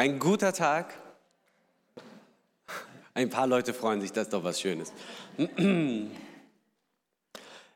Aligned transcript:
Ein 0.00 0.18
guter 0.18 0.54
Tag. 0.54 0.94
Ein 3.12 3.28
paar 3.28 3.46
Leute 3.46 3.74
freuen 3.74 4.00
sich, 4.00 4.10
das 4.10 4.28
ist 4.28 4.32
doch 4.32 4.42
was 4.42 4.58
Schönes. 4.58 4.94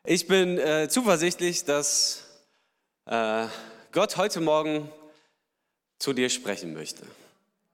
Ich 0.03 0.25
bin 0.25 0.57
äh, 0.57 0.89
zuversichtlich, 0.89 1.65
dass 1.65 2.23
äh, 3.05 3.45
Gott 3.91 4.17
heute 4.17 4.41
Morgen 4.41 4.89
zu 5.99 6.13
dir 6.13 6.31
sprechen 6.31 6.73
möchte. 6.73 7.03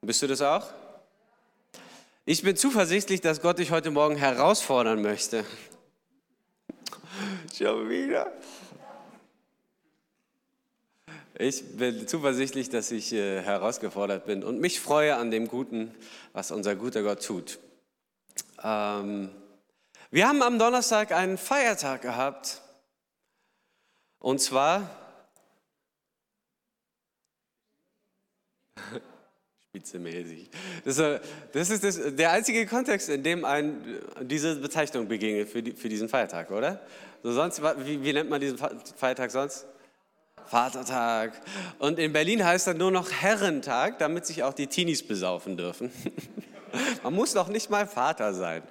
Bist 0.02 0.22
du 0.22 0.28
das 0.28 0.42
auch? 0.42 0.68
Ich 2.26 2.42
bin 2.42 2.58
zuversichtlich, 2.58 3.22
dass 3.22 3.42
Gott 3.42 3.58
dich 3.58 3.72
heute 3.72 3.90
Morgen 3.90 4.18
herausfordern 4.18 5.02
möchte. 5.02 5.46
Schon 7.58 7.90
wieder. 7.90 8.30
Ich 11.42 11.76
bin 11.76 12.08
zuversichtlich, 12.08 12.70
dass 12.70 12.92
ich 12.92 13.12
äh, 13.14 13.42
herausgefordert 13.42 14.28
bin 14.28 14.44
und 14.44 14.62
mich 14.62 14.80
freue 14.80 15.16
an 15.16 15.32
dem 15.32 15.48
Guten, 15.48 15.92
was 16.34 16.52
unser 16.52 16.76
guter 16.76 17.02
Gott 17.02 17.26
tut. 17.26 17.58
Ähm, 18.64 19.32
wir 20.12 20.28
haben 20.28 20.44
am 20.44 20.60
Donnerstag 20.60 21.12
einen 21.12 21.40
Feiertag 21.40 22.04
gehabt. 22.04 22.62
Und 24.20 24.40
zwar 24.40 24.88
spitzemäßig. 29.70 30.52
Das, 30.86 30.98
das 31.54 31.72
ist 31.72 31.84
das, 31.84 32.16
der 32.18 32.34
einzige 32.34 32.68
Kontext, 32.68 33.10
in 33.10 33.24
dem 33.24 33.46
ein, 33.46 34.00
diese 34.22 34.58
Bezeichnung 34.58 35.08
begegnet 35.08 35.50
für, 35.50 35.64
die, 35.64 35.72
für 35.72 35.90
diesen 35.90 36.08
Feiertag, 36.08 36.52
oder? 36.52 36.86
So 37.24 37.32
sonst, 37.32 37.64
wie, 37.84 38.04
wie 38.04 38.14
nennt 38.14 38.30
man 38.30 38.40
diesen 38.40 38.60
Feiertag 38.60 39.32
sonst? 39.32 39.66
Vatertag. 40.52 41.42
Und 41.80 41.98
in 41.98 42.12
Berlin 42.12 42.44
heißt 42.44 42.68
er 42.68 42.74
nur 42.74 42.92
noch 42.92 43.10
Herrentag, 43.10 44.00
damit 44.00 44.26
sich 44.26 44.44
auch 44.44 44.54
die 44.54 44.68
Teenies 44.68 45.02
besaufen 45.02 45.56
dürfen. 45.56 45.94
Man 47.04 47.14
muss 47.14 47.34
doch 47.34 47.48
nicht 47.48 47.70
mal 47.70 47.88
Vater 47.88 48.34
sein. 48.34 48.62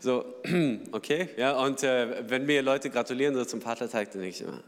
So, 0.00 0.24
okay, 0.92 1.28
ja, 1.36 1.52
und 1.58 1.82
äh, 1.82 2.28
wenn 2.30 2.46
mir 2.46 2.62
Leute 2.62 2.88
gratulieren 2.88 3.34
so 3.34 3.44
zum 3.44 3.60
Vatertag, 3.60 4.12
dann 4.12 4.22
denke 4.22 4.36
ich 4.36 4.40
immer, 4.40 4.62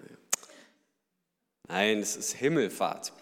nein, 1.69 2.01
es 2.01 2.17
ist 2.17 2.33
Himmelfahrt. 2.35 3.13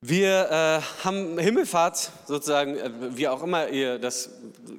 Wir 0.00 0.50
äh, 0.50 1.04
haben 1.04 1.38
Himmelfahrt 1.38 2.10
sozusagen, 2.26 2.78
äh, 2.78 2.90
wie 3.16 3.28
auch 3.28 3.42
immer 3.42 3.68
ihr 3.68 3.98
das 3.98 4.30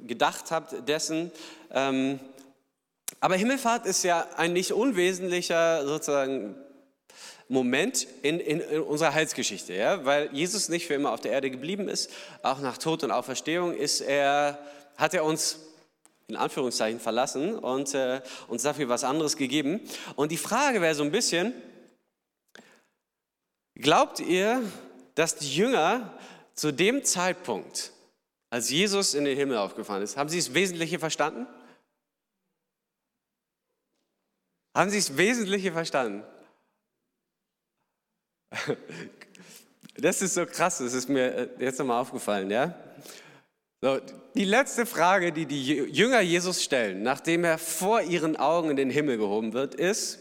gedacht 0.08 0.50
habt, 0.50 0.88
dessen. 0.88 1.30
Ähm, 1.70 2.18
aber 3.20 3.36
Himmelfahrt 3.36 3.86
ist 3.86 4.02
ja 4.02 4.26
ein 4.36 4.52
nicht 4.52 4.72
unwesentlicher 4.72 5.86
sozusagen 5.86 6.56
Moment 7.52 8.06
in, 8.22 8.40
in, 8.40 8.60
in, 8.60 8.80
unserer 8.80 9.12
Heilsgeschichte, 9.12 9.74
ja? 9.74 10.04
weil 10.04 10.30
Jesus 10.32 10.68
nicht 10.68 10.86
für 10.86 10.94
immer 10.94 11.12
auf 11.12 11.20
der 11.20 11.32
Erde 11.32 11.50
geblieben 11.50 11.88
ist. 11.88 12.10
Auch 12.42 12.60
nach 12.60 12.78
Tod 12.78 13.04
und 13.04 13.10
Auferstehung 13.10 13.74
ist 13.74 14.00
er, 14.00 14.58
hat 14.96 15.12
er 15.12 15.24
uns 15.24 15.58
in 16.28 16.36
Anführungszeichen 16.36 16.98
verlassen 16.98 17.58
und 17.58 17.92
äh, 17.94 18.22
uns 18.48 18.62
dafür 18.62 18.88
was 18.88 19.04
anderes 19.04 19.36
gegeben. 19.36 19.80
Und 20.16 20.32
die 20.32 20.38
Frage 20.38 20.80
wäre 20.80 20.94
so 20.94 21.02
ein 21.02 21.10
bisschen, 21.10 21.52
glaubt 23.74 24.20
ihr, 24.20 24.62
dass 25.14 25.36
die 25.36 25.54
Jünger 25.54 26.16
zu 26.54 26.72
dem 26.72 27.04
Zeitpunkt, 27.04 27.92
als 28.48 28.70
Jesus 28.70 29.12
in 29.12 29.24
den 29.26 29.36
Himmel 29.36 29.58
aufgefahren 29.58 30.02
ist, 30.02 30.16
haben 30.16 30.30
sie 30.30 30.38
das 30.38 30.54
Wesentliche 30.54 30.98
verstanden? 30.98 31.46
Haben 34.74 34.90
sie 34.90 34.98
das 34.98 35.18
Wesentliche 35.18 35.72
verstanden? 35.72 36.24
Das 39.96 40.22
ist 40.22 40.34
so 40.34 40.46
krass, 40.46 40.78
das 40.78 40.94
ist 40.94 41.08
mir 41.08 41.34
äh, 41.34 41.48
jetzt 41.58 41.78
nochmal 41.78 42.00
aufgefallen, 42.00 42.50
ja? 42.50 42.74
So, 43.82 44.00
die 44.34 44.44
letzte 44.44 44.86
Frage, 44.86 45.32
die 45.32 45.44
die 45.44 45.74
Jünger 45.74 46.20
Jesus 46.20 46.62
stellen, 46.62 47.02
nachdem 47.02 47.44
er 47.44 47.58
vor 47.58 48.00
ihren 48.00 48.36
Augen 48.36 48.70
in 48.70 48.76
den 48.76 48.90
Himmel 48.90 49.18
gehoben 49.18 49.52
wird, 49.52 49.74
ist, 49.74 50.18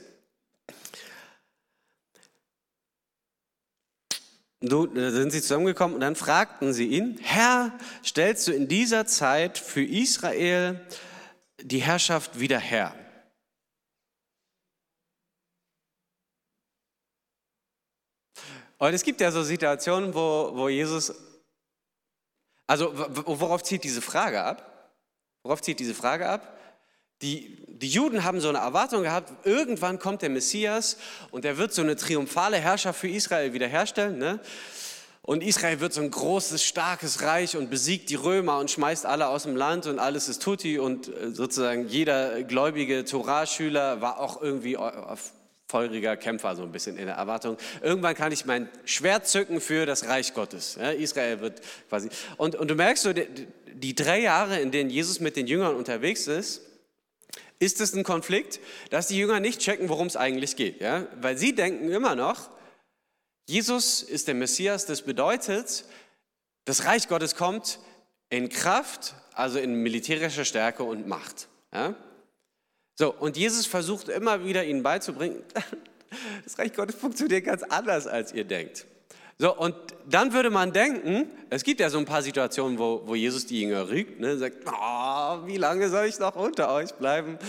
Da 4.64 4.86
sind 5.10 5.32
sie 5.32 5.42
zusammengekommen 5.42 5.96
und 5.96 6.02
dann 6.02 6.16
fragten 6.16 6.72
sie 6.72 6.86
ihn, 6.86 7.18
Herr, 7.20 7.72
stellst 8.06 8.48
du 8.48 8.52
in 8.52 8.68
dieser 8.68 9.08
Zeit 9.08 9.58
für 9.58 9.84
Israel 9.84 10.80
die 11.60 11.80
Herrschaft 11.80 12.40
wieder 12.40 12.60
her? 12.60 12.94
Und 18.82 18.96
es 18.96 19.04
gibt 19.04 19.22
ja 19.22 19.30
so 19.30 19.44
Situationen, 19.44 20.12
wo, 20.16 20.54
wo 20.56 20.68
Jesus, 20.68 21.14
also 22.66 22.92
worauf 22.96 23.62
zieht 23.62 23.84
diese 23.84 24.02
Frage 24.02 24.42
ab? 24.42 24.90
Worauf 25.44 25.62
zieht 25.62 25.80
diese 25.80 25.94
Frage 25.94 26.28
ab? 26.28 26.58
Die, 27.22 27.64
die 27.68 27.90
Juden 27.90 28.24
haben 28.24 28.42
so 28.42 28.50
eine 28.50 28.58
Erwartung 28.58 29.04
gehabt, 29.04 29.46
irgendwann 29.46 30.00
kommt 30.00 30.24
der 30.24 30.30
Messias 30.30 30.98
und 31.30 31.46
er 31.46 31.60
wird 31.60 31.76
so 31.76 31.84
eine 31.84 31.96
triumphale 31.96 32.58
Herrschaft 32.58 33.00
für 33.00 33.08
Israel 33.08 33.54
wiederherstellen. 33.54 34.18
Ne? 34.18 34.40
Und 35.22 35.44
Israel 35.44 35.80
wird 35.80 35.94
so 35.94 36.02
ein 36.02 36.10
großes, 36.10 36.64
starkes 36.64 37.22
Reich 37.22 37.56
und 37.56 37.70
besiegt 37.70 38.10
die 38.10 38.16
Römer 38.16 38.58
und 38.58 38.72
schmeißt 38.72 39.06
alle 39.06 39.28
aus 39.28 39.44
dem 39.44 39.56
Land 39.56 39.86
und 39.86 40.00
alles 40.00 40.28
ist 40.28 40.42
tutti 40.42 40.80
und 40.80 41.08
äh, 41.08 41.30
sozusagen 41.30 41.88
jeder 41.88 42.42
gläubige 42.42 43.06
Torah-Schüler 43.06 44.02
war 44.02 44.20
auch 44.20 44.42
irgendwie 44.42 44.76
feuriger 45.72 46.18
Kämpfer, 46.18 46.56
so 46.56 46.64
ein 46.64 46.72
bisschen 46.72 46.98
in 46.98 47.06
der 47.06 47.16
Erwartung. 47.16 47.58
Irgendwann 47.82 48.14
kann 48.14 48.32
ich 48.32 48.46
mein 48.46 48.70
Schwert 48.86 49.28
zücken 49.28 49.62
für 49.62 49.86
das 49.86 50.08
Reich 50.08 50.34
Gottes. 50.34 50.78
Ja, 50.80 50.92
Israel 50.92 51.40
wird 51.40 51.62
quasi. 51.90 52.10
Und, 52.38 52.56
und 52.56 52.68
du 52.70 52.76
merkst 52.76 53.04
so, 53.04 53.14
die, 53.14 53.28
die 53.74 53.96
drei 53.96 54.20
Jahre, 54.20 54.60
in 54.60 54.72
denen 54.72 54.90
Jesus 54.90 55.20
mit 55.20 55.36
den 55.38 55.48
Jüngern 55.48 55.76
unterwegs 55.76 56.28
ist, 56.28 56.62
ist 57.60 57.80
es 57.80 57.94
ein 57.96 58.04
Konflikt, 58.04 58.60
dass 58.90 59.08
die 59.08 59.18
Jünger 59.18 59.40
nicht 59.40 59.62
checken, 59.62 59.88
worum 59.88 60.08
es 60.08 60.18
eigentlich 60.18 60.56
geht. 60.56 60.82
Ja? 60.82 61.08
Weil 61.22 61.38
sie 61.38 61.56
denken 61.56 61.90
immer 61.92 62.16
noch, 62.16 62.50
Jesus 63.48 64.04
ist 64.04 64.28
der 64.28 64.36
Messias, 64.36 64.86
das 64.86 65.04
bedeutet, 65.04 65.86
das 66.66 66.86
Reich 66.86 67.08
Gottes 67.08 67.36
kommt 67.36 67.80
in 68.30 68.50
Kraft, 68.50 69.14
also 69.34 69.60
in 69.60 69.76
militärischer 69.76 70.46
Stärke 70.46 70.84
und 70.84 71.08
Macht. 71.08 71.48
Ja? 71.74 71.96
So, 73.02 73.12
und 73.12 73.36
Jesus 73.36 73.66
versucht 73.66 74.10
immer 74.10 74.46
wieder 74.46 74.64
ihnen 74.64 74.84
beizubringen, 74.84 75.42
das 76.44 76.60
Reich 76.60 76.72
Gottes 76.72 76.94
funktioniert 76.98 77.46
ganz 77.46 77.64
anders, 77.64 78.06
als 78.06 78.32
ihr 78.32 78.44
denkt. 78.44 78.86
So, 79.40 79.58
und 79.58 79.74
dann 80.08 80.34
würde 80.34 80.52
man 80.52 80.72
denken, 80.72 81.28
es 81.50 81.64
gibt 81.64 81.80
ja 81.80 81.90
so 81.90 81.98
ein 81.98 82.06
paar 82.06 82.22
Situationen, 82.22 82.78
wo, 82.78 83.02
wo 83.08 83.16
Jesus 83.16 83.48
die 83.48 83.60
Jünger 83.60 83.90
rügt, 83.90 84.20
ne, 84.20 84.38
sagt, 84.38 84.58
oh, 84.68 85.48
wie 85.48 85.58
lange 85.58 85.90
soll 85.90 86.06
ich 86.06 86.20
noch 86.20 86.36
unter 86.36 86.72
euch 86.72 86.94
bleiben, 86.94 87.40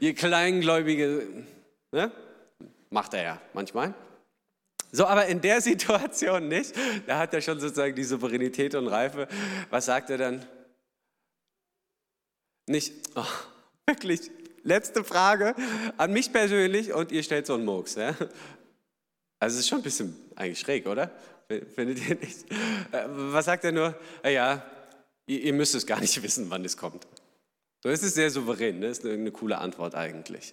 ihr 0.00 0.14
Kleingläubige, 0.14 1.44
ne? 1.92 2.10
macht 2.88 3.12
er 3.12 3.22
ja 3.22 3.42
manchmal. 3.52 3.92
So, 4.90 5.04
aber 5.04 5.26
in 5.26 5.42
der 5.42 5.60
Situation 5.70 6.48
nicht, 6.48 6.72
da 7.06 7.18
hat 7.18 7.34
er 7.34 7.42
schon 7.42 7.60
sozusagen 7.60 7.94
die 7.94 8.04
Souveränität 8.04 8.74
und 8.74 8.86
Reife. 8.86 9.28
Was 9.68 9.84
sagt 9.84 10.08
er 10.08 10.16
dann? 10.16 10.46
Nicht, 12.66 12.94
oh, 13.16 13.24
wirklich, 13.86 14.30
letzte 14.62 15.04
Frage 15.04 15.54
an 15.96 16.12
mich 16.12 16.32
persönlich 16.32 16.92
und 16.92 17.12
ihr 17.12 17.22
stellt 17.22 17.46
so 17.46 17.54
einen 17.54 17.64
Murks. 17.64 17.94
Ja? 17.94 18.14
Also 19.40 19.54
es 19.54 19.60
ist 19.60 19.68
schon 19.68 19.78
ein 19.78 19.84
bisschen 19.84 20.16
eigentlich 20.36 20.60
schräg, 20.60 20.86
oder? 20.86 21.10
Findet 21.74 22.06
ihr 22.08 22.16
nicht? 22.16 22.50
Äh, 22.92 23.04
was 23.06 23.46
sagt 23.46 23.64
er 23.64 23.72
nur? 23.72 23.98
Ja, 24.24 24.62
ihr 25.26 25.52
müsst 25.52 25.74
es 25.74 25.86
gar 25.86 26.00
nicht 26.00 26.22
wissen, 26.22 26.50
wann 26.50 26.64
es 26.64 26.76
kommt. 26.76 27.06
So 27.82 27.88
ist 27.88 28.02
es 28.02 28.14
sehr 28.14 28.30
souverän, 28.30 28.80
das 28.80 29.02
ne? 29.02 29.10
ist 29.10 29.18
eine 29.18 29.30
coole 29.30 29.58
Antwort 29.58 29.94
eigentlich. 29.94 30.52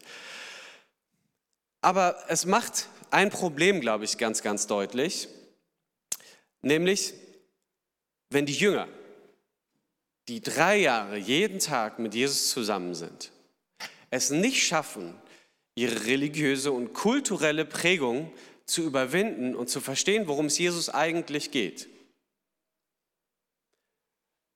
Aber 1.82 2.18
es 2.30 2.46
macht 2.46 2.88
ein 3.12 3.30
Problem, 3.30 3.82
glaube 3.82 4.06
ich, 4.06 4.18
ganz, 4.18 4.42
ganz 4.42 4.68
deutlich, 4.68 5.28
nämlich 6.62 7.14
wenn 8.30 8.46
die 8.46 8.54
Jünger, 8.54 8.88
die 10.28 10.42
drei 10.42 10.78
Jahre 10.78 11.18
jeden 11.18 11.60
Tag 11.60 12.00
mit 12.00 12.16
Jesus 12.16 12.50
zusammen 12.50 12.96
sind, 12.96 13.32
es 14.16 14.30
nicht 14.30 14.66
schaffen, 14.66 15.16
ihre 15.76 16.06
religiöse 16.06 16.72
und 16.72 16.94
kulturelle 16.94 17.66
Prägung 17.66 18.34
zu 18.66 18.84
überwinden 18.84 19.56
und 19.56 19.70
zu 19.70 19.82
verstehen, 19.82 20.28
worum 20.28 20.48
es 20.48 20.58
Jesus 20.58 20.90
eigentlich 20.90 21.52
geht. 21.52 21.88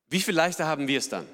Wie 0.08 0.20
viel 0.20 0.34
leichter 0.34 0.66
haben 0.66 0.88
wir 0.88 0.98
es 0.98 1.08
dann? 1.08 1.26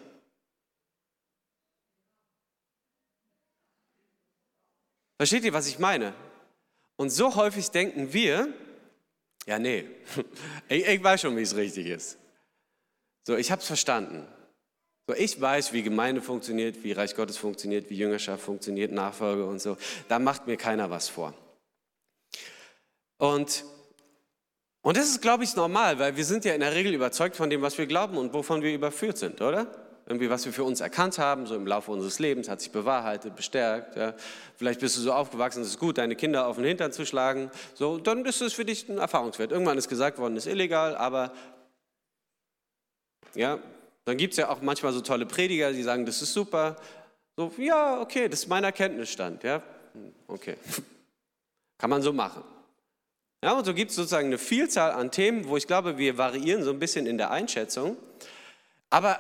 Versteht 5.17 5.45
ihr, 5.45 5.55
was 5.55 5.67
ich 5.67 5.79
meine? 5.79 6.15
Und 6.97 7.11
so 7.11 7.37
häufig 7.37 7.71
denken 7.71 8.13
wir, 8.13 8.53
ja, 9.47 9.59
nee, 9.59 9.89
ich, 10.69 10.87
ich 10.87 11.03
weiß 11.03 11.23
schon, 11.23 11.37
wie 11.37 11.43
es 11.43 11.57
richtig 11.57 11.87
ist. 11.87 12.19
So, 13.27 13.37
ich 13.37 13.51
habe 13.51 13.61
es 13.61 13.67
verstanden. 13.67 14.27
So, 15.07 15.15
ich 15.15 15.41
weiß, 15.41 15.73
wie 15.73 15.83
Gemeinde 15.83 16.21
funktioniert, 16.21 16.83
wie 16.83 16.93
Reich 16.93 17.15
Gottes 17.15 17.37
funktioniert, 17.37 17.91
wie 17.91 17.97
Jüngerschaft 17.97 18.43
funktioniert, 18.43 18.93
Nachfolge 18.93 19.45
und 19.47 19.61
so. 19.61 19.77
Da 20.09 20.19
macht 20.19 20.47
mir 20.47 20.57
keiner 20.57 20.91
was 20.91 21.09
vor. 21.09 21.33
Und 23.19 23.65
Und 24.83 24.97
das 24.97 25.09
ist, 25.09 25.21
glaube 25.21 25.43
ich, 25.43 25.57
normal, 25.57 25.99
weil 25.99 26.17
wir 26.17 26.25
sind 26.25 26.45
ja 26.45 26.55
in 26.55 26.61
der 26.61 26.73
Regel 26.73 26.95
überzeugt 26.95 27.35
von 27.35 27.51
dem, 27.51 27.61
was 27.61 27.77
wir 27.77 27.87
glauben 27.87 28.17
und 28.17 28.33
wovon 28.33 28.63
wir 28.63 28.73
überführt 28.73 29.19
sind, 29.19 29.41
oder? 29.41 29.67
Irgendwie, 30.07 30.31
was 30.31 30.45
wir 30.45 30.53
für 30.53 30.63
uns 30.63 30.81
erkannt 30.81 31.19
haben, 31.19 31.47
so 31.47 31.57
im 31.57 31.67
Laufe 31.67 31.91
unseres 31.91 32.21
Lebens, 32.21 32.49
hat 32.49 32.61
sich 32.61 32.71
bewahrheitet, 32.71 33.35
bestärkt. 33.35 33.97
Ja. 33.97 34.15
Vielleicht 34.55 34.79
bist 34.79 34.97
du 34.97 35.01
so 35.01 35.13
aufgewachsen, 35.13 35.63
es 35.63 35.71
ist 35.71 35.81
gut, 35.81 35.99
deine 35.99 36.15
Kinder 36.15 36.47
auf 36.47 36.55
den 36.55 36.65
Hintern 36.65 36.93
zu 36.93 37.05
schlagen. 37.05 37.51
So, 37.75 37.99
dann 37.99 38.25
ist 38.25 38.41
es 38.41 38.53
für 38.53 38.65
dich 38.65 38.89
ein 38.89 38.99
Erfahrungswert. 38.99 39.51
Irgendwann 39.51 39.77
ist 39.77 39.89
gesagt 39.89 40.19
worden, 40.19 40.37
ist 40.37 40.47
illegal, 40.47 40.95
aber 40.95 41.33
ja, 43.35 43.59
dann 44.07 44.17
gibt 44.17 44.35
es 44.35 44.39
ja 44.39 44.49
auch 44.49 44.63
manchmal 44.63 44.93
so 44.93 45.01
tolle 45.01 45.27
Prediger, 45.27 45.73
die 45.73 45.83
sagen, 45.83 46.07
das 46.07 46.23
ist 46.23 46.33
super. 46.33 46.77
So, 47.37 47.53
ja, 47.59 48.01
okay, 48.01 48.29
das 48.29 48.41
ist 48.41 48.47
mein 48.47 48.63
Erkenntnisstand. 48.63 49.43
Ja, 49.43 49.61
okay. 50.29 50.57
Kann 51.79 51.91
man 51.91 52.01
so 52.03 52.13
machen. 52.13 52.43
Ja, 53.43 53.53
und 53.53 53.65
so 53.65 53.75
gibt 53.75 53.91
es 53.91 53.97
sozusagen 53.97 54.29
eine 54.29 54.39
Vielzahl 54.39 54.93
an 54.93 55.11
Themen, 55.11 55.49
wo 55.49 55.57
ich 55.57 55.67
glaube, 55.67 55.99
wir 55.99 56.17
variieren 56.17 56.63
so 56.63 56.71
ein 56.71 56.79
bisschen 56.79 57.07
in 57.07 57.19
der 57.19 57.33
Einschätzung. 57.33 57.97
Aber 58.91 59.19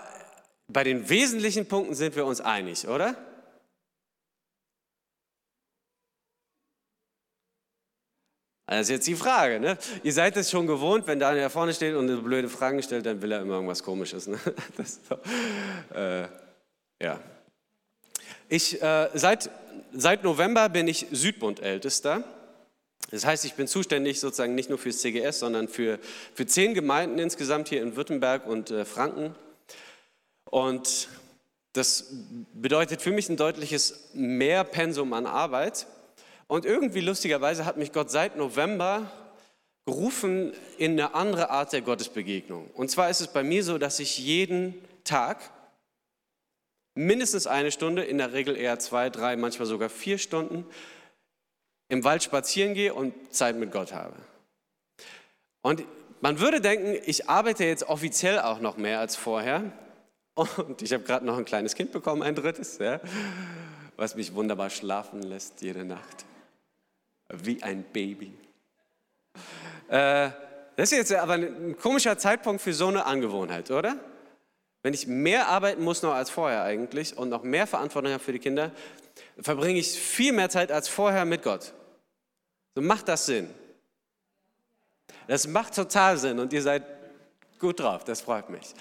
bei 0.68 0.84
den 0.84 1.08
wesentlichen 1.08 1.66
Punkten 1.66 1.94
sind 1.94 2.14
wir 2.14 2.24
uns 2.24 2.40
einig, 2.40 2.86
oder? 2.86 3.16
Das 8.66 8.80
ist 8.80 8.90
jetzt 8.90 9.06
die 9.06 9.14
Frage. 9.14 9.60
Ne? 9.60 9.78
Ihr 10.02 10.12
seid 10.12 10.36
es 10.36 10.50
schon 10.50 10.66
gewohnt, 10.66 11.06
wenn 11.06 11.20
Daniel 11.20 11.44
da 11.44 11.48
vorne 11.48 11.72
steht 11.72 11.94
und 11.94 12.10
eine 12.10 12.20
blöde 12.20 12.48
Fragen 12.48 12.82
stellt, 12.82 13.06
dann 13.06 13.22
will 13.22 13.30
er 13.30 13.40
immer 13.40 13.54
irgendwas 13.54 13.82
Komisches. 13.82 14.26
Ne? 14.26 14.38
So. 15.08 15.16
Äh, 15.96 16.26
ja. 17.00 17.20
Ich, 18.48 18.82
äh, 18.82 19.08
seit, 19.14 19.50
seit 19.92 20.24
November 20.24 20.68
bin 20.68 20.88
ich 20.88 21.06
Südbund-Ältester. 21.12 22.24
Das 23.10 23.24
heißt, 23.24 23.44
ich 23.44 23.54
bin 23.54 23.68
zuständig 23.68 24.18
sozusagen 24.18 24.56
nicht 24.56 24.68
nur 24.68 24.78
fürs 24.78 24.98
CGS, 24.98 25.38
sondern 25.38 25.68
für, 25.68 26.00
für 26.34 26.46
zehn 26.46 26.74
Gemeinden 26.74 27.20
insgesamt 27.20 27.68
hier 27.68 27.82
in 27.82 27.94
Württemberg 27.94 28.46
und 28.46 28.72
äh, 28.72 28.84
Franken. 28.84 29.34
Und 30.44 31.08
das 31.72 32.06
bedeutet 32.54 33.02
für 33.02 33.12
mich 33.12 33.28
ein 33.28 33.36
deutliches 33.36 34.10
Mehrpensum 34.14 35.12
an 35.12 35.26
Arbeit. 35.26 35.86
Und 36.48 36.64
irgendwie 36.64 37.00
lustigerweise 37.00 37.64
hat 37.64 37.76
mich 37.76 37.92
Gott 37.92 38.10
seit 38.10 38.36
November 38.36 39.10
gerufen 39.84 40.52
in 40.78 40.92
eine 40.92 41.14
andere 41.14 41.50
Art 41.50 41.72
der 41.72 41.80
Gottesbegegnung. 41.80 42.70
Und 42.74 42.90
zwar 42.90 43.08
ist 43.08 43.20
es 43.20 43.28
bei 43.28 43.42
mir 43.42 43.62
so, 43.62 43.78
dass 43.78 44.00
ich 44.00 44.18
jeden 44.18 44.74
Tag 45.04 45.50
mindestens 46.94 47.46
eine 47.46 47.70
Stunde, 47.70 48.02
in 48.02 48.18
der 48.18 48.32
Regel 48.32 48.56
eher 48.56 48.78
zwei, 48.78 49.10
drei, 49.10 49.36
manchmal 49.36 49.66
sogar 49.66 49.88
vier 49.88 50.18
Stunden 50.18 50.66
im 51.88 52.02
Wald 52.02 52.22
spazieren 52.22 52.74
gehe 52.74 52.94
und 52.94 53.14
Zeit 53.32 53.56
mit 53.56 53.70
Gott 53.70 53.92
habe. 53.92 54.16
Und 55.62 55.84
man 56.20 56.40
würde 56.40 56.60
denken, 56.60 56.96
ich 57.06 57.28
arbeite 57.28 57.64
jetzt 57.64 57.84
offiziell 57.84 58.40
auch 58.40 58.60
noch 58.60 58.76
mehr 58.76 58.98
als 58.98 59.14
vorher. 59.14 59.70
Und 60.34 60.82
ich 60.82 60.92
habe 60.92 61.04
gerade 61.04 61.24
noch 61.24 61.38
ein 61.38 61.44
kleines 61.44 61.74
Kind 61.74 61.92
bekommen, 61.92 62.22
ein 62.22 62.34
drittes, 62.34 62.78
ja, 62.78 63.00
was 63.96 64.16
mich 64.16 64.34
wunderbar 64.34 64.70
schlafen 64.70 65.22
lässt 65.22 65.62
jede 65.62 65.84
Nacht. 65.84 66.26
Wie 67.28 67.62
ein 67.62 67.84
Baby. 67.92 68.32
Äh, 69.88 70.30
das 70.76 70.92
ist 70.92 70.98
jetzt 70.98 71.14
aber 71.14 71.34
ein 71.34 71.76
komischer 71.78 72.18
Zeitpunkt 72.18 72.60
für 72.60 72.72
so 72.72 72.88
eine 72.88 73.06
Angewohnheit, 73.06 73.70
oder? 73.70 73.96
Wenn 74.82 74.94
ich 74.94 75.06
mehr 75.06 75.48
arbeiten 75.48 75.82
muss 75.82 76.02
noch 76.02 76.12
als 76.12 76.30
vorher 76.30 76.62
eigentlich 76.62 77.16
und 77.16 77.28
noch 77.28 77.42
mehr 77.42 77.66
Verantwortung 77.66 78.12
habe 78.12 78.22
für 78.22 78.32
die 78.32 78.38
Kinder, 78.38 78.70
verbringe 79.40 79.78
ich 79.78 79.88
viel 79.88 80.32
mehr 80.32 80.50
Zeit 80.50 80.70
als 80.70 80.88
vorher 80.88 81.24
mit 81.24 81.42
Gott. 81.42 81.72
So 82.74 82.82
macht 82.82 83.08
das 83.08 83.26
Sinn. 83.26 83.48
Das 85.26 85.46
macht 85.48 85.74
total 85.74 86.18
Sinn 86.18 86.38
und 86.38 86.52
ihr 86.52 86.62
seid 86.62 86.84
gut 87.58 87.80
drauf, 87.80 88.04
das 88.04 88.20
freut 88.20 88.50
mich. 88.50 88.74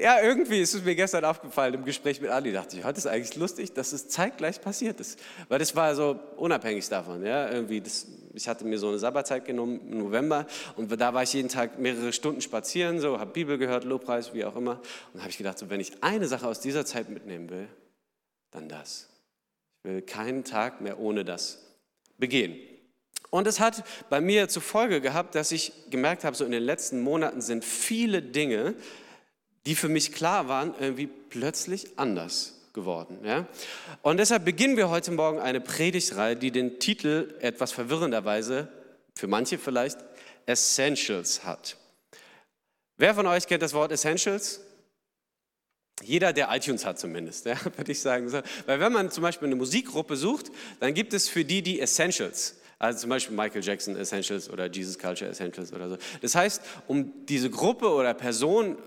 Ja, 0.00 0.22
irgendwie 0.22 0.60
ist 0.60 0.74
es 0.74 0.84
mir 0.84 0.94
gestern 0.94 1.24
aufgefallen 1.24 1.74
im 1.74 1.84
Gespräch 1.84 2.20
mit 2.20 2.30
Ali, 2.30 2.52
dachte 2.52 2.76
ich, 2.76 2.84
heute 2.84 2.98
ist 2.98 3.06
eigentlich 3.08 3.34
lustig, 3.34 3.72
dass 3.72 3.92
es 3.92 4.08
zeitgleich 4.08 4.60
passiert 4.60 5.00
ist. 5.00 5.18
Weil 5.48 5.58
das 5.58 5.74
war 5.74 5.92
so 5.96 6.20
unabhängig 6.36 6.88
davon. 6.88 7.26
Ja? 7.26 7.50
Irgendwie 7.50 7.80
das, 7.80 8.06
ich 8.32 8.46
hatte 8.46 8.64
mir 8.64 8.78
so 8.78 8.88
eine 8.88 9.00
Sabbatzeit 9.00 9.44
genommen 9.44 9.80
im 9.90 9.98
November 9.98 10.46
und 10.76 10.88
da 11.00 11.14
war 11.14 11.24
ich 11.24 11.32
jeden 11.32 11.48
Tag 11.48 11.80
mehrere 11.80 12.12
Stunden 12.12 12.40
spazieren, 12.40 13.00
so, 13.00 13.18
habe 13.18 13.32
Bibel 13.32 13.58
gehört, 13.58 13.82
Lobpreis, 13.82 14.32
wie 14.34 14.44
auch 14.44 14.54
immer. 14.54 14.80
Und 15.14 15.20
habe 15.20 15.30
ich 15.30 15.38
gedacht, 15.38 15.58
so, 15.58 15.68
wenn 15.68 15.80
ich 15.80 16.00
eine 16.00 16.28
Sache 16.28 16.46
aus 16.46 16.60
dieser 16.60 16.86
Zeit 16.86 17.08
mitnehmen 17.08 17.50
will, 17.50 17.66
dann 18.52 18.68
das. 18.68 19.08
Ich 19.82 19.90
will 19.90 20.02
keinen 20.02 20.44
Tag 20.44 20.80
mehr 20.80 21.00
ohne 21.00 21.24
das 21.24 21.58
begehen. 22.18 22.56
Und 23.30 23.48
es 23.48 23.58
hat 23.58 23.82
bei 24.08 24.20
mir 24.20 24.48
zur 24.48 24.62
Folge 24.62 25.00
gehabt, 25.00 25.34
dass 25.34 25.50
ich 25.50 25.72
gemerkt 25.90 26.22
habe, 26.22 26.36
so 26.36 26.44
in 26.44 26.52
den 26.52 26.62
letzten 26.62 27.00
Monaten 27.00 27.40
sind 27.40 27.64
viele 27.64 28.22
Dinge, 28.22 28.76
die 29.66 29.74
für 29.74 29.88
mich 29.88 30.12
klar 30.12 30.48
waren, 30.48 30.74
irgendwie 30.78 31.06
plötzlich 31.06 31.98
anders 31.98 32.54
geworden. 32.72 33.18
Ja? 33.24 33.46
Und 34.02 34.18
deshalb 34.18 34.44
beginnen 34.44 34.76
wir 34.76 34.88
heute 34.88 35.10
Morgen 35.10 35.40
eine 35.40 35.60
Predigtreihe, 35.60 36.36
die 36.36 36.50
den 36.50 36.78
Titel 36.78 37.34
etwas 37.40 37.72
verwirrenderweise, 37.72 38.68
für 39.14 39.26
manche 39.26 39.58
vielleicht, 39.58 39.98
Essentials 40.46 41.44
hat. 41.44 41.76
Wer 42.96 43.14
von 43.14 43.26
euch 43.26 43.46
kennt 43.46 43.62
das 43.62 43.74
Wort 43.74 43.92
Essentials? 43.92 44.60
Jeder, 46.02 46.32
der 46.32 46.48
iTunes 46.54 46.84
hat 46.84 46.98
zumindest, 46.98 47.46
ja, 47.46 47.56
würde 47.76 47.92
ich 47.92 48.00
sagen. 48.00 48.32
Weil 48.66 48.80
wenn 48.80 48.92
man 48.92 49.10
zum 49.10 49.22
Beispiel 49.22 49.46
eine 49.46 49.56
Musikgruppe 49.56 50.16
sucht, 50.16 50.50
dann 50.80 50.94
gibt 50.94 51.12
es 51.12 51.28
für 51.28 51.44
die 51.44 51.62
die 51.62 51.80
Essentials. 51.80 52.56
Also 52.78 53.00
zum 53.00 53.10
Beispiel 53.10 53.36
Michael 53.36 53.62
Jackson 53.62 53.96
Essentials 53.96 54.48
oder 54.48 54.66
Jesus 54.66 54.98
Culture 54.98 55.28
Essentials 55.28 55.72
oder 55.72 55.88
so. 55.88 55.98
Das 56.22 56.36
heißt, 56.36 56.62
um 56.86 57.12
diese 57.26 57.50
Gruppe 57.50 57.90
oder 57.90 58.14
Person 58.14 58.78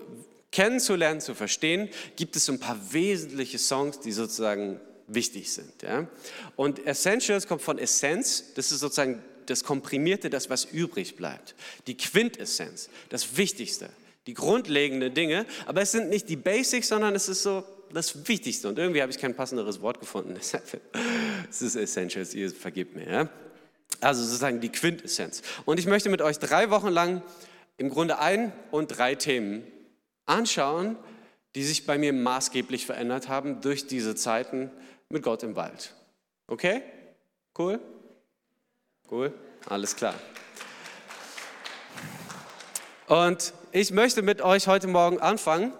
kennenzulernen, 0.52 1.20
zu 1.20 1.34
verstehen, 1.34 1.88
gibt 2.16 2.36
es 2.36 2.46
so 2.46 2.52
ein 2.52 2.60
paar 2.60 2.78
wesentliche 2.92 3.58
Songs, 3.58 4.00
die 4.00 4.12
sozusagen 4.12 4.80
wichtig 5.08 5.52
sind. 5.52 5.82
Ja? 5.82 6.06
Und 6.56 6.86
Essentials 6.86 7.46
kommt 7.46 7.62
von 7.62 7.78
Essenz, 7.78 8.52
das 8.54 8.70
ist 8.70 8.80
sozusagen 8.80 9.22
das 9.46 9.64
Komprimierte, 9.64 10.30
das 10.30 10.50
was 10.50 10.66
übrig 10.66 11.16
bleibt. 11.16 11.54
Die 11.86 11.96
Quintessenz, 11.96 12.88
das 13.08 13.36
Wichtigste, 13.36 13.88
die 14.26 14.34
grundlegenden 14.34 15.14
Dinge, 15.14 15.46
aber 15.66 15.82
es 15.82 15.92
sind 15.92 16.08
nicht 16.08 16.28
die 16.28 16.36
Basics, 16.36 16.88
sondern 16.88 17.14
es 17.14 17.28
ist 17.28 17.42
so 17.42 17.64
das 17.92 18.28
Wichtigste. 18.28 18.68
Und 18.68 18.78
irgendwie 18.78 19.02
habe 19.02 19.10
ich 19.10 19.18
kein 19.18 19.34
passenderes 19.34 19.80
Wort 19.80 20.00
gefunden. 20.00 20.38
Es 21.50 21.60
ist 21.60 21.76
Essentials, 21.76 22.32
ihr 22.34 22.50
vergibt 22.50 22.96
mir. 22.96 23.10
Ja? 23.10 23.28
Also 24.00 24.22
sozusagen 24.22 24.60
die 24.60 24.70
Quintessenz. 24.70 25.42
Und 25.66 25.78
ich 25.78 25.86
möchte 25.86 26.08
mit 26.08 26.22
euch 26.22 26.38
drei 26.38 26.70
Wochen 26.70 26.88
lang 26.88 27.22
im 27.76 27.90
Grunde 27.90 28.18
ein 28.18 28.52
und 28.70 28.88
drei 28.88 29.16
Themen 29.16 29.64
anschauen, 30.26 30.96
die 31.54 31.64
sich 31.64 31.86
bei 31.86 31.98
mir 31.98 32.12
maßgeblich 32.12 32.86
verändert 32.86 33.28
haben 33.28 33.60
durch 33.60 33.86
diese 33.86 34.14
Zeiten 34.14 34.70
mit 35.08 35.22
Gott 35.22 35.42
im 35.42 35.56
Wald. 35.56 35.94
Okay? 36.46 36.82
Cool? 37.58 37.80
Cool? 39.10 39.32
Alles 39.66 39.94
klar. 39.94 40.14
Und 43.06 43.52
ich 43.72 43.90
möchte 43.90 44.22
mit 44.22 44.40
euch 44.40 44.66
heute 44.68 44.86
Morgen 44.88 45.20
anfangen, 45.20 45.72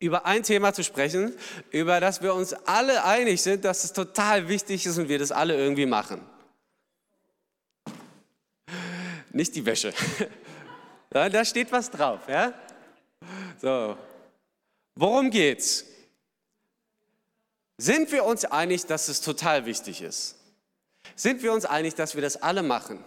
über 0.00 0.26
ein 0.26 0.42
Thema 0.42 0.72
zu 0.72 0.84
sprechen, 0.84 1.34
über 1.70 2.00
das 2.00 2.22
wir 2.22 2.34
uns 2.34 2.52
alle 2.52 3.04
einig 3.04 3.42
sind, 3.42 3.64
dass 3.64 3.84
es 3.84 3.92
total 3.92 4.48
wichtig 4.48 4.86
ist 4.86 4.98
und 4.98 5.08
wir 5.08 5.18
das 5.18 5.32
alle 5.32 5.56
irgendwie 5.56 5.86
machen. 5.86 6.20
Nicht 9.30 9.54
die 9.54 9.64
Wäsche. 9.64 9.92
Da 11.10 11.42
steht 11.42 11.72
was 11.72 11.90
drauf, 11.90 12.28
ja? 12.28 12.52
So, 13.60 13.96
worum 14.94 15.30
geht's? 15.30 15.84
Sind 17.76 18.10
wir 18.12 18.24
uns 18.24 18.44
einig, 18.44 18.86
dass 18.86 19.08
es 19.08 19.20
total 19.20 19.66
wichtig 19.66 20.02
ist? 20.02 20.36
Sind 21.14 21.42
wir 21.42 21.52
uns 21.52 21.64
einig, 21.64 21.94
dass 21.94 22.14
wir 22.14 22.22
das 22.22 22.40
alle 22.42 22.62
machen? 22.62 23.02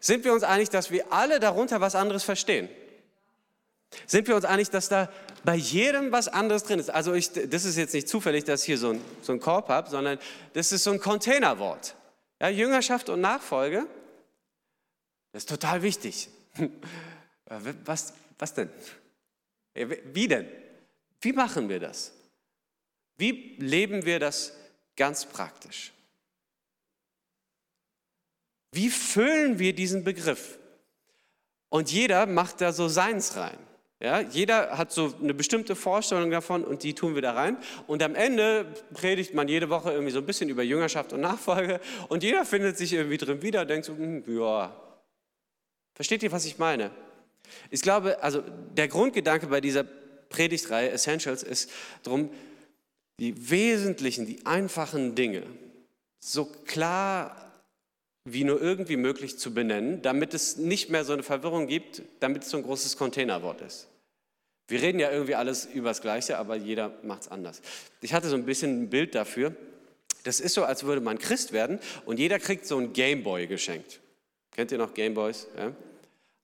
Sind 0.00 0.24
wir 0.24 0.32
uns 0.32 0.42
einig, 0.42 0.68
dass 0.70 0.90
wir 0.90 1.12
alle 1.12 1.40
darunter 1.40 1.80
was 1.80 1.94
anderes 1.94 2.24
verstehen? 2.24 2.68
Sind 4.06 4.26
wir 4.26 4.36
uns 4.36 4.44
einig, 4.44 4.70
dass 4.70 4.88
da 4.88 5.10
bei 5.44 5.54
jedem 5.54 6.12
was 6.12 6.28
anderes 6.28 6.64
drin 6.64 6.78
ist? 6.78 6.90
Also 6.90 7.12
ich, 7.14 7.30
das 7.32 7.64
ist 7.64 7.76
jetzt 7.76 7.94
nicht 7.94 8.08
zufällig, 8.08 8.44
dass 8.44 8.62
ich 8.62 8.66
hier 8.66 8.78
so 8.78 8.90
ein, 8.90 9.04
so 9.22 9.32
ein 9.32 9.40
Korb 9.40 9.68
habe, 9.68 9.90
sondern 9.90 10.18
das 10.54 10.72
ist 10.72 10.84
so 10.84 10.90
ein 10.90 11.00
Containerwort. 11.00 11.94
Ja, 12.40 12.48
Jüngerschaft 12.48 13.08
und 13.08 13.20
Nachfolge, 13.20 13.86
das 15.32 15.42
ist 15.42 15.48
total 15.48 15.82
wichtig. 15.82 16.28
Was, 17.84 18.14
was 18.42 18.52
denn? 18.52 18.68
Wie 20.12 20.28
denn? 20.28 20.46
Wie 21.20 21.32
machen 21.32 21.68
wir 21.68 21.78
das? 21.78 22.12
Wie 23.16 23.56
leben 23.58 24.04
wir 24.04 24.18
das 24.18 24.54
ganz 24.96 25.24
praktisch? 25.24 25.92
Wie 28.72 28.90
füllen 28.90 29.58
wir 29.58 29.74
diesen 29.74 30.02
Begriff? 30.02 30.58
Und 31.68 31.92
jeder 31.92 32.26
macht 32.26 32.60
da 32.60 32.72
so 32.72 32.88
seins 32.88 33.36
rein. 33.36 33.58
Ja, 34.00 34.20
jeder 34.20 34.76
hat 34.76 34.90
so 34.90 35.14
eine 35.22 35.32
bestimmte 35.32 35.76
Vorstellung 35.76 36.32
davon 36.32 36.64
und 36.64 36.82
die 36.82 36.94
tun 36.94 37.14
wir 37.14 37.22
da 37.22 37.34
rein. 37.34 37.56
Und 37.86 38.02
am 38.02 38.16
Ende 38.16 38.74
predigt 38.92 39.32
man 39.32 39.46
jede 39.46 39.70
Woche 39.70 39.92
irgendwie 39.92 40.10
so 40.10 40.18
ein 40.18 40.26
bisschen 40.26 40.48
über 40.48 40.64
Jüngerschaft 40.64 41.12
und 41.12 41.20
Nachfolge 41.20 41.80
und 42.08 42.24
jeder 42.24 42.44
findet 42.44 42.76
sich 42.76 42.92
irgendwie 42.92 43.18
drin 43.18 43.40
wieder 43.40 43.60
und 43.60 43.70
denkt 43.70 43.86
so, 43.86 43.96
hm, 43.96 44.24
ja, 44.26 44.76
Versteht 45.94 46.22
ihr, 46.22 46.32
was 46.32 46.46
ich 46.46 46.58
meine? 46.58 46.90
Ich 47.70 47.82
glaube, 47.82 48.22
also 48.22 48.42
der 48.76 48.88
Grundgedanke 48.88 49.46
bei 49.46 49.60
dieser 49.60 49.84
Predigtreihe 50.28 50.90
Essentials 50.90 51.42
ist 51.42 51.70
darum, 52.02 52.30
die 53.20 53.50
wesentlichen, 53.50 54.26
die 54.26 54.44
einfachen 54.46 55.14
Dinge 55.14 55.42
so 56.18 56.44
klar 56.44 57.42
wie 58.24 58.44
nur 58.44 58.60
irgendwie 58.60 58.96
möglich 58.96 59.38
zu 59.38 59.52
benennen, 59.52 60.00
damit 60.02 60.32
es 60.32 60.56
nicht 60.56 60.90
mehr 60.90 61.04
so 61.04 61.12
eine 61.12 61.22
Verwirrung 61.22 61.66
gibt, 61.66 62.02
damit 62.20 62.44
es 62.44 62.50
so 62.50 62.56
ein 62.56 62.62
großes 62.62 62.96
Containerwort 62.96 63.60
ist. 63.62 63.88
Wir 64.68 64.80
reden 64.80 65.00
ja 65.00 65.10
irgendwie 65.10 65.34
alles 65.34 65.66
über 65.66 65.88
das 65.88 66.00
Gleiche, 66.00 66.38
aber 66.38 66.54
jeder 66.56 66.92
macht 67.02 67.22
es 67.22 67.28
anders. 67.28 67.60
Ich 68.00 68.14
hatte 68.14 68.28
so 68.28 68.36
ein 68.36 68.46
bisschen 68.46 68.84
ein 68.84 68.90
Bild 68.90 69.14
dafür. 69.14 69.54
Das 70.22 70.38
ist 70.38 70.54
so, 70.54 70.64
als 70.64 70.84
würde 70.84 71.00
man 71.00 71.18
Christ 71.18 71.52
werden 71.52 71.80
und 72.06 72.20
jeder 72.20 72.38
kriegt 72.38 72.64
so 72.64 72.78
ein 72.78 72.92
Gameboy 72.92 73.48
geschenkt. 73.48 74.00
Kennt 74.52 74.70
ihr 74.70 74.78
noch 74.78 74.94
Gameboys? 74.94 75.48
Ja? 75.56 75.72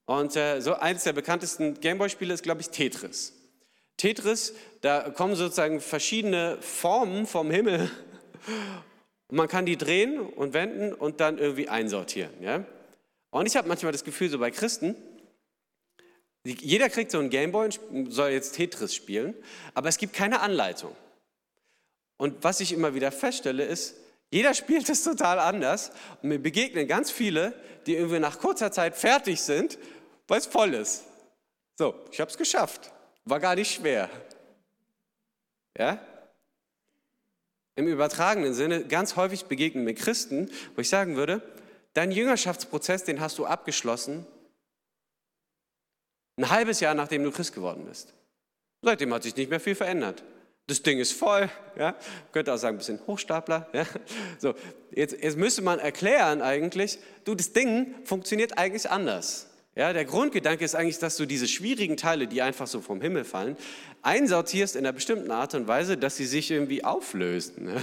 Und 0.08 0.36
äh, 0.36 0.62
so 0.62 0.72
eines 0.72 1.04
der 1.04 1.12
bekanntesten 1.12 1.78
Gameboy-Spiele 1.80 2.32
ist, 2.32 2.42
glaube 2.42 2.62
ich, 2.62 2.70
Tetris. 2.70 3.34
Tetris, 3.98 4.54
da 4.80 5.10
kommen 5.10 5.36
sozusagen 5.36 5.82
verschiedene 5.82 6.56
Formen 6.62 7.26
vom 7.26 7.50
Himmel 7.50 7.90
und 9.26 9.36
man 9.36 9.48
kann 9.48 9.66
die 9.66 9.76
drehen 9.76 10.18
und 10.18 10.54
wenden 10.54 10.94
und 10.94 11.20
dann 11.20 11.36
irgendwie 11.36 11.68
einsortieren. 11.68 12.30
Ja? 12.40 12.64
Und 13.28 13.44
ich 13.44 13.54
habe 13.54 13.68
manchmal 13.68 13.92
das 13.92 14.02
Gefühl, 14.02 14.30
so 14.30 14.38
bei 14.38 14.50
Christen, 14.50 14.96
jeder 16.42 16.88
kriegt 16.88 17.10
so 17.10 17.18
einen 17.18 17.28
Gameboy 17.28 17.68
und 17.90 18.10
soll 18.10 18.30
jetzt 18.30 18.54
Tetris 18.54 18.94
spielen, 18.94 19.34
aber 19.74 19.90
es 19.90 19.98
gibt 19.98 20.14
keine 20.14 20.40
Anleitung. 20.40 20.96
Und 22.16 22.42
was 22.42 22.60
ich 22.60 22.72
immer 22.72 22.94
wieder 22.94 23.12
feststelle, 23.12 23.66
ist, 23.66 23.94
jeder 24.30 24.54
spielt 24.54 24.88
es 24.88 25.04
total 25.04 25.38
anders 25.38 25.90
und 26.22 26.30
mir 26.30 26.38
begegnen 26.38 26.88
ganz 26.88 27.10
viele, 27.10 27.52
die 27.86 27.94
irgendwie 27.94 28.20
nach 28.20 28.38
kurzer 28.38 28.72
Zeit 28.72 28.96
fertig 28.96 29.42
sind, 29.42 29.78
weil 30.28 30.38
es 30.38 30.46
voll 30.46 30.74
ist. 30.74 31.04
So, 31.76 31.94
ich 32.12 32.20
habe 32.20 32.30
es 32.30 32.38
geschafft. 32.38 32.92
War 33.24 33.40
gar 33.40 33.54
nicht 33.54 33.74
schwer. 33.74 34.08
Ja? 35.76 36.00
Im 37.74 37.86
übertragenen 37.86 38.54
Sinne, 38.54 38.84
ganz 38.84 39.16
häufig 39.16 39.46
begegnen 39.46 39.84
mir 39.84 39.94
Christen, 39.94 40.50
wo 40.74 40.80
ich 40.80 40.88
sagen 40.88 41.16
würde, 41.16 41.42
dein 41.94 42.10
Jüngerschaftsprozess, 42.10 43.04
den 43.04 43.20
hast 43.20 43.38
du 43.38 43.46
abgeschlossen, 43.46 44.26
ein 46.36 46.50
halbes 46.50 46.80
Jahr 46.80 46.94
nachdem 46.94 47.24
du 47.24 47.32
Christ 47.32 47.54
geworden 47.54 47.84
bist. 47.86 48.14
Seitdem 48.82 49.12
hat 49.12 49.24
sich 49.24 49.34
nicht 49.36 49.50
mehr 49.50 49.60
viel 49.60 49.74
verändert. 49.74 50.22
Das 50.68 50.82
Ding 50.82 50.98
ist 50.98 51.12
voll, 51.12 51.48
ja. 51.76 51.96
Könnte 52.30 52.52
auch 52.52 52.58
sagen, 52.58 52.76
ein 52.76 52.78
bisschen 52.78 53.00
Hochstapler, 53.06 53.68
ja. 53.72 53.86
So, 54.38 54.54
jetzt, 54.90 55.20
jetzt 55.20 55.36
müsste 55.36 55.62
man 55.62 55.78
erklären 55.78 56.42
eigentlich, 56.42 56.98
du, 57.24 57.34
das 57.34 57.52
Ding 57.52 57.94
funktioniert 58.04 58.58
eigentlich 58.58 58.88
anders. 58.90 59.47
Ja, 59.78 59.92
der 59.92 60.04
Grundgedanke 60.04 60.64
ist 60.64 60.74
eigentlich, 60.74 60.98
dass 60.98 61.16
du 61.16 61.24
diese 61.24 61.46
schwierigen 61.46 61.96
Teile, 61.96 62.26
die 62.26 62.42
einfach 62.42 62.66
so 62.66 62.80
vom 62.80 63.00
Himmel 63.00 63.24
fallen, 63.24 63.56
einsortierst 64.02 64.74
in 64.74 64.84
einer 64.84 64.92
bestimmten 64.92 65.30
Art 65.30 65.54
und 65.54 65.68
Weise, 65.68 65.96
dass 65.96 66.16
sie 66.16 66.26
sich 66.26 66.50
irgendwie 66.50 66.84
auflösen. 66.84 67.70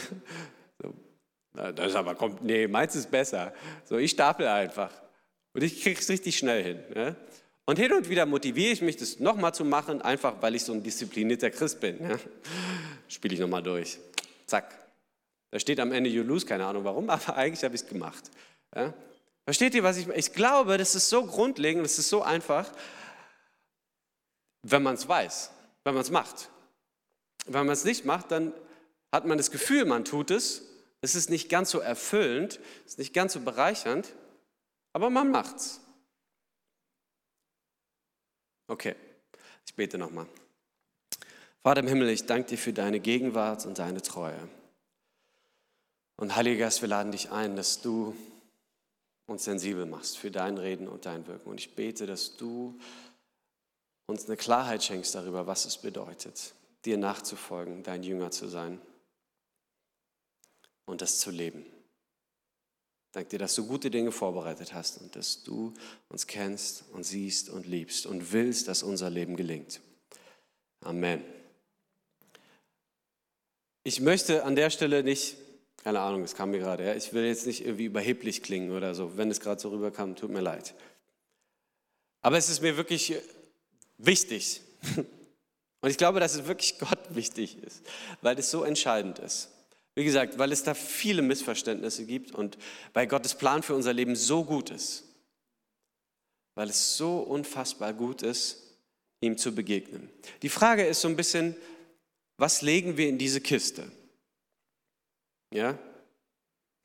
Ne? 1.58 1.72
Das 1.74 1.92
ist 1.92 1.96
aber 1.96 2.16
kommt, 2.16 2.44
nee, 2.44 2.68
meins 2.68 2.98
ist 2.98 3.10
besser. 3.10 3.54
So, 3.86 3.98
ich 3.98 4.12
stapel 4.12 4.46
einfach 4.46 4.92
und 5.54 5.64
ich 5.64 5.82
krieg's 5.82 6.10
richtig 6.10 6.38
schnell 6.38 6.62
hin. 6.62 6.80
Ne? 6.94 7.16
Und 7.64 7.80
hin 7.80 7.94
und 7.94 8.10
wieder 8.10 8.26
motiviere 8.26 8.74
ich 8.74 8.82
mich, 8.82 8.98
das 8.98 9.22
nochmal 9.22 9.54
zu 9.54 9.64
machen, 9.64 10.02
einfach 10.02 10.42
weil 10.42 10.56
ich 10.56 10.64
so 10.64 10.74
ein 10.74 10.84
disziplinierter 10.84 11.50
Christ 11.52 11.80
bin. 11.80 11.98
Ja? 12.10 12.18
Spiele 13.08 13.36
ich 13.36 13.40
nochmal 13.40 13.64
durch. 13.64 14.00
Zack. 14.48 14.78
Da 15.50 15.60
steht 15.60 15.80
am 15.80 15.94
Ende 15.94 16.10
You 16.10 16.24
lose, 16.24 16.46
keine 16.46 16.66
Ahnung 16.66 16.84
warum, 16.84 17.10
aber 17.10 17.38
eigentlich 17.38 17.64
habe 17.64 17.74
ich 17.74 17.84
es 17.84 17.88
gemacht. 17.88 18.30
Ja? 18.76 18.94
Versteht 19.46 19.76
ihr, 19.76 19.84
was 19.84 19.98
ich 19.98 20.08
meine? 20.08 20.20
Ich 20.20 20.34
glaube, 20.34 20.78
das 20.78 20.96
ist 20.96 21.10
so 21.10 21.26
grundlegend, 21.26 21.86
das 21.86 22.00
ist 22.00 22.10
so 22.10 22.24
einfach, 22.24 22.72
wenn 24.64 24.82
man 24.82 24.96
es 24.96 25.08
weiß, 25.08 25.52
wenn 25.84 25.94
man 25.94 26.02
es 26.02 26.10
macht. 26.10 26.50
Wenn 27.46 27.68
man 27.68 27.74
es 27.74 27.86
nicht 27.86 28.06
macht, 28.06 28.32
dann 28.32 28.54
hat 29.12 29.26
man 29.26 29.38
das 29.38 29.52
Gefühl, 29.52 29.86
man 29.86 30.04
tut 30.04 30.32
es. 30.32 30.64
Es 31.02 31.14
ist 31.14 31.30
nicht 31.30 31.50
ganz 31.50 31.70
so 31.70 31.80
erfüllend, 31.80 32.60
es 32.86 32.94
ist 32.94 32.98
nicht 32.98 33.14
ganz 33.14 33.34
so 33.34 33.40
bereichernd, 33.40 34.12
aber 34.94 35.12
man 35.12 35.30
macht 35.30 35.58
es. 35.58 35.80
Okay, 38.68 38.96
ich 39.68 39.76
bete 39.76 40.00
nochmal. 40.00 40.26
Vater 41.62 41.82
im 41.82 41.88
Himmel, 41.88 42.10
ich 42.10 42.26
danke 42.26 42.50
dir 42.50 42.58
für 42.58 42.74
deine 42.74 43.00
Gegenwart 43.00 43.68
und 43.68 43.78
deine 43.78 44.02
Treue. 44.02 44.50
Und 46.18 46.36
Heiliger 46.36 46.66
Geist, 46.66 46.82
wir 46.82 46.90
laden 46.90 47.12
dich 47.12 47.30
ein, 47.30 47.56
dass 47.56 47.82
du 47.82 48.16
uns 49.28 49.44
sensibel 49.44 49.86
machst 49.86 50.18
für 50.18 50.32
dein 50.32 50.58
Reden 50.58 50.88
und 50.88 51.06
dein 51.06 51.26
Wirken. 51.28 51.50
Und 51.50 51.60
ich 51.60 51.76
bete, 51.76 52.06
dass 52.06 52.38
du 52.38 52.78
uns 54.08 54.26
eine 54.26 54.38
Klarheit 54.38 54.84
schenkst 54.84 55.16
darüber, 55.16 55.48
was 55.48 55.66
es 55.66 55.78
bedeutet, 55.78 56.54
dir 56.86 56.98
nachzufolgen, 56.98 57.84
dein 57.84 58.04
Jünger 58.04 58.32
zu 58.32 58.48
sein 58.48 58.80
und 60.86 61.02
das 61.02 61.20
zu 61.20 61.32
leben. 61.32 61.66
Danke 63.12 63.30
dir, 63.30 63.40
dass 63.40 63.56
du 63.56 63.66
gute 63.66 63.90
Dinge 63.90 64.12
vorbereitet 64.12 64.74
hast 64.74 65.02
und 65.02 65.16
dass 65.16 65.42
du 65.42 65.74
uns 66.10 66.28
kennst 66.28 66.84
und 66.92 67.06
siehst 67.06 67.50
und 67.50 67.66
liebst 67.66 68.06
und 68.06 68.34
willst, 68.34 68.68
dass 68.68 68.84
unser 68.84 69.10
Leben 69.10 69.38
gelingt. 69.38 69.80
Amen. 70.82 71.24
Ich 73.84 74.02
möchte 74.02 74.44
an 74.44 74.56
der 74.56 74.70
Stelle 74.70 75.02
nicht, 75.02 75.38
keine 75.86 76.00
Ahnung, 76.00 76.24
es 76.24 76.34
kam 76.34 76.50
mir 76.50 76.58
gerade, 76.58 76.84
ja, 76.84 76.96
ich 76.96 77.14
will 77.14 77.24
jetzt 77.26 77.46
nicht 77.46 77.64
irgendwie 77.64 77.86
überheblich 77.86 78.42
klingen 78.42 78.72
oder 78.72 78.96
so, 78.96 79.18
wenn 79.18 79.30
es 79.30 79.40
gerade 79.40 79.62
so 79.62 79.70
rüberkam, 79.70 80.16
tut 80.16 80.32
mir 80.32 80.42
leid. 80.42 80.74
Aber 82.24 82.40
es 82.40 82.50
ist 82.50 82.64
mir 82.64 82.76
wirklich 82.76 83.14
wichtig. 84.00 84.62
Und 85.82 85.90
ich 85.92 86.00
glaube, 86.00 86.20
dass 86.20 86.34
es 86.34 86.48
wirklich 86.48 86.80
Gott 86.80 87.14
wichtig 87.14 87.62
ist, 87.64 87.84
weil 88.24 88.40
es 88.40 88.50
so 88.50 88.64
entscheidend 88.64 89.20
ist. 89.20 89.50
Wie 89.94 90.04
gesagt, 90.04 90.40
weil 90.40 90.52
es 90.52 90.64
da 90.64 90.74
viele 90.74 91.22
Missverständnisse 91.22 92.06
gibt 92.06 92.32
und 92.32 92.58
weil 92.94 93.06
Gottes 93.08 93.36
Plan 93.36 93.62
für 93.62 93.76
unser 93.76 93.94
Leben 93.94 94.16
so 94.16 94.44
gut 94.44 94.72
ist. 94.72 95.04
Weil 96.56 96.70
es 96.70 96.98
so 96.98 97.20
unfassbar 97.20 97.94
gut 97.94 98.24
ist, 98.24 98.76
ihm 99.22 99.38
zu 99.38 99.54
begegnen. 99.54 100.10
Die 100.42 100.50
Frage 100.50 100.84
ist 100.86 101.02
so 101.02 101.08
ein 101.08 101.16
bisschen, 101.16 101.56
was 102.38 102.64
legen 102.64 102.98
wir 102.98 103.08
in 103.08 103.20
diese 103.20 103.40
Kiste? 103.40 103.90
Ja? 105.56 105.78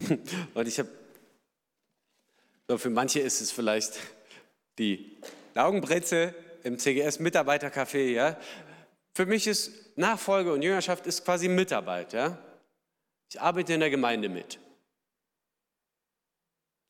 Und 0.55 0.69
ich 0.69 0.79
habe, 0.79 0.89
für 2.79 2.91
manche 2.91 3.21
ist 3.21 3.41
es 3.41 3.51
vielleicht 3.51 3.99
die 4.79 5.19
Augenbretze 5.55 6.35
im 6.63 6.79
CGS-Mitarbeitercafé, 6.79 8.13
ja? 8.13 8.39
Für 9.13 9.27
mich 9.27 9.47
ist 9.47 9.99
Nachfolge 9.99 10.53
und 10.53 10.63
Jüngerschaft 10.63 11.07
ist 11.07 11.25
quasi 11.25 11.49
Mitarbeit, 11.49 12.13
ja? 12.13 12.39
Ich 13.29 13.41
arbeite 13.41 13.75
in 13.75 13.81
der 13.81 13.91
Gemeinde 13.91 14.29
mit. 14.29 14.59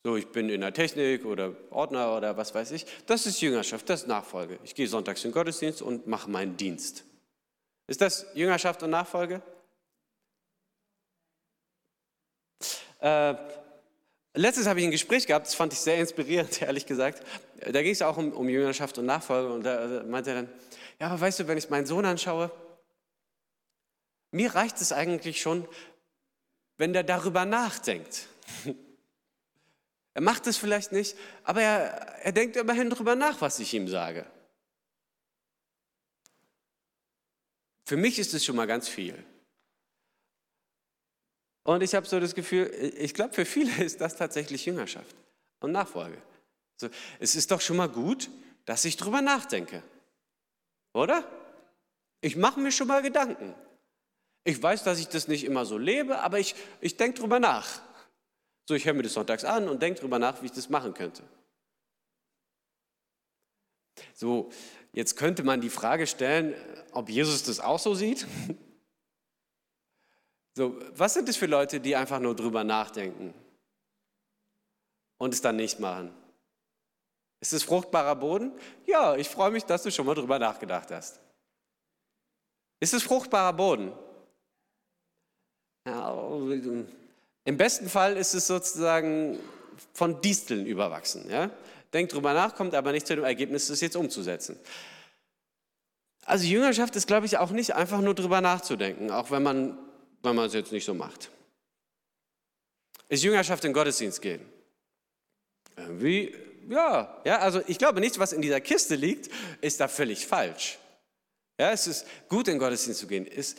So, 0.03 0.15
ich 0.15 0.27
bin 0.27 0.49
in 0.49 0.61
der 0.61 0.73
Technik 0.73 1.25
oder 1.25 1.55
Ordner 1.71 2.15
oder 2.15 2.37
was 2.37 2.53
weiß 2.53 2.71
ich. 2.71 2.85
Das 3.07 3.25
ist 3.25 3.41
Jüngerschaft, 3.41 3.89
das 3.89 4.01
ist 4.01 4.07
Nachfolge. 4.07 4.59
Ich 4.63 4.75
gehe 4.75 4.87
sonntags 4.87 5.23
in 5.23 5.29
den 5.29 5.33
Gottesdienst 5.33 5.81
und 5.81 6.07
mache 6.07 6.29
meinen 6.29 6.57
Dienst. 6.57 7.03
Ist 7.87 8.01
das 8.01 8.25
Jüngerschaft 8.35 8.83
und 8.83 8.91
Nachfolge? 8.91 9.41
Äh, 13.01 13.35
letztens 14.35 14.67
habe 14.67 14.79
ich 14.79 14.85
ein 14.85 14.91
Gespräch 14.91 15.27
gehabt, 15.27 15.47
das 15.47 15.55
fand 15.55 15.73
ich 15.73 15.79
sehr 15.79 15.97
inspirierend, 15.97 16.61
ehrlich 16.61 16.85
gesagt. 16.85 17.23
Da 17.59 17.81
ging 17.81 17.91
es 17.91 18.01
auch 18.01 18.17
um, 18.17 18.31
um 18.31 18.47
Jüngerschaft 18.47 18.97
und 18.97 19.05
Nachfolge 19.05 19.51
und 19.51 19.63
da 19.63 20.03
meinte 20.05 20.29
er 20.29 20.35
dann, 20.37 20.49
ja, 20.99 21.07
aber 21.07 21.19
weißt 21.19 21.39
du, 21.39 21.47
wenn 21.47 21.57
ich 21.57 21.69
meinen 21.69 21.85
Sohn 21.85 22.05
anschaue, 22.05 22.51
mir 24.31 24.55
reicht 24.55 24.79
es 24.79 24.93
eigentlich 24.93 25.41
schon, 25.41 25.67
wenn 26.77 26.93
der 26.93 27.03
darüber 27.03 27.45
nachdenkt. 27.45 28.27
Er 30.13 30.21
macht 30.21 30.45
es 30.45 30.57
vielleicht 30.57 30.91
nicht, 30.91 31.15
aber 31.45 31.61
er, 31.61 32.19
er 32.21 32.33
denkt 32.33 32.57
immerhin 32.57 32.89
darüber 32.89 33.15
nach, 33.15 33.39
was 33.39 33.59
ich 33.59 33.73
ihm 33.73 33.87
sage. 33.87 34.25
Für 37.85 37.95
mich 37.95 38.19
ist 38.19 38.33
es 38.33 38.43
schon 38.43 38.57
mal 38.57 38.67
ganz 38.67 38.89
viel. 38.89 39.23
Und 41.63 41.83
ich 41.83 41.93
habe 41.93 42.07
so 42.07 42.19
das 42.19 42.33
Gefühl, 42.33 42.71
ich 42.97 43.13
glaube, 43.13 43.33
für 43.33 43.45
viele 43.45 43.83
ist 43.83 44.01
das 44.01 44.15
tatsächlich 44.15 44.65
Jüngerschaft 44.65 45.15
und 45.59 45.71
Nachfolge. 45.71 46.17
So, 46.77 46.89
es 47.19 47.35
ist 47.35 47.51
doch 47.51 47.61
schon 47.61 47.77
mal 47.77 47.89
gut, 47.89 48.29
dass 48.65 48.85
ich 48.85 48.97
darüber 48.97 49.21
nachdenke. 49.21 49.83
Oder? 50.93 51.23
Ich 52.21 52.35
mache 52.35 52.59
mir 52.59 52.71
schon 52.71 52.87
mal 52.87 53.01
Gedanken. 53.01 53.53
Ich 54.43 54.61
weiß, 54.61 54.83
dass 54.83 54.99
ich 54.99 55.07
das 55.07 55.27
nicht 55.27 55.43
immer 55.43 55.65
so 55.65 55.77
lebe, 55.77 56.19
aber 56.19 56.39
ich, 56.39 56.55
ich 56.79 56.97
denke 56.97 57.19
drüber 57.19 57.39
nach. 57.39 57.81
So, 58.67 58.73
ich 58.73 58.85
höre 58.85 58.93
mir 58.93 59.03
das 59.03 59.13
sonntags 59.13 59.43
an 59.43 59.69
und 59.69 59.81
denke 59.81 59.99
drüber 59.99 60.17
nach, 60.17 60.41
wie 60.41 60.47
ich 60.47 60.51
das 60.51 60.69
machen 60.69 60.93
könnte. 60.93 61.23
So, 64.13 64.51
jetzt 64.93 65.15
könnte 65.15 65.43
man 65.43 65.61
die 65.61 65.69
Frage 65.69 66.07
stellen, 66.07 66.55
ob 66.91 67.09
Jesus 67.09 67.43
das 67.43 67.59
auch 67.59 67.79
so 67.79 67.93
sieht. 67.93 68.25
So, 70.53 70.79
was 70.95 71.13
sind 71.13 71.29
das 71.29 71.37
für 71.37 71.45
Leute, 71.45 71.79
die 71.79 71.95
einfach 71.95 72.19
nur 72.19 72.35
drüber 72.35 72.63
nachdenken 72.63 73.33
und 75.17 75.33
es 75.33 75.41
dann 75.41 75.55
nicht 75.55 75.79
machen? 75.79 76.13
Ist 77.39 77.53
es 77.53 77.63
fruchtbarer 77.63 78.15
Boden? 78.15 78.51
Ja, 78.85 79.15
ich 79.15 79.29
freue 79.29 79.51
mich, 79.51 79.63
dass 79.65 79.83
du 79.83 79.91
schon 79.91 80.05
mal 80.05 80.15
drüber 80.15 80.37
nachgedacht 80.37 80.91
hast. 80.91 81.19
Ist 82.79 82.93
es 82.93 83.03
fruchtbarer 83.03 83.53
Boden? 83.53 83.91
Ja, 85.87 86.13
Im 87.45 87.57
besten 87.57 87.89
Fall 87.89 88.17
ist 88.17 88.33
es 88.33 88.45
sozusagen 88.45 89.39
von 89.93 90.21
Disteln 90.21 90.65
überwachsen. 90.65 91.29
Ja? 91.29 91.49
Denkt 91.93 92.13
drüber 92.13 92.33
nach, 92.33 92.55
kommt 92.55 92.75
aber 92.75 92.91
nicht 92.91 93.07
zu 93.07 93.15
dem 93.15 93.25
Ergebnis, 93.25 93.67
das 93.67 93.81
jetzt 93.81 93.95
umzusetzen. 93.95 94.59
Also 96.25 96.45
Jüngerschaft 96.45 96.95
ist, 96.95 97.07
glaube 97.07 97.25
ich, 97.25 97.37
auch 97.37 97.51
nicht 97.51 97.73
einfach 97.73 97.99
nur 97.99 98.13
drüber 98.13 98.41
nachzudenken, 98.41 99.09
auch 99.11 99.31
wenn 99.31 99.43
man, 99.43 99.77
wenn 100.23 100.35
man 100.35 100.47
es 100.47 100.53
jetzt 100.53 100.71
nicht 100.71 100.85
so 100.85 100.93
macht. 100.93 101.29
Ist 103.09 103.23
Jüngerschaft 103.23 103.63
in 103.65 103.73
Gottesdienst 103.73 104.21
gehen? 104.21 104.41
Irgendwie, 105.75 106.35
ja, 106.69 107.21
ja, 107.25 107.39
also 107.39 107.61
ich 107.67 107.77
glaube, 107.77 107.99
nichts, 107.99 108.19
was 108.19 108.33
in 108.33 108.41
dieser 108.41 108.61
Kiste 108.61 108.95
liegt, 108.95 109.29
ist 109.61 109.79
da 109.79 109.87
völlig 109.87 110.25
falsch. 110.25 110.77
Ja, 111.59 111.71
es 111.71 111.87
ist 111.87 112.07
gut, 112.29 112.47
in 112.47 112.57
Gottesdienst 112.57 112.99
zu 112.99 113.07
gehen, 113.07 113.25
ist, 113.25 113.57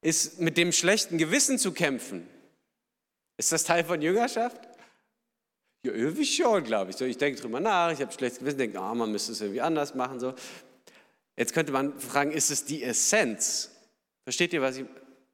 ist 0.00 0.40
mit 0.40 0.56
dem 0.56 0.72
schlechten 0.72 1.18
Gewissen 1.18 1.58
zu 1.58 1.72
kämpfen. 1.72 2.26
Ist 3.36 3.52
das 3.52 3.64
Teil 3.64 3.84
von 3.84 4.00
Jüngerschaft? 4.00 4.60
Ja, 5.82 5.92
irgendwie 5.92 6.26
schon, 6.26 6.62
glaube 6.64 6.90
ich. 6.90 7.00
ich 7.00 7.16
denke 7.16 7.40
drüber 7.40 7.60
nach, 7.60 7.92
ich 7.92 8.00
habe 8.00 8.12
schlechtes 8.12 8.38
Gewissen, 8.38 8.58
denke, 8.58 8.78
oh, 8.78 8.94
man 8.94 9.10
müsste 9.10 9.32
es 9.32 9.40
irgendwie 9.40 9.62
anders 9.62 9.94
machen. 9.94 10.20
So. 10.20 10.34
Jetzt 11.36 11.54
könnte 11.54 11.72
man 11.72 11.98
fragen, 11.98 12.32
ist 12.32 12.50
es 12.50 12.64
die 12.64 12.82
Essenz? 12.82 13.70
Versteht 14.24 14.52
ihr, 14.52 14.60
was 14.60 14.76
ich. 14.76 14.84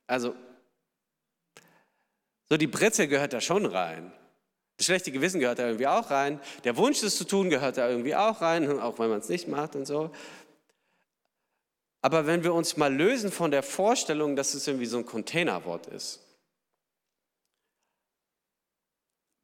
Also, 0.06 0.36
so 2.48 2.56
die 2.56 2.66
Brezel 2.66 3.08
gehört 3.08 3.32
da 3.32 3.40
schon 3.40 3.66
rein. 3.66 4.12
Das 4.76 4.86
schlechte 4.86 5.10
Gewissen 5.10 5.40
gehört 5.40 5.58
da 5.58 5.66
irgendwie 5.66 5.86
auch 5.86 6.10
rein. 6.10 6.40
Der 6.64 6.76
Wunsch, 6.76 7.00
das 7.00 7.16
zu 7.16 7.24
tun, 7.24 7.50
gehört 7.50 7.78
da 7.78 7.88
irgendwie 7.88 8.14
auch 8.14 8.40
rein, 8.40 8.78
auch 8.80 8.98
wenn 8.98 9.08
man 9.08 9.20
es 9.20 9.28
nicht 9.28 9.48
macht 9.48 9.74
und 9.74 9.86
so. 9.86 10.10
Aber 12.02 12.26
wenn 12.26 12.44
wir 12.44 12.54
uns 12.54 12.76
mal 12.76 12.94
lösen 12.94 13.32
von 13.32 13.50
der 13.50 13.62
Vorstellung, 13.62 14.36
dass 14.36 14.54
es 14.54 14.66
irgendwie 14.66 14.86
so 14.86 14.98
ein 14.98 15.06
Containerwort 15.06 15.86
ist, 15.86 16.20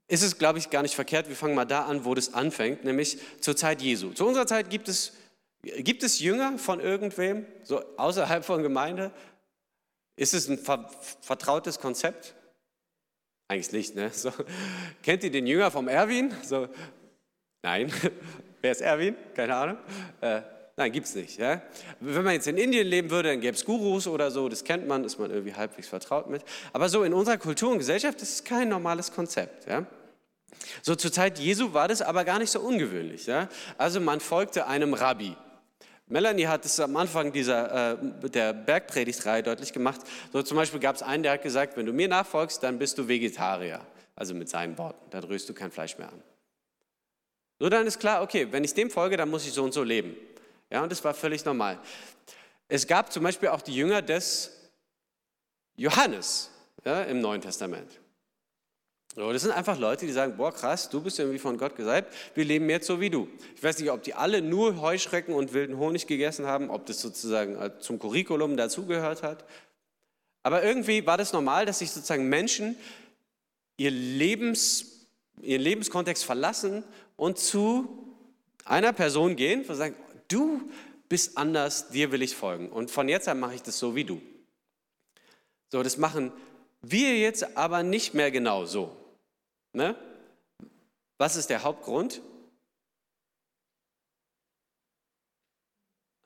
ist 0.06 0.22
es, 0.22 0.36
glaube 0.36 0.58
ich, 0.58 0.68
gar 0.68 0.82
nicht 0.82 0.94
verkehrt. 0.94 1.28
Wir 1.28 1.36
fangen 1.36 1.54
mal 1.54 1.64
da 1.64 1.86
an, 1.86 2.04
wo 2.04 2.14
das 2.14 2.34
anfängt, 2.34 2.84
nämlich 2.84 3.18
zur 3.40 3.56
Zeit 3.56 3.80
Jesu. 3.80 4.12
Zu 4.12 4.26
unserer 4.26 4.46
Zeit 4.46 4.68
gibt 4.68 4.88
es, 4.88 5.14
gibt 5.62 6.02
es 6.02 6.20
Jünger 6.20 6.58
von 6.58 6.80
irgendwem, 6.80 7.46
so 7.64 7.82
außerhalb 7.96 8.44
von 8.44 8.62
Gemeinde? 8.62 9.10
Ist 10.16 10.34
es 10.34 10.48
ein 10.48 10.58
vertrautes 11.22 11.80
Konzept? 11.80 12.34
Eigentlich 13.52 13.72
nicht, 13.72 13.94
ne? 13.96 14.10
So, 14.14 14.32
kennt 15.02 15.22
ihr 15.24 15.30
den 15.30 15.46
Jünger 15.46 15.70
vom 15.70 15.86
Erwin? 15.86 16.32
So, 16.42 16.68
nein. 17.62 17.92
Wer 18.62 18.72
ist 18.72 18.80
Erwin? 18.80 19.14
Keine 19.34 19.54
Ahnung. 19.54 19.76
Äh, 20.22 20.40
nein, 20.74 20.90
gibt 20.90 21.06
es 21.06 21.14
nicht. 21.14 21.38
Ja? 21.38 21.60
Wenn 22.00 22.24
man 22.24 22.32
jetzt 22.32 22.46
in 22.46 22.56
Indien 22.56 22.86
leben 22.86 23.10
würde, 23.10 23.28
dann 23.28 23.42
gäbe 23.42 23.54
es 23.54 23.62
Gurus 23.66 24.06
oder 24.06 24.30
so, 24.30 24.48
das 24.48 24.64
kennt 24.64 24.88
man, 24.88 25.04
ist 25.04 25.18
man 25.18 25.30
irgendwie 25.30 25.52
halbwegs 25.52 25.86
vertraut 25.86 26.30
mit. 26.30 26.42
Aber 26.72 26.88
so 26.88 27.02
in 27.02 27.12
unserer 27.12 27.36
Kultur 27.36 27.72
und 27.72 27.78
Gesellschaft 27.78 28.22
ist 28.22 28.32
es 28.32 28.44
kein 28.44 28.70
normales 28.70 29.12
Konzept. 29.12 29.68
Ja? 29.68 29.84
So 30.80 30.94
zur 30.94 31.12
Zeit 31.12 31.38
Jesu 31.38 31.74
war 31.74 31.88
das 31.88 32.00
aber 32.00 32.24
gar 32.24 32.38
nicht 32.38 32.50
so 32.50 32.60
ungewöhnlich. 32.60 33.26
Ja? 33.26 33.50
Also 33.76 34.00
man 34.00 34.20
folgte 34.20 34.66
einem 34.66 34.94
Rabbi. 34.94 35.36
Melanie 36.12 36.46
hat 36.46 36.66
es 36.66 36.78
am 36.78 36.94
Anfang 36.96 37.32
dieser, 37.32 37.92
äh, 37.94 38.28
der 38.28 38.52
Bergpredigtreihe 38.52 39.42
deutlich 39.42 39.72
gemacht. 39.72 40.02
So 40.30 40.42
zum 40.42 40.58
Beispiel 40.58 40.78
gab 40.78 40.94
es 40.94 41.02
einen, 41.02 41.22
der 41.22 41.32
hat 41.32 41.42
gesagt, 41.42 41.74
wenn 41.78 41.86
du 41.86 41.94
mir 41.94 42.06
nachfolgst, 42.06 42.62
dann 42.62 42.78
bist 42.78 42.98
du 42.98 43.08
Vegetarier. 43.08 43.80
Also 44.14 44.34
mit 44.34 44.50
seinen 44.50 44.76
Worten, 44.76 45.08
dann 45.08 45.24
rührst 45.24 45.48
du 45.48 45.54
kein 45.54 45.70
Fleisch 45.70 45.96
mehr 45.96 46.08
an. 46.08 46.22
So 47.58 47.70
dann 47.70 47.86
ist 47.86 47.98
klar, 47.98 48.22
okay, 48.22 48.46
wenn 48.50 48.62
ich 48.62 48.74
dem 48.74 48.90
folge, 48.90 49.16
dann 49.16 49.30
muss 49.30 49.46
ich 49.46 49.54
so 49.54 49.64
und 49.64 49.72
so 49.72 49.82
leben. 49.82 50.14
Ja, 50.68 50.82
und 50.82 50.92
das 50.92 51.02
war 51.02 51.14
völlig 51.14 51.46
normal. 51.46 51.78
Es 52.68 52.86
gab 52.86 53.10
zum 53.10 53.22
Beispiel 53.22 53.48
auch 53.48 53.62
die 53.62 53.74
Jünger 53.74 54.02
des 54.02 54.70
Johannes 55.76 56.50
ja, 56.84 57.04
im 57.04 57.22
Neuen 57.22 57.40
Testament. 57.40 58.01
So, 59.14 59.30
das 59.30 59.42
sind 59.42 59.50
einfach 59.50 59.78
Leute, 59.78 60.06
die 60.06 60.12
sagen, 60.12 60.38
boah 60.38 60.54
krass, 60.54 60.88
du 60.88 61.02
bist 61.02 61.18
irgendwie 61.18 61.38
von 61.38 61.58
Gott 61.58 61.76
gesalbt, 61.76 62.14
wir 62.34 62.46
leben 62.46 62.70
jetzt 62.70 62.86
so 62.86 62.98
wie 62.98 63.10
du. 63.10 63.28
Ich 63.54 63.62
weiß 63.62 63.78
nicht, 63.78 63.90
ob 63.90 64.02
die 64.02 64.14
alle 64.14 64.40
nur 64.40 64.80
Heuschrecken 64.80 65.34
und 65.34 65.52
wilden 65.52 65.76
Honig 65.76 66.06
gegessen 66.06 66.46
haben, 66.46 66.70
ob 66.70 66.86
das 66.86 67.02
sozusagen 67.02 67.56
äh, 67.60 67.78
zum 67.78 67.98
Curriculum 67.98 68.56
dazugehört 68.56 69.22
hat. 69.22 69.44
Aber 70.42 70.62
irgendwie 70.62 71.04
war 71.06 71.18
das 71.18 71.34
normal, 71.34 71.66
dass 71.66 71.80
sich 71.80 71.90
sozusagen 71.90 72.30
Menschen 72.30 72.74
ihr 73.76 73.90
Lebens, 73.90 75.06
ihren 75.42 75.60
Lebenskontext 75.60 76.24
verlassen 76.24 76.82
und 77.16 77.38
zu 77.38 78.16
einer 78.64 78.94
Person 78.94 79.36
gehen 79.36 79.66
und 79.66 79.74
sagen, 79.74 79.94
du 80.28 80.62
bist 81.10 81.36
anders, 81.36 81.90
dir 81.90 82.12
will 82.12 82.22
ich 82.22 82.34
folgen. 82.34 82.70
Und 82.70 82.90
von 82.90 83.10
jetzt 83.10 83.28
an 83.28 83.40
mache 83.40 83.56
ich 83.56 83.62
das 83.62 83.78
so 83.78 83.94
wie 83.94 84.04
du. 84.04 84.22
So, 85.68 85.82
das 85.82 85.98
machen 85.98 86.32
wir 86.80 87.18
jetzt 87.18 87.58
aber 87.58 87.82
nicht 87.82 88.14
mehr 88.14 88.30
genau 88.30 88.64
so. 88.64 88.96
Ne? 89.72 89.96
Was 91.18 91.36
ist 91.36 91.48
der 91.50 91.62
Hauptgrund? 91.62 92.20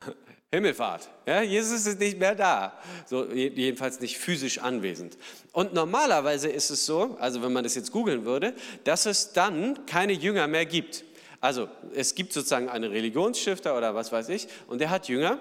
Himmelfahrt. 0.51 1.09
Ja, 1.27 1.43
Jesus 1.43 1.87
ist 1.87 2.01
nicht 2.01 2.19
mehr 2.19 2.35
da, 2.35 2.81
so, 3.07 3.31
jedenfalls 3.31 4.01
nicht 4.01 4.19
physisch 4.19 4.59
anwesend. 4.59 5.17
Und 5.53 5.75
normalerweise 5.75 6.49
ist 6.49 6.71
es 6.71 6.87
so, 6.87 7.17
also 7.21 7.43
wenn 7.43 7.53
man 7.53 7.63
das 7.63 7.75
jetzt 7.75 7.93
googeln 7.93 8.25
würde, 8.25 8.55
dass 8.85 9.07
es 9.07 9.33
dann 9.33 9.87
keine 9.87 10.13
Jünger 10.13 10.47
mehr 10.47 10.67
gibt. 10.67 11.05
Also 11.41 11.69
es 11.95 12.15
gibt 12.15 12.33
sozusagen 12.33 12.69
einen 12.69 12.91
Religionsstifter 12.91 13.77
oder 13.77 13.95
was 13.95 14.11
weiß 14.11 14.29
ich, 14.31 14.49
und 14.67 14.81
der 14.81 14.91
hat 14.91 15.09
Jünger. 15.09 15.39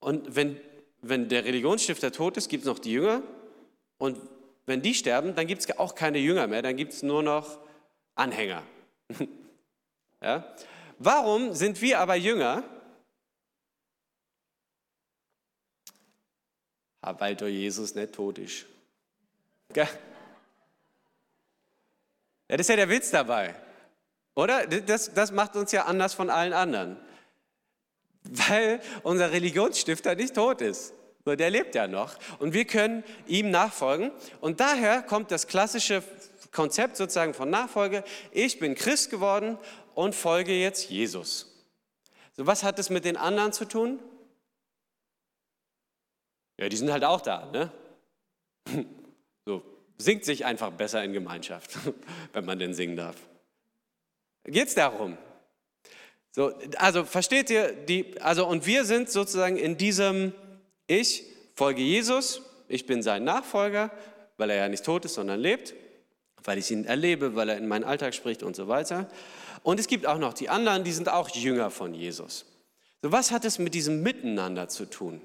Und 0.00 0.36
wenn, 0.36 0.60
wenn 1.02 1.28
der 1.28 1.44
Religionsstifter 1.44 2.12
tot 2.12 2.36
ist, 2.36 2.48
gibt 2.48 2.62
es 2.64 2.68
noch 2.68 2.78
die 2.78 2.92
Jünger. 2.92 3.22
Und 3.98 4.18
wenn 4.68 4.82
die 4.82 4.94
sterben, 4.94 5.34
dann 5.34 5.46
gibt 5.46 5.62
es 5.62 5.78
auch 5.78 5.94
keine 5.94 6.18
Jünger 6.18 6.46
mehr, 6.46 6.62
dann 6.62 6.76
gibt 6.76 6.92
es 6.92 7.02
nur 7.02 7.22
noch 7.22 7.58
Anhänger. 8.14 8.62
ja? 10.22 10.54
Warum 10.98 11.54
sind 11.54 11.80
wir 11.80 11.98
aber 11.98 12.14
Jünger? 12.14 12.62
Weil 17.00 17.36
der 17.36 17.48
Jesus 17.48 17.94
nicht 17.94 18.12
tot 18.12 18.38
ist. 18.38 18.66
Ja, 19.74 19.88
das 22.48 22.60
ist 22.60 22.68
ja 22.68 22.76
der 22.76 22.88
Witz 22.88 23.10
dabei. 23.10 23.54
Oder? 24.34 24.66
Das, 24.66 25.12
das 25.14 25.32
macht 25.32 25.56
uns 25.56 25.72
ja 25.72 25.84
anders 25.84 26.14
von 26.14 26.28
allen 26.28 26.52
anderen. 26.52 26.98
Weil 28.24 28.80
unser 29.02 29.32
Religionsstifter 29.32 30.14
nicht 30.14 30.34
tot 30.34 30.60
ist. 30.60 30.92
So, 31.24 31.34
der 31.34 31.50
lebt 31.50 31.74
ja 31.74 31.86
noch. 31.86 32.16
Und 32.38 32.54
wir 32.54 32.64
können 32.64 33.04
ihm 33.26 33.50
nachfolgen. 33.50 34.12
Und 34.40 34.60
daher 34.60 35.02
kommt 35.02 35.30
das 35.30 35.46
klassische 35.46 36.02
Konzept 36.52 36.96
sozusagen 36.96 37.34
von 37.34 37.50
Nachfolge. 37.50 38.04
Ich 38.32 38.58
bin 38.58 38.74
Christ 38.74 39.10
geworden 39.10 39.58
und 39.94 40.14
folge 40.14 40.52
jetzt 40.54 40.90
Jesus. 40.90 41.66
So, 42.36 42.46
was 42.46 42.62
hat 42.62 42.78
das 42.78 42.88
mit 42.88 43.04
den 43.04 43.16
anderen 43.16 43.52
zu 43.52 43.64
tun? 43.64 43.98
Ja, 46.56 46.68
die 46.68 46.76
sind 46.76 46.90
halt 46.90 47.04
auch 47.04 47.20
da. 47.20 47.46
Ne? 47.46 47.72
So, 49.44 49.62
singt 49.96 50.26
sich 50.26 50.44
einfach 50.44 50.70
besser 50.72 51.02
in 51.02 51.14
Gemeinschaft, 51.14 51.78
wenn 52.34 52.44
man 52.44 52.58
denn 52.58 52.74
singen 52.74 52.96
darf. 52.96 53.16
Geht 54.44 54.68
es 54.68 54.74
darum? 54.74 55.16
So, 56.32 56.52
also 56.76 57.06
versteht 57.06 57.48
ihr, 57.48 57.72
die, 57.72 58.20
also 58.20 58.46
und 58.46 58.66
wir 58.66 58.84
sind 58.84 59.10
sozusagen 59.10 59.56
in 59.56 59.78
diesem 59.78 60.34
ich 60.88 61.24
folge 61.54 61.82
Jesus, 61.82 62.42
ich 62.66 62.86
bin 62.86 63.02
sein 63.02 63.22
Nachfolger, 63.22 63.92
weil 64.36 64.50
er 64.50 64.56
ja 64.56 64.68
nicht 64.68 64.84
tot 64.84 65.04
ist, 65.04 65.14
sondern 65.14 65.38
lebt, 65.38 65.74
weil 66.42 66.58
ich 66.58 66.70
ihn 66.70 66.84
erlebe, 66.84 67.36
weil 67.36 67.50
er 67.50 67.58
in 67.58 67.68
meinen 67.68 67.84
Alltag 67.84 68.14
spricht 68.14 68.42
und 68.42 68.56
so 68.56 68.66
weiter. 68.66 69.08
Und 69.62 69.78
es 69.78 69.86
gibt 69.86 70.06
auch 70.06 70.18
noch 70.18 70.34
die 70.34 70.48
anderen, 70.48 70.82
die 70.82 70.92
sind 70.92 71.08
auch 71.08 71.28
Jünger 71.28 71.70
von 71.70 71.94
Jesus. 71.94 72.46
So, 73.02 73.12
was 73.12 73.30
hat 73.30 73.44
es 73.44 73.58
mit 73.58 73.74
diesem 73.74 74.02
Miteinander 74.02 74.68
zu 74.68 74.86
tun? 74.86 75.20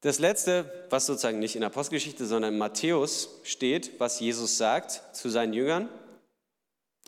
Das 0.00 0.18
letzte, 0.18 0.88
was 0.90 1.06
sozusagen 1.06 1.38
nicht 1.38 1.54
in 1.54 1.60
der 1.60 1.70
Apostelgeschichte, 1.70 2.26
sondern 2.26 2.54
in 2.54 2.58
Matthäus 2.58 3.40
steht, 3.44 4.00
was 4.00 4.18
Jesus 4.18 4.58
sagt 4.58 5.14
zu 5.14 5.28
seinen 5.28 5.52
Jüngern, 5.52 5.88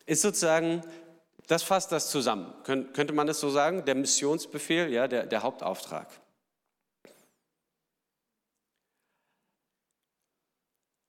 ist 0.07 0.23
sozusagen 0.23 0.83
das 1.47 1.63
fasst 1.63 1.93
das 1.93 2.11
zusammen. 2.11 2.53
könnte 2.65 3.13
man 3.13 3.27
das 3.27 3.41
so 3.41 3.51
sagen? 3.51 3.85
Der 3.85 3.95
Missionsbefehl, 3.95 4.91
ja, 4.91 5.09
der, 5.09 5.27
der 5.27 5.43
Hauptauftrag. 5.43 6.09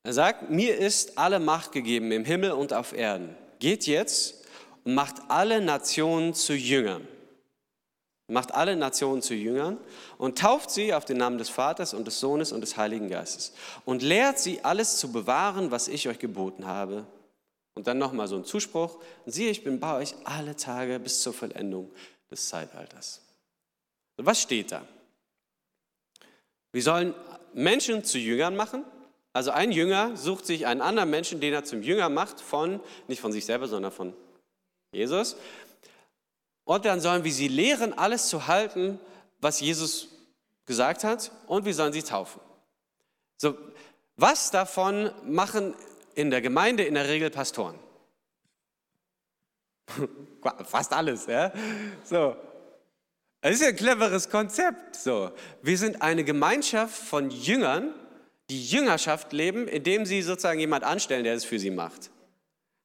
Er 0.06 0.14
sagt, 0.14 0.52
mir 0.52 0.78
ist 0.78 1.18
alle 1.18 1.40
Macht 1.40 1.72
gegeben 1.72 2.12
im 2.12 2.26
Himmel 2.26 2.52
und 2.52 2.74
auf 2.74 2.94
Erden. 2.94 3.36
Geht 3.58 3.88
jetzt 3.88 4.46
und 4.84 4.94
macht 4.94 5.16
alle 5.30 5.62
Nationen 5.62 6.36
zu 6.36 6.54
Jüngern. 6.54 7.08
Macht 8.28 8.54
alle 8.54 8.76
Nationen 8.76 9.24
zu 9.24 9.34
Jüngern 9.34 9.78
und 10.18 10.38
tauft 10.38 10.70
sie 10.70 10.94
auf 10.94 11.06
den 11.06 11.18
Namen 11.18 11.38
des 11.38 11.50
Vaters 11.50 11.94
und 11.94 12.06
des 12.06 12.20
Sohnes 12.20 12.52
und 12.52 12.62
des 12.62 12.78
Heiligen 12.78 13.10
Geistes 13.10 13.54
und 13.84 14.04
lehrt 14.04 14.38
sie 14.38 14.64
alles 14.64 14.98
zu 14.98 15.12
bewahren, 15.12 15.72
was 15.72 15.88
ich 15.88 16.08
euch 16.08 16.20
geboten 16.20 16.68
habe. 16.68 17.06
Und 17.76 17.88
dann 17.88 17.98
nochmal 17.98 18.28
so 18.28 18.38
ein 18.38 18.46
Zuspruch. 18.46 19.00
Siehe, 19.26 19.52
ich 19.52 19.64
bin 19.64 19.80
bei 19.80 19.98
euch 19.98 20.16
alle 20.24 20.56
Tage 20.56 21.00
bis 21.00 21.22
zur 21.22 21.34
Vollendung 21.34 21.92
des 22.32 22.48
Zeitalters. 22.48 23.22
Was 24.18 24.42
steht 24.42 24.72
da? 24.72 24.88
Wir 26.72 26.82
sollen 26.82 27.14
Menschen 27.54 28.04
zu 28.04 28.18
Jüngern 28.18 28.56
machen. 28.56 28.84
Also 29.34 29.52
ein 29.52 29.74
Jünger 29.74 30.16
sucht 30.16 30.46
sich 30.46 30.66
einen 30.66 30.82
anderen 30.82 31.10
Menschen, 31.10 31.42
den 31.42 31.54
er 31.54 31.66
zum 31.66 31.84
Jünger 31.84 32.08
macht, 32.08 32.40
von, 32.40 32.80
nicht 33.08 33.20
von 33.20 33.34
sich 33.34 33.46
selber, 33.46 33.68
sondern 33.68 33.92
von 33.92 34.14
Jesus. 34.94 35.36
Und 36.64 36.86
dann 36.86 37.02
sollen 37.02 37.26
wir 37.26 37.34
sie 37.34 37.50
lehren, 37.50 37.94
alles 37.94 38.30
zu 38.30 38.48
halten, 38.48 39.00
was 39.40 39.60
Jesus 39.60 40.08
gesagt 40.66 41.04
hat, 41.04 41.32
und 41.48 41.66
wir 41.66 41.74
sollen 41.74 41.94
sie 41.94 42.02
taufen. 42.02 42.42
So, 43.38 43.58
was 44.16 44.52
davon 44.52 45.12
machen 45.26 45.76
in 46.16 46.32
der 46.32 46.42
Gemeinde 46.42 46.84
in 46.84 46.96
der 46.96 47.08
Regel 47.08 47.30
Pastoren? 47.30 47.78
Fast 50.66 50.94
alles, 50.94 51.28
ja? 51.28 51.52
So. 52.04 52.36
Das 53.42 53.54
ist 53.54 53.62
ja 53.62 53.68
ein 53.68 53.76
cleveres 53.76 54.30
Konzept. 54.30 54.96
So. 54.96 55.32
Wir 55.62 55.78
sind 55.78 56.02
eine 56.02 56.24
Gemeinschaft 56.24 56.96
von 56.96 57.30
Jüngern, 57.30 57.94
die 58.50 58.64
Jüngerschaft 58.66 59.34
leben, 59.34 59.68
indem 59.68 60.06
sie 60.06 60.22
sozusagen 60.22 60.60
jemand 60.60 60.84
anstellen, 60.84 61.24
der 61.24 61.36
es 61.36 61.46
für 61.46 61.60
sie 61.60 61.72
macht. 61.72 62.10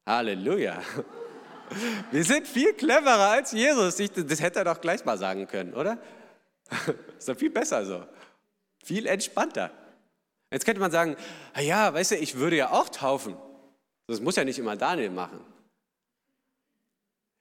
Halleluja. 0.05 0.81
Wir 2.11 2.23
sind 2.25 2.47
viel 2.47 2.73
cleverer 2.73 3.29
als 3.29 3.53
Jesus. 3.53 3.95
das 3.95 4.41
hätte 4.41 4.59
er 4.59 4.65
doch 4.65 4.81
gleich 4.81 5.05
mal 5.05 5.17
sagen 5.17 5.47
können, 5.47 5.73
oder? 5.73 5.97
Ist 7.17 7.29
doch 7.29 7.37
viel 7.37 7.49
besser 7.49 7.85
so. 7.85 8.03
Viel 8.83 9.05
entspannter. 9.05 9.71
Jetzt 10.51 10.65
könnte 10.65 10.81
man 10.81 10.91
sagen, 10.91 11.15
ja, 11.59 11.93
weißt 11.93 12.11
du, 12.11 12.15
ich 12.17 12.35
würde 12.35 12.57
ja 12.57 12.71
auch 12.71 12.89
taufen. 12.89 13.35
Das 14.07 14.19
muss 14.19 14.35
ja 14.35 14.43
nicht 14.43 14.59
immer 14.59 14.75
Daniel 14.75 15.09
machen. 15.09 15.39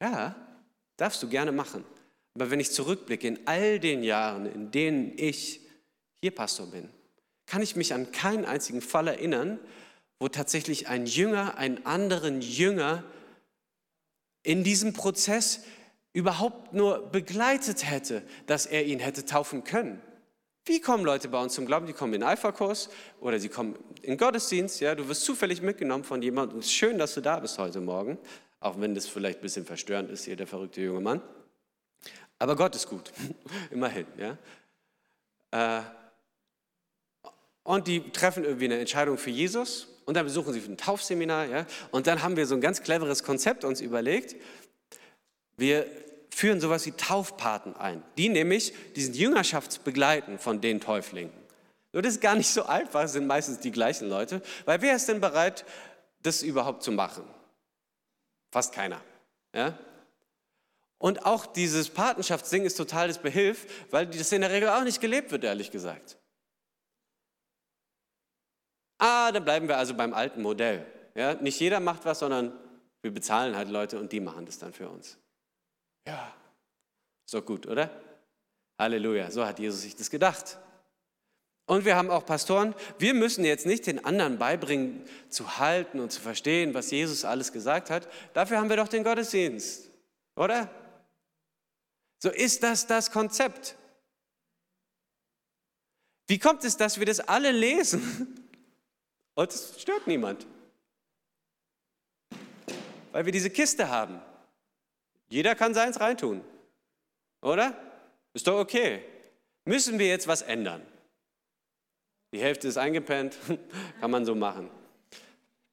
Ja, 0.00 0.34
darfst 0.96 1.22
du 1.22 1.28
gerne 1.28 1.52
machen. 1.52 1.84
Aber 2.34 2.50
wenn 2.50 2.60
ich 2.60 2.70
zurückblicke 2.70 3.26
in 3.26 3.46
all 3.46 3.80
den 3.80 4.04
Jahren, 4.04 4.46
in 4.46 4.70
denen 4.70 5.12
ich 5.16 5.60
hier 6.22 6.30
Pastor 6.34 6.66
bin, 6.66 6.88
kann 7.46 7.62
ich 7.62 7.74
mich 7.74 7.92
an 7.92 8.12
keinen 8.12 8.44
einzigen 8.44 8.80
Fall 8.80 9.08
erinnern, 9.08 9.58
wo 10.20 10.28
tatsächlich 10.28 10.86
ein 10.88 11.06
Jünger 11.06 11.58
einen 11.58 11.84
anderen 11.84 12.40
Jünger 12.40 13.02
in 14.42 14.62
diesem 14.62 14.92
Prozess 14.92 15.64
überhaupt 16.12 16.72
nur 16.72 17.10
begleitet 17.10 17.90
hätte, 17.90 18.22
dass 18.46 18.66
er 18.66 18.84
ihn 18.84 19.00
hätte 19.00 19.24
taufen 19.24 19.64
können. 19.64 20.00
Wie 20.66 20.80
kommen 20.80 21.04
Leute 21.04 21.28
bei 21.28 21.40
uns 21.40 21.54
zum 21.54 21.64
Glauben? 21.64 21.86
Die 21.86 21.92
kommen 21.92 22.12
in 22.12 22.22
Alpha-Kurs 22.22 22.90
oder 23.20 23.38
sie 23.40 23.48
kommen 23.48 23.76
in 24.02 24.18
Gottesdienst. 24.18 24.80
Ja, 24.80 24.94
du 24.94 25.08
wirst 25.08 25.24
zufällig 25.24 25.62
mitgenommen 25.62 26.04
von 26.04 26.20
jemandem. 26.20 26.62
Schön, 26.62 26.98
dass 26.98 27.14
du 27.14 27.22
da 27.22 27.40
bist 27.40 27.58
heute 27.58 27.80
Morgen, 27.80 28.18
auch 28.60 28.78
wenn 28.78 28.94
das 28.94 29.06
vielleicht 29.06 29.38
ein 29.38 29.42
bisschen 29.42 29.64
verstörend 29.64 30.10
ist, 30.10 30.24
hier 30.24 30.36
der 30.36 30.46
verrückte 30.46 30.82
junge 30.82 31.00
Mann. 31.00 31.22
Aber 32.38 32.56
Gott 32.56 32.74
ist 32.74 32.88
gut, 32.88 33.10
immerhin. 33.70 34.06
Ja. 34.18 35.78
Äh, 35.78 35.82
und 37.62 37.86
die 37.86 38.10
treffen 38.10 38.44
irgendwie 38.44 38.66
eine 38.66 38.78
Entscheidung 38.78 39.16
für 39.16 39.30
Jesus 39.30 39.88
und 40.04 40.14
dann 40.14 40.26
besuchen 40.26 40.52
sie 40.52 40.60
ein 40.60 40.76
Taufseminar. 40.76 41.46
Ja. 41.46 41.66
Und 41.90 42.06
dann 42.06 42.22
haben 42.22 42.36
wir 42.36 42.46
so 42.46 42.54
ein 42.54 42.60
ganz 42.60 42.82
cleveres 42.82 43.22
Konzept 43.22 43.64
uns 43.64 43.80
überlegt. 43.80 44.36
Wir 45.56 45.86
führen 46.30 46.60
sowas 46.60 46.86
wie 46.86 46.92
Taufpaten 46.92 47.74
ein, 47.76 48.02
die 48.16 48.28
nämlich 48.28 48.72
diesen 48.94 49.14
Jüngerschaftsbegleiten 49.14 50.38
von 50.38 50.60
den 50.60 50.80
Täuflingen. 50.80 51.32
Nur 51.92 52.02
das 52.02 52.14
ist 52.14 52.20
gar 52.20 52.36
nicht 52.36 52.48
so 52.48 52.64
einfach, 52.66 53.08
sind 53.08 53.26
meistens 53.26 53.58
die 53.58 53.72
gleichen 53.72 54.08
Leute, 54.08 54.42
weil 54.64 54.80
wer 54.80 54.94
ist 54.94 55.08
denn 55.08 55.20
bereit, 55.20 55.64
das 56.22 56.42
überhaupt 56.42 56.82
zu 56.82 56.92
machen? 56.92 57.24
Fast 58.52 58.72
keiner. 58.72 59.00
Ja? 59.54 59.78
Und 60.98 61.24
auch 61.24 61.46
dieses 61.46 61.88
Patenschaftsding 61.88 62.64
ist 62.64 62.76
total 62.76 63.08
das 63.08 63.18
Behilf, 63.18 63.86
weil 63.90 64.06
das 64.06 64.30
in 64.32 64.42
der 64.42 64.50
Regel 64.50 64.68
auch 64.68 64.84
nicht 64.84 65.00
gelebt 65.00 65.30
wird, 65.32 65.44
ehrlich 65.44 65.70
gesagt. 65.70 66.18
Ah, 68.98 69.32
dann 69.32 69.44
bleiben 69.44 69.66
wir 69.66 69.78
also 69.78 69.94
beim 69.94 70.12
alten 70.12 70.42
Modell. 70.42 70.84
Ja, 71.14 71.34
nicht 71.34 71.58
jeder 71.58 71.80
macht 71.80 72.04
was, 72.04 72.18
sondern 72.18 72.52
wir 73.00 73.10
bezahlen 73.10 73.56
halt 73.56 73.70
Leute 73.70 73.98
und 73.98 74.12
die 74.12 74.20
machen 74.20 74.44
das 74.44 74.58
dann 74.58 74.74
für 74.74 74.88
uns. 74.88 75.16
Ja, 76.06 76.34
doch 77.30 77.44
gut, 77.44 77.66
oder? 77.66 77.90
Halleluja, 78.78 79.30
so 79.30 79.44
hat 79.44 79.58
Jesus 79.58 79.82
sich 79.82 79.94
das 79.94 80.10
gedacht. 80.10 80.58
Und 81.66 81.84
wir 81.84 81.94
haben 81.94 82.10
auch 82.10 82.26
Pastoren, 82.26 82.74
wir 82.98 83.14
müssen 83.14 83.44
jetzt 83.44 83.64
nicht 83.64 83.86
den 83.86 84.04
anderen 84.04 84.38
beibringen, 84.38 85.04
zu 85.28 85.58
halten 85.58 86.00
und 86.00 86.10
zu 86.10 86.20
verstehen, 86.20 86.74
was 86.74 86.90
Jesus 86.90 87.24
alles 87.24 87.52
gesagt 87.52 87.90
hat. 87.90 88.08
Dafür 88.32 88.58
haben 88.58 88.68
wir 88.68 88.76
doch 88.76 88.88
den 88.88 89.04
Gottesdienst, 89.04 89.88
oder? 90.34 90.68
So 92.18 92.30
ist 92.30 92.62
das 92.64 92.86
das 92.86 93.12
Konzept. 93.12 93.76
Wie 96.26 96.38
kommt 96.38 96.64
es, 96.64 96.76
dass 96.76 96.98
wir 96.98 97.06
das 97.06 97.20
alle 97.20 97.52
lesen 97.52 98.50
und 99.34 99.52
es 99.52 99.80
stört 99.80 100.06
niemand? 100.06 100.46
Weil 103.12 103.24
wir 103.26 103.32
diese 103.32 103.50
Kiste 103.50 103.88
haben. 103.88 104.20
Jeder 105.30 105.54
kann 105.54 105.72
seins 105.72 106.00
reintun. 106.00 106.44
Oder? 107.40 107.74
Ist 108.34 108.46
doch 108.46 108.58
okay. 108.58 109.02
Müssen 109.64 109.98
wir 109.98 110.08
jetzt 110.08 110.26
was 110.26 110.42
ändern? 110.42 110.84
Die 112.32 112.40
Hälfte 112.40 112.68
ist 112.68 112.76
eingepennt, 112.76 113.36
kann 114.00 114.10
man 114.10 114.26
so 114.26 114.34
machen. 114.34 114.70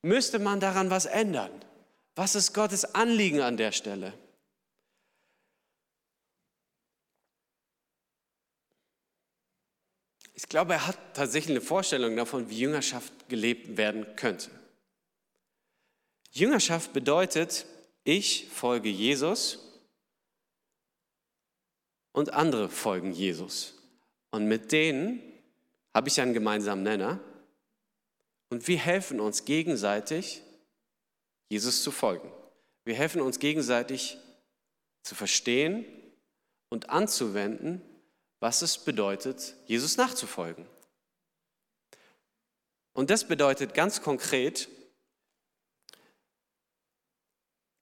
Müsste 0.04 0.40
man 0.40 0.60
daran 0.60 0.90
was 0.90 1.06
ändern? 1.06 1.52
Was 2.16 2.36
ist 2.36 2.54
Gottes 2.54 2.96
Anliegen 2.96 3.42
an 3.42 3.58
der 3.58 3.72
Stelle? 3.72 4.14
Ich 10.34 10.48
glaube, 10.48 10.74
er 10.74 10.88
hat 10.88 10.98
tatsächlich 11.16 11.58
eine 11.58 11.66
Vorstellung 11.66 12.16
davon, 12.16 12.50
wie 12.50 12.60
Jüngerschaft 12.60 13.28
gelebt 13.28 13.76
werden 13.76 14.16
könnte. 14.16 14.52
Jüngerschaft 16.32 16.94
bedeutet, 16.94 17.66
ich 18.08 18.48
folge 18.48 18.88
Jesus 18.88 19.60
und 22.14 22.34
andere 22.34 22.70
folgen 22.70 23.12
Jesus. 23.12 23.74
Und 24.32 24.48
mit 24.48 24.72
denen 24.72 25.22
habe 25.94 26.08
ich 26.08 26.22
einen 26.22 26.34
gemeinsamen 26.34 26.84
Nenner 26.84 27.20
und 28.50 28.66
wir 28.70 28.78
helfen 28.78 29.20
uns 29.20 29.44
gegenseitig, 29.44 30.42
Jesus 31.50 31.84
zu 31.84 31.92
folgen. 31.92 32.32
Wir 32.86 32.96
helfen 32.96 33.20
uns 33.20 33.40
gegenseitig 33.40 34.18
zu 35.04 35.14
verstehen 35.14 35.86
und 36.70 36.90
anzuwenden, 36.90 37.82
was 38.40 38.62
es 38.62 38.78
bedeutet, 38.78 39.54
Jesus 39.66 39.98
nachzufolgen. 39.98 40.66
Und 42.94 43.10
das 43.10 43.28
bedeutet 43.28 43.74
ganz 43.74 44.02
konkret, 44.02 44.70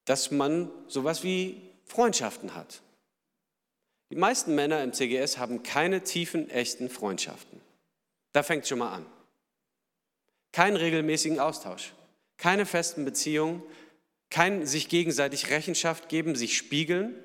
dass 0.06 0.32
man 0.32 0.72
sowas 0.88 1.24
wie 1.24 1.62
Freundschaften 1.86 2.56
hat. 2.56 2.82
Die 4.12 4.16
meisten 4.16 4.56
Männer 4.56 4.84
im 4.84 4.94
CGS 4.94 5.38
haben 5.38 5.64
keine 5.64 6.04
tiefen, 6.04 6.50
echten 6.50 6.90
Freundschaften. 6.90 7.60
Da 8.32 8.44
fängt 8.44 8.64
es 8.64 8.70
schon 8.70 8.80
mal 8.80 8.94
an. 8.94 9.06
Keinen 10.52 10.78
regelmäßigen 10.78 11.40
Austausch, 11.40 11.94
keine 12.38 12.66
festen 12.66 13.04
Beziehungen, 13.04 13.64
kein 14.30 14.66
sich 14.66 14.90
gegenseitig 14.90 15.50
Rechenschaft 15.50 16.08
geben, 16.10 16.36
sich 16.36 16.56
spiegeln. 16.58 17.16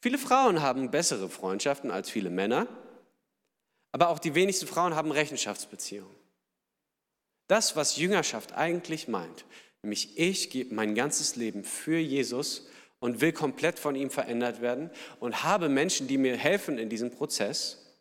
Viele 0.00 0.18
Frauen 0.18 0.60
haben 0.62 0.90
bessere 0.90 1.28
Freundschaften 1.28 1.90
als 1.90 2.10
viele 2.10 2.30
Männer, 2.30 2.66
aber 3.92 4.08
auch 4.08 4.18
die 4.18 4.34
wenigsten 4.34 4.66
Frauen 4.66 4.94
haben 4.94 5.10
Rechenschaftsbeziehungen. 5.12 6.14
Das, 7.46 7.76
was 7.76 7.96
Jüngerschaft 7.96 8.52
eigentlich 8.52 9.08
meint, 9.08 9.44
Nämlich 9.84 10.18
ich 10.18 10.48
gebe 10.48 10.74
mein 10.74 10.94
ganzes 10.94 11.36
Leben 11.36 11.62
für 11.62 11.98
Jesus 11.98 12.66
und 13.00 13.20
will 13.20 13.32
komplett 13.32 13.78
von 13.78 13.94
ihm 13.94 14.08
verändert 14.08 14.62
werden 14.62 14.90
und 15.20 15.44
habe 15.44 15.68
Menschen, 15.68 16.08
die 16.08 16.16
mir 16.16 16.38
helfen 16.38 16.78
in 16.78 16.88
diesem 16.88 17.10
Prozess, 17.10 17.94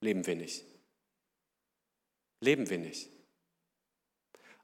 leben 0.00 0.28
wir 0.28 0.36
nicht. 0.36 0.64
Leben 2.38 2.70
wir 2.70 2.78
nicht. 2.78 3.10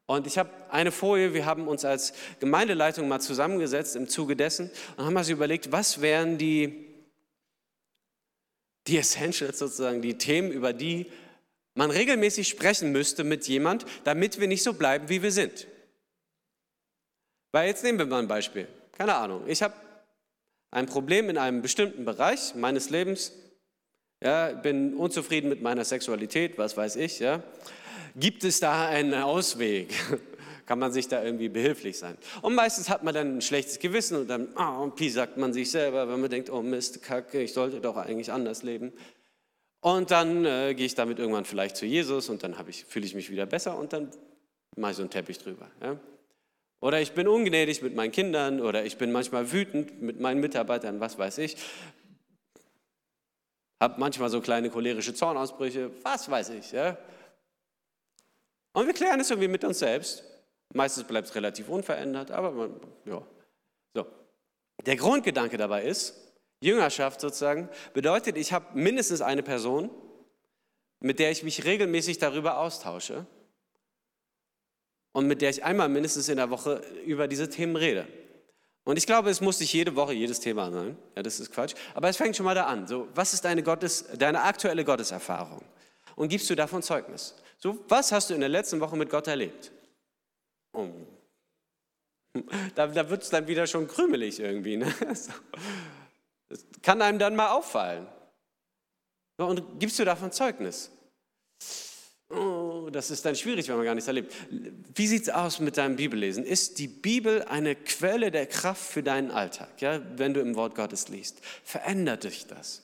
Und 0.07 0.29
ich 0.29 0.39
habe 0.39 0.51
eine 0.71 0.93
Folie, 0.93 1.35
wir 1.35 1.45
haben 1.45 1.67
uns 1.67 1.85
als 1.85 2.13
Gemeindeleitung 2.39 3.09
mal 3.09 3.21
zusammengesetzt 3.21 3.97
im 3.97 4.09
Zuge 4.09 4.37
dessen 4.37 4.71
und 4.97 5.07
haben 5.07 5.17
uns 5.17 5.29
überlegt, 5.29 5.73
was 5.73 6.01
wären 6.01 6.39
die, 6.39 6.87
die 8.87 8.97
Essentials 8.97 9.59
sozusagen, 9.59 10.03
die 10.03 10.19
Themen, 10.19 10.53
über 10.53 10.73
die 10.73 11.11
man 11.75 11.91
regelmäßig 11.91 12.47
sprechen 12.47 12.93
müsste 12.93 13.25
mit 13.25 13.49
jemand, 13.49 13.87
damit 14.05 14.39
wir 14.39 14.47
nicht 14.47 14.63
so 14.63 14.75
bleiben, 14.75 15.09
wie 15.09 15.25
wir 15.25 15.33
sind. 15.33 15.67
Weil 17.53 17.69
jetzt 17.69 17.83
nehmen 17.83 17.99
wir 17.99 18.07
mal 18.07 18.21
ein 18.21 18.29
Beispiel. 18.29 18.69
Keine 18.93 19.15
Ahnung. 19.15 19.43
Ich 19.47 19.63
habe 19.63 19.75
ein 20.71 20.87
Problem 20.87 21.29
in 21.31 21.39
einem 21.39 21.63
bestimmten 21.63 22.05
Bereich 22.05 22.55
meines 22.55 22.91
Lebens. 22.91 23.33
Ja, 24.23 24.53
bin 24.53 24.95
unzufrieden 24.95 25.49
mit 25.49 25.63
meiner 25.63 25.85
Sexualität, 25.85 26.59
was 26.59 26.77
weiß 26.77 26.97
ich. 26.97 27.19
Ja. 27.19 27.43
Gibt 28.17 28.45
es 28.45 28.61
da 28.61 28.89
einen 28.89 29.15
Ausweg? 29.15 29.95
kann 30.71 30.79
man 30.79 30.93
sich 30.93 31.09
da 31.09 31.25
irgendwie 31.25 31.49
behilflich 31.49 31.99
sein. 31.99 32.17
Und 32.43 32.55
meistens 32.55 32.89
hat 32.89 33.03
man 33.03 33.13
dann 33.13 33.39
ein 33.39 33.41
schlechtes 33.41 33.81
Gewissen 33.81 34.17
und 34.17 34.31
dann 34.31 34.55
oh, 34.57 34.93
sagt 35.09 35.37
man 35.37 35.53
sich 35.53 35.69
selber, 35.69 36.09
wenn 36.09 36.21
man 36.21 36.31
denkt, 36.31 36.49
oh 36.49 36.63
Mist, 36.63 37.03
Kacke, 37.03 37.43
ich 37.43 37.53
sollte 37.53 37.81
doch 37.81 37.97
eigentlich 37.97 38.31
anders 38.31 38.63
leben. 38.63 38.93
Und 39.81 40.13
dann 40.13 40.45
äh, 40.45 40.75
gehe 40.75 40.87
ich 40.87 40.95
damit 40.95 41.19
irgendwann 41.19 41.45
vielleicht 41.45 41.77
zu 41.77 41.87
Jesus 41.87 42.29
und 42.29 42.45
dann 42.45 42.55
ich, 42.69 42.85
fühle 42.85 43.05
ich 43.05 43.17
mich 43.17 43.31
wieder 43.31 43.47
besser 43.47 43.77
und 43.77 43.93
dann 43.93 44.13
mache 44.77 44.93
ich 44.93 44.97
so 44.99 45.03
einen 45.03 45.11
Teppich 45.11 45.39
drüber. 45.39 45.69
Ja? 45.83 45.97
Oder 46.81 47.01
ich 47.01 47.13
bin 47.13 47.29
ungnädig 47.29 47.83
mit 47.83 47.95
meinen 47.95 48.11
Kindern 48.11 48.61
oder 48.61 48.85
ich 48.85 48.97
bin 48.97 49.13
manchmal 49.13 49.53
wütend 49.53 50.01
mit 50.01 50.19
meinen 50.19 50.41
Mitarbeitern, 50.41 50.99
was 50.99 51.19
weiß 51.19 51.39
ich. 51.39 51.57
Hab 53.79 53.99
manchmal 53.99 54.31
so 54.31 54.41
kleine 54.41 54.71
cholerische 54.71 55.15
Zornausbrüche, 55.15 55.91
was 56.03 56.31
weiß 56.31 56.51
ich. 56.51 56.73
Ja? 56.73 56.97
Und 58.73 58.87
wir 58.87 58.95
klären 58.95 59.21
es 59.21 59.31
irgendwie 59.31 59.49
mit 59.49 59.65
uns 59.65 59.79
selbst. 59.79 60.25
Meistens 60.73 61.05
bleibt 61.05 61.29
es 61.29 61.35
relativ 61.35 61.69
unverändert, 61.69 62.31
aber 62.31 62.53
man, 62.53 62.81
ja. 63.05 63.27
So. 63.95 64.07
Der 64.87 64.97
Grundgedanke 64.97 65.57
dabei 65.57 65.85
ist, 65.85 66.15
Jüngerschaft 66.63 67.21
sozusagen, 67.21 67.69
bedeutet, 67.93 68.39
ich 68.39 68.53
habe 68.53 68.79
mindestens 68.79 69.21
eine 69.21 69.43
Person, 69.43 69.91
mit 71.01 71.19
der 71.19 71.31
ich 71.31 71.43
mich 71.43 71.65
regelmäßig 71.65 72.19
darüber 72.19 72.59
austausche 72.59 73.27
und 75.13 75.27
mit 75.27 75.43
der 75.43 75.51
ich 75.51 75.65
einmal 75.65 75.89
mindestens 75.89 76.29
in 76.29 76.37
der 76.37 76.51
Woche 76.51 76.83
über 77.05 77.29
diese 77.29 77.49
Themen 77.49 77.77
rede. 77.77 78.07
Und 78.85 78.97
ich 78.97 79.07
glaube, 79.07 79.31
es 79.31 79.41
muss 79.41 79.61
nicht 79.61 79.73
jede 79.73 79.95
Woche 79.95 80.13
jedes 80.13 80.41
Thema 80.41 80.71
sein. 80.71 80.97
Ja, 81.15 81.23
das 81.23 81.39
ist 81.39 81.53
Quatsch. 81.53 81.75
Aber 81.95 82.09
es 82.09 82.17
fängt 82.17 82.37
schon 82.37 82.45
mal 82.45 82.55
da 82.55 82.65
an. 82.65 82.87
So, 82.87 83.09
was 83.15 83.35
ist 83.35 83.45
deine, 83.45 83.63
Gottes, 83.63 84.07
deine 84.19 84.43
aktuelle 84.43 84.85
Gotteserfahrung? 84.85 85.63
Und 86.17 86.29
gibst 86.29 86.49
du 86.51 86.55
davon 86.55 86.83
Zeugnis? 86.83 87.35
So, 87.59 87.79
was 87.89 88.11
hast 88.11 88.31
du 88.31 88.35
in 88.35 88.41
der 88.41 88.49
letzten 88.49 88.81
Woche 88.81 88.97
mit 88.97 89.11
Gott 89.11 89.27
erlebt? 89.27 89.73
Oh. 90.73 90.89
Da, 92.77 92.87
da 92.87 93.11
wird 93.11 93.25
es 93.25 93.31
dann 93.31 93.49
wieder 93.49 93.67
schon 93.67 93.89
krümelig 93.89 94.39
irgendwie. 94.39 94.77
Ne? 94.77 94.93
Das 96.49 96.65
kann 96.83 97.01
einem 97.01 97.21
dann 97.21 97.37
mal 97.37 97.51
auffallen. 97.51 98.09
Und 99.37 99.79
gibst 99.79 99.99
du 100.01 100.05
davon 100.05 100.33
Zeugnis? 100.33 100.91
Oh, 102.31 102.89
das 102.93 103.11
ist 103.11 103.25
dann 103.25 103.35
schwierig, 103.35 103.69
wenn 103.69 103.77
man 103.77 103.85
gar 103.85 103.95
nichts 103.95 104.07
erlebt. 104.07 104.33
Wie 104.95 105.07
sieht 105.09 105.23
es 105.23 105.31
aus 105.31 105.59
mit 105.59 105.77
deinem 105.77 105.97
Bibellesen? 105.97 106.45
Ist 106.45 106.79
die 106.79 106.87
Bibel 106.87 107.43
eine 107.43 107.75
Quelle 107.75 108.31
der 108.31 108.47
Kraft 108.47 108.83
für 108.83 109.03
deinen 109.03 109.33
Alltag, 109.33 109.81
ja, 109.81 110.01
wenn 110.17 110.33
du 110.33 110.41
im 110.41 110.55
Wort 110.55 110.77
Gottes 110.77 111.09
liest? 111.09 111.41
Verändert 111.65 112.23
dich 112.23 112.47
das? 112.47 112.83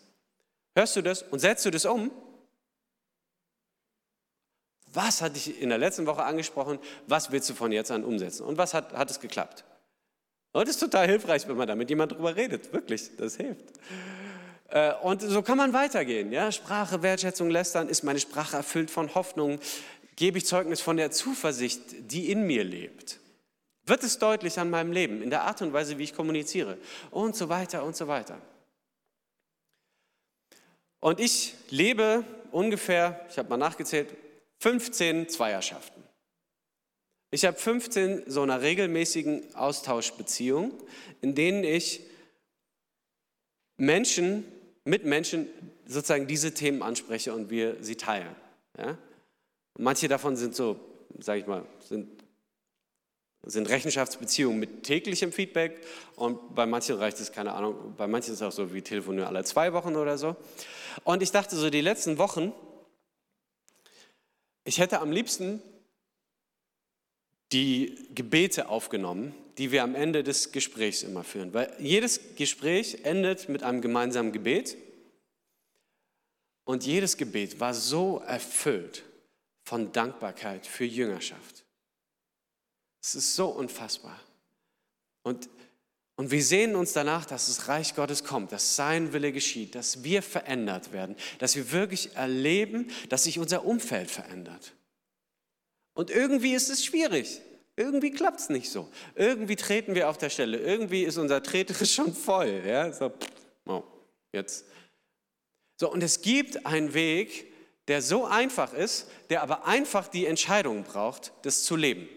Hörst 0.74 0.96
du 0.96 1.02
das 1.02 1.22
und 1.22 1.38
setzt 1.38 1.64
du 1.64 1.70
das 1.70 1.84
um? 1.84 2.10
Was 4.92 5.22
hat 5.22 5.36
dich 5.36 5.60
in 5.60 5.68
der 5.68 5.78
letzten 5.78 6.06
Woche 6.06 6.24
angesprochen? 6.24 6.78
Was 7.06 7.30
willst 7.30 7.48
du 7.48 7.54
von 7.54 7.70
jetzt 7.70 7.90
an 7.90 8.02
umsetzen? 8.02 8.44
Und 8.44 8.58
was 8.58 8.74
hat, 8.74 8.94
hat 8.94 9.10
es 9.10 9.20
geklappt? 9.20 9.64
Und 10.52 10.62
es 10.62 10.70
ist 10.70 10.80
total 10.80 11.06
hilfreich, 11.06 11.46
wenn 11.46 11.56
man 11.56 11.68
da 11.68 11.76
mit 11.76 11.90
jemandem 11.90 12.16
drüber 12.16 12.34
redet. 12.34 12.72
Wirklich, 12.72 13.10
das 13.16 13.36
hilft. 13.36 13.64
Äh, 14.68 14.92
und 15.02 15.22
so 15.22 15.42
kann 15.42 15.58
man 15.58 15.72
weitergehen. 15.72 16.32
Ja? 16.32 16.50
Sprache, 16.52 17.02
Wertschätzung, 17.02 17.50
Lästern. 17.50 17.88
Ist 17.88 18.02
meine 18.02 18.20
Sprache 18.20 18.56
erfüllt 18.56 18.90
von 18.90 19.14
Hoffnung? 19.14 19.58
Gebe 20.16 20.38
ich 20.38 20.46
Zeugnis 20.46 20.80
von 20.80 20.96
der 20.96 21.10
Zuversicht, 21.10 21.80
die 22.10 22.30
in 22.30 22.46
mir 22.46 22.64
lebt? 22.64 23.20
Wird 23.84 24.02
es 24.02 24.18
deutlich 24.18 24.58
an 24.58 24.70
meinem 24.70 24.90
Leben, 24.90 25.22
in 25.22 25.30
der 25.30 25.42
Art 25.42 25.62
und 25.62 25.72
Weise, 25.72 25.98
wie 25.98 26.04
ich 26.04 26.14
kommuniziere? 26.14 26.76
Und 27.10 27.36
so 27.36 27.48
weiter 27.48 27.84
und 27.84 27.94
so 27.94 28.08
weiter. 28.08 28.40
Und 30.98 31.20
ich 31.20 31.54
lebe 31.70 32.24
ungefähr, 32.50 33.24
ich 33.30 33.38
habe 33.38 33.48
mal 33.48 33.56
nachgezählt, 33.56 34.08
15 34.58 35.28
Zweierschaften. 35.28 36.02
Ich 37.30 37.44
habe 37.44 37.56
15 37.56 38.24
so 38.26 38.42
einer 38.42 38.62
regelmäßigen 38.62 39.54
Austauschbeziehung, 39.54 40.72
in 41.20 41.34
denen 41.34 41.62
ich 41.62 42.00
Menschen, 43.76 44.44
mit 44.86 45.04
Menschen 45.04 45.48
sozusagen 45.84 46.26
diese 46.26 46.54
Themen 46.54 46.82
anspreche 46.82 47.34
und 47.34 47.50
wir 47.50 47.76
sie 47.82 47.96
teilen. 47.96 48.34
Ja? 48.78 48.96
Manche 49.76 50.08
davon 50.08 50.36
sind 50.36 50.54
so, 50.54 50.80
sage 51.18 51.40
ich 51.40 51.46
mal, 51.46 51.66
sind, 51.80 52.08
sind 53.44 53.68
Rechenschaftsbeziehungen 53.68 54.58
mit 54.58 54.84
täglichem 54.84 55.32
Feedback 55.32 55.84
und 56.14 56.54
bei 56.54 56.66
manchen 56.66 56.96
reicht 56.96 57.20
es, 57.20 57.32
keine 57.32 57.52
Ahnung, 57.52 57.94
bei 57.96 58.06
manchen 58.06 58.32
ist 58.32 58.40
es 58.40 58.46
auch 58.46 58.52
so 58.52 58.72
wie 58.72 58.80
telefonieren 58.80 59.26
alle 59.26 59.44
zwei 59.44 59.72
Wochen 59.72 59.96
oder 59.96 60.16
so. 60.16 60.36
Und 61.04 61.22
ich 61.22 61.32
dachte 61.32 61.56
so, 61.56 61.68
die 61.68 61.80
letzten 61.80 62.16
Wochen, 62.18 62.52
ich 64.64 64.78
hätte 64.78 65.00
am 65.00 65.10
liebsten 65.10 65.62
die 67.52 68.08
Gebete 68.14 68.68
aufgenommen, 68.68 69.34
die 69.58 69.72
wir 69.72 69.82
am 69.82 69.94
Ende 69.94 70.22
des 70.22 70.52
Gesprächs 70.52 71.02
immer 71.02 71.24
führen. 71.24 71.54
Weil 71.54 71.74
jedes 71.78 72.20
Gespräch 72.36 73.04
endet 73.04 73.48
mit 73.48 73.62
einem 73.62 73.80
gemeinsamen 73.80 74.32
Gebet. 74.32 74.76
Und 76.64 76.84
jedes 76.84 77.16
Gebet 77.16 77.60
war 77.60 77.72
so 77.74 78.18
erfüllt 78.26 79.04
von 79.62 79.92
Dankbarkeit 79.92 80.66
für 80.66 80.84
Jüngerschaft. 80.84 81.64
Es 83.00 83.14
ist 83.14 83.36
so 83.36 83.48
unfassbar. 83.48 84.20
Und, 85.22 85.48
und 86.16 86.30
wir 86.32 86.42
sehen 86.42 86.74
uns 86.74 86.92
danach, 86.92 87.24
dass 87.24 87.46
das 87.46 87.68
Reich 87.68 87.94
Gottes 87.94 88.24
kommt, 88.24 88.50
dass 88.50 88.76
sein 88.76 89.12
Wille 89.12 89.32
geschieht, 89.32 89.74
dass 89.76 90.02
wir 90.02 90.22
verändert 90.22 90.92
werden, 90.92 91.14
dass 91.38 91.54
wir 91.54 91.70
wirklich 91.70 92.16
erleben, 92.16 92.90
dass 93.08 93.24
sich 93.24 93.38
unser 93.38 93.64
Umfeld 93.64 94.10
verändert. 94.10 94.72
Und 95.96 96.10
irgendwie 96.10 96.52
ist 96.52 96.68
es 96.68 96.84
schwierig. 96.84 97.40
Irgendwie 97.74 98.10
klappt 98.10 98.40
es 98.40 98.48
nicht 98.50 98.70
so. 98.70 98.88
Irgendwie 99.14 99.56
treten 99.56 99.94
wir 99.94 100.10
auf 100.10 100.18
der 100.18 100.28
Stelle. 100.28 100.58
Irgendwie 100.58 101.04
ist 101.04 101.16
unser 101.16 101.42
Treter 101.42 101.84
schon 101.86 102.14
voll. 102.14 102.62
Ja? 102.66 102.92
So, 102.92 103.12
oh, 103.64 103.82
jetzt. 104.32 104.66
So, 105.80 105.90
und 105.90 106.02
es 106.02 106.20
gibt 106.20 106.66
einen 106.66 106.92
Weg, 106.92 107.50
der 107.88 108.02
so 108.02 108.26
einfach 108.26 108.74
ist, 108.74 109.08
der 109.30 109.42
aber 109.42 109.66
einfach 109.66 110.08
die 110.08 110.26
Entscheidung 110.26 110.84
braucht, 110.84 111.32
das 111.42 111.64
zu 111.64 111.76
leben. 111.76 112.08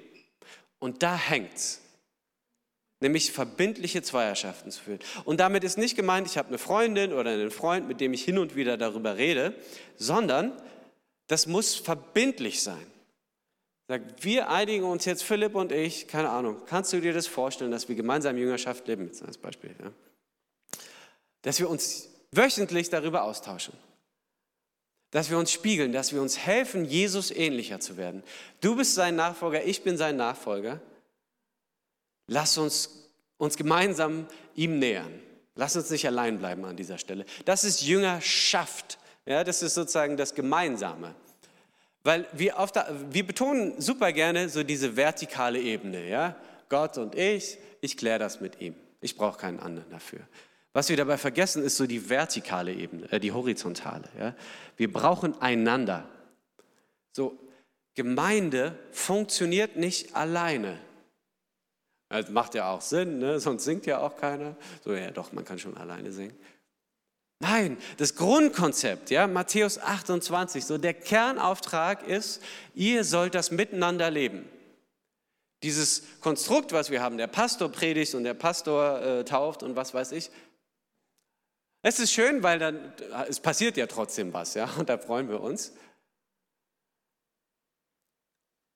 Und 0.80 1.02
da 1.02 1.16
hängt's. 1.16 1.82
Nämlich 3.00 3.32
verbindliche 3.32 4.02
Zweierschaften 4.02 4.72
zu 4.72 4.84
führen. 4.84 5.00
Und 5.24 5.40
damit 5.40 5.64
ist 5.64 5.78
nicht 5.78 5.96
gemeint, 5.96 6.28
ich 6.28 6.38
habe 6.38 6.50
eine 6.50 6.58
Freundin 6.58 7.14
oder 7.14 7.32
einen 7.32 7.50
Freund, 7.50 7.88
mit 7.88 8.02
dem 8.02 8.12
ich 8.12 8.26
hin 8.26 8.40
und 8.40 8.58
wieder 8.58 8.76
darüber 8.76 9.16
rede, 9.16 9.56
sondern 9.96 10.52
das 11.28 11.48
muss 11.48 11.76
verbindlich 11.76 12.62
sein. 12.62 12.86
Sagt, 13.90 14.24
wir 14.24 14.52
einigen 14.52 14.84
uns 14.84 15.06
jetzt, 15.06 15.24
Philipp 15.24 15.56
und 15.56 15.72
ich, 15.72 16.08
keine 16.08 16.30
Ahnung, 16.30 16.62
kannst 16.68 16.94
du 16.94 17.02
dir 17.02 17.12
das 17.12 17.26
vorstellen, 17.26 17.72
dass 17.72 17.90
wir 17.90 17.96
gemeinsam 17.96 18.38
Jüngerschaft 18.38 18.88
leben, 18.88 19.08
jetzt 19.08 19.24
als 19.24 19.40
Beispiel, 19.40 19.76
ja? 19.82 19.92
dass 21.42 21.60
wir 21.60 21.68
uns 21.68 22.08
wöchentlich 22.32 22.92
darüber 22.92 23.24
austauschen, 23.24 23.74
dass 25.10 25.32
wir 25.32 25.40
uns 25.40 25.52
spiegeln, 25.52 25.92
dass 25.92 26.14
wir 26.14 26.22
uns 26.22 26.38
helfen, 26.38 26.86
Jesus 26.86 27.32
ähnlicher 27.32 27.80
zu 27.80 27.98
werden. 27.98 28.22
Du 28.62 28.76
bist 28.76 28.94
sein 28.94 29.16
Nachfolger, 29.16 29.66
ich 29.66 29.82
bin 29.82 29.98
sein 29.98 30.18
Nachfolger. 30.18 30.80
Lass 32.28 32.60
uns 32.60 33.10
uns 33.40 33.58
gemeinsam 33.58 34.28
ihm 34.54 34.78
nähern. 34.78 35.20
Lass 35.56 35.76
uns 35.76 35.90
nicht 35.90 36.06
allein 36.06 36.38
bleiben 36.38 36.64
an 36.64 36.76
dieser 36.76 37.00
Stelle. 37.00 37.26
Das 37.46 37.64
ist 37.64 37.82
Jüngerschaft. 37.82 39.00
Ja, 39.26 39.44
das 39.44 39.64
ist 39.64 39.74
sozusagen 39.74 40.16
das 40.16 40.36
Gemeinsame. 40.36 41.16
Weil 42.04 42.28
wir, 42.32 42.56
der, 42.74 42.88
wir 43.10 43.26
betonen 43.26 43.80
super 43.82 44.12
gerne 44.14 44.50
so 44.50 44.64
diese 44.64 44.96
vertikale 44.96 45.60
Ebene. 45.60 46.08
Ja? 46.08 46.36
Gott 46.70 46.98
und 46.98 47.16
ich, 47.16 47.58
ich 47.82 47.98
kläre 47.98 48.20
das 48.20 48.42
mit 48.42 48.62
ihm. 48.62 48.76
Ich 49.02 49.16
brauche 49.16 49.38
keinen 49.38 49.60
anderen 49.60 49.90
dafür. 49.90 50.22
Was 50.72 50.90
wir 50.90 50.98
dabei 50.98 51.18
vergessen, 51.18 51.64
ist 51.64 51.78
so 51.78 51.88
die 51.88 52.10
vertikale 52.10 52.74
Ebene, 52.74 53.12
äh, 53.12 53.20
die 53.20 53.32
horizontale. 53.32 54.08
Ja? 54.18 54.36
Wir 54.78 54.92
brauchen 54.92 55.40
einander. 55.42 56.08
So, 57.12 57.38
Gemeinde 57.96 58.78
funktioniert 58.92 59.76
nicht 59.76 60.16
alleine. 60.16 60.80
Das 62.08 62.30
macht 62.30 62.56
ja 62.56 62.72
auch 62.72 62.82
Sinn, 62.82 63.20
ne? 63.20 63.40
sonst 63.40 63.66
singt 63.66 63.86
ja 63.86 64.00
auch 64.00 64.16
keiner. 64.16 64.56
So, 64.84 64.94
ja, 64.94 65.12
doch, 65.12 65.32
man 65.32 65.44
kann 65.44 65.60
schon 65.60 65.76
alleine 65.78 66.12
singen. 66.12 66.36
Nein, 67.42 67.78
das 67.98 68.16
Grundkonzept, 68.16 69.12
ja, 69.12 69.26
Matthäus 69.26 69.78
28, 69.78 70.66
so 70.66 70.78
der 70.78 70.94
Kernauftrag 70.94 72.06
ist, 72.06 72.42
ihr 72.76 73.06
sollt 73.06 73.34
das 73.34 73.50
miteinander 73.50 74.12
leben. 74.12 74.48
Dieses 75.64 76.04
Konstrukt, 76.20 76.74
was 76.74 76.90
wir 76.90 77.02
haben, 77.02 77.18
der 77.18 77.28
Pastor 77.28 77.70
predigt 77.72 78.14
und 78.14 78.26
der 78.26 78.34
Pastor 78.34 79.02
äh, 79.02 79.26
tauft 79.26 79.64
und 79.64 79.78
was 79.78 79.94
weiß 79.94 80.12
ich, 80.12 80.32
es 81.82 82.00
ist 82.00 82.12
schön, 82.12 82.44
weil 82.44 82.60
dann, 82.60 82.94
es 83.30 83.40
passiert 83.40 83.78
ja 83.78 83.88
trotzdem 83.88 84.34
was, 84.34 84.54
ja, 84.54 84.70
und 84.78 84.90
da 84.90 84.98
freuen 84.98 85.30
wir 85.30 85.40
uns. 85.40 85.74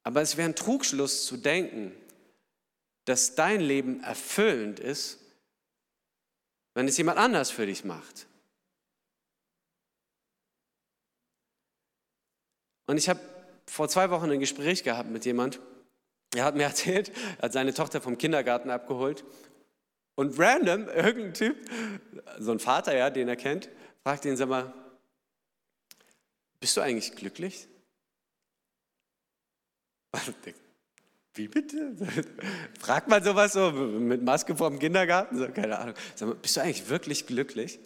Aber 0.04 0.22
es 0.22 0.38
wäre 0.38 0.48
ein 0.48 0.56
Trugschluss 0.56 1.26
zu 1.26 1.36
denken, 1.36 1.94
dass 3.06 3.36
dein 3.36 3.60
Leben 3.60 4.02
erfüllend 4.02 4.80
ist, 4.80 5.20
wenn 6.76 6.88
es 6.88 6.98
jemand 6.98 7.20
anders 7.20 7.52
für 7.52 7.66
dich 7.66 7.84
macht. 7.84 8.28
Und 12.86 12.98
ich 12.98 13.10
habe 13.10 13.20
vor 13.68 13.88
zwei 13.90 14.10
Wochen 14.10 14.30
ein 14.30 14.40
Gespräch 14.40 14.84
gehabt 14.84 15.10
mit 15.10 15.26
jemand 15.26 15.60
er 16.36 16.46
hat 16.46 16.56
mir 16.56 16.64
erzählt, 16.64 17.12
er 17.38 17.44
hat 17.44 17.54
seine 17.54 17.74
Tochter 17.74 18.02
vom 18.02 18.18
Kindergarten 18.18 18.70
abgeholt 18.70 19.24
und 20.16 20.38
random, 20.40 20.88
irgendein 20.90 21.34
Typ, 21.34 21.58
so 22.40 22.52
ein 22.52 22.60
Vater, 22.60 22.96
ja, 22.96 23.10
den 23.10 23.28
er 23.28 23.36
kennt, 23.36 23.70
fragt 24.04 24.26
ihn, 24.26 24.38
sag 24.38 24.50
mal, 24.50 24.72
bist 26.60 26.78
du 26.78 26.82
eigentlich 26.82 27.16
glücklich? 27.16 27.68
Wie 31.36 31.48
bitte? 31.48 31.96
Fragt 32.80 33.08
man 33.08 33.24
sowas 33.24 33.54
so 33.54 33.72
mit 33.72 34.22
Maske 34.22 34.56
vorm 34.56 34.78
Kindergarten? 34.78 35.40
So, 35.40 35.48
keine 35.48 35.80
Ahnung. 35.80 35.96
Sag 36.14 36.30
mal, 36.30 36.36
bist 36.36 36.56
du 36.56 36.62
eigentlich 36.62 36.88
wirklich 36.90 37.26
glücklich? 37.26 37.80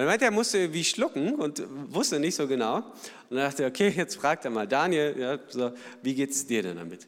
Und 0.00 0.06
er 0.06 0.08
meinte, 0.12 0.24
er 0.24 0.30
musste 0.30 0.72
wie 0.72 0.82
schlucken 0.82 1.34
und 1.34 1.62
wusste 1.92 2.18
nicht 2.18 2.34
so 2.34 2.48
genau. 2.48 2.76
Und 2.76 3.36
dann 3.36 3.50
dachte 3.50 3.64
er, 3.64 3.68
okay, 3.68 3.90
jetzt 3.90 4.16
fragt 4.16 4.46
er 4.46 4.50
mal 4.50 4.66
Daniel, 4.66 5.14
ja, 5.18 5.38
so, 5.46 5.74
wie 6.00 6.14
geht 6.14 6.30
es 6.30 6.46
dir 6.46 6.62
denn 6.62 6.78
damit? 6.78 7.06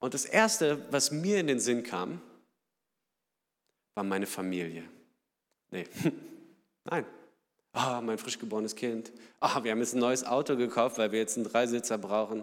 Und 0.00 0.12
das 0.12 0.24
Erste, 0.24 0.84
was 0.90 1.12
mir 1.12 1.38
in 1.38 1.46
den 1.46 1.60
Sinn 1.60 1.84
kam, 1.84 2.20
war 3.94 4.02
meine 4.02 4.26
Familie. 4.26 4.82
Nee, 5.70 5.86
nein. 6.84 7.06
Oh, 7.74 8.00
mein 8.02 8.18
frisch 8.18 8.40
geborenes 8.40 8.74
Kind. 8.74 9.12
Oh, 9.40 9.62
wir 9.62 9.70
haben 9.70 9.78
jetzt 9.78 9.94
ein 9.94 10.00
neues 10.00 10.24
Auto 10.24 10.56
gekauft, 10.56 10.98
weil 10.98 11.12
wir 11.12 11.20
jetzt 11.20 11.36
einen 11.36 11.46
Dreisitzer 11.46 11.96
brauchen. 11.96 12.42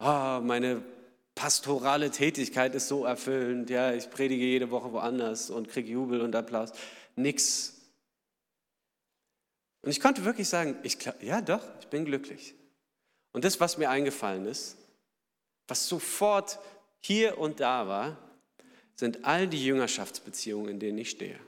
Oh, 0.00 0.40
meine 0.42 0.82
pastorale 1.36 2.10
Tätigkeit 2.10 2.74
ist 2.74 2.88
so 2.88 3.04
erfüllend. 3.04 3.70
Ja, 3.70 3.92
ich 3.92 4.10
predige 4.10 4.44
jede 4.44 4.72
Woche 4.72 4.92
woanders 4.92 5.50
und 5.50 5.68
kriege 5.68 5.92
Jubel 5.92 6.20
und 6.20 6.34
Applaus. 6.34 6.72
Nix. 7.18 7.74
Und 9.82 9.90
ich 9.90 10.00
konnte 10.00 10.24
wirklich 10.24 10.48
sagen, 10.48 10.76
ich, 10.82 10.98
ja 11.20 11.40
doch, 11.40 11.62
ich 11.80 11.86
bin 11.88 12.04
glücklich. 12.04 12.54
Und 13.32 13.44
das, 13.44 13.60
was 13.60 13.78
mir 13.78 13.90
eingefallen 13.90 14.46
ist, 14.46 14.76
was 15.66 15.86
sofort 15.86 16.58
hier 17.00 17.38
und 17.38 17.60
da 17.60 17.86
war, 17.86 18.18
sind 18.94 19.24
all 19.24 19.46
die 19.46 19.64
Jüngerschaftsbeziehungen, 19.64 20.70
in 20.70 20.80
denen 20.80 20.98
ich 20.98 21.10
stehe. 21.10 21.38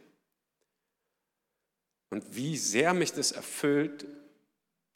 Und 2.10 2.36
wie 2.36 2.56
sehr 2.56 2.92
mich 2.94 3.12
das 3.12 3.32
erfüllt, 3.32 4.06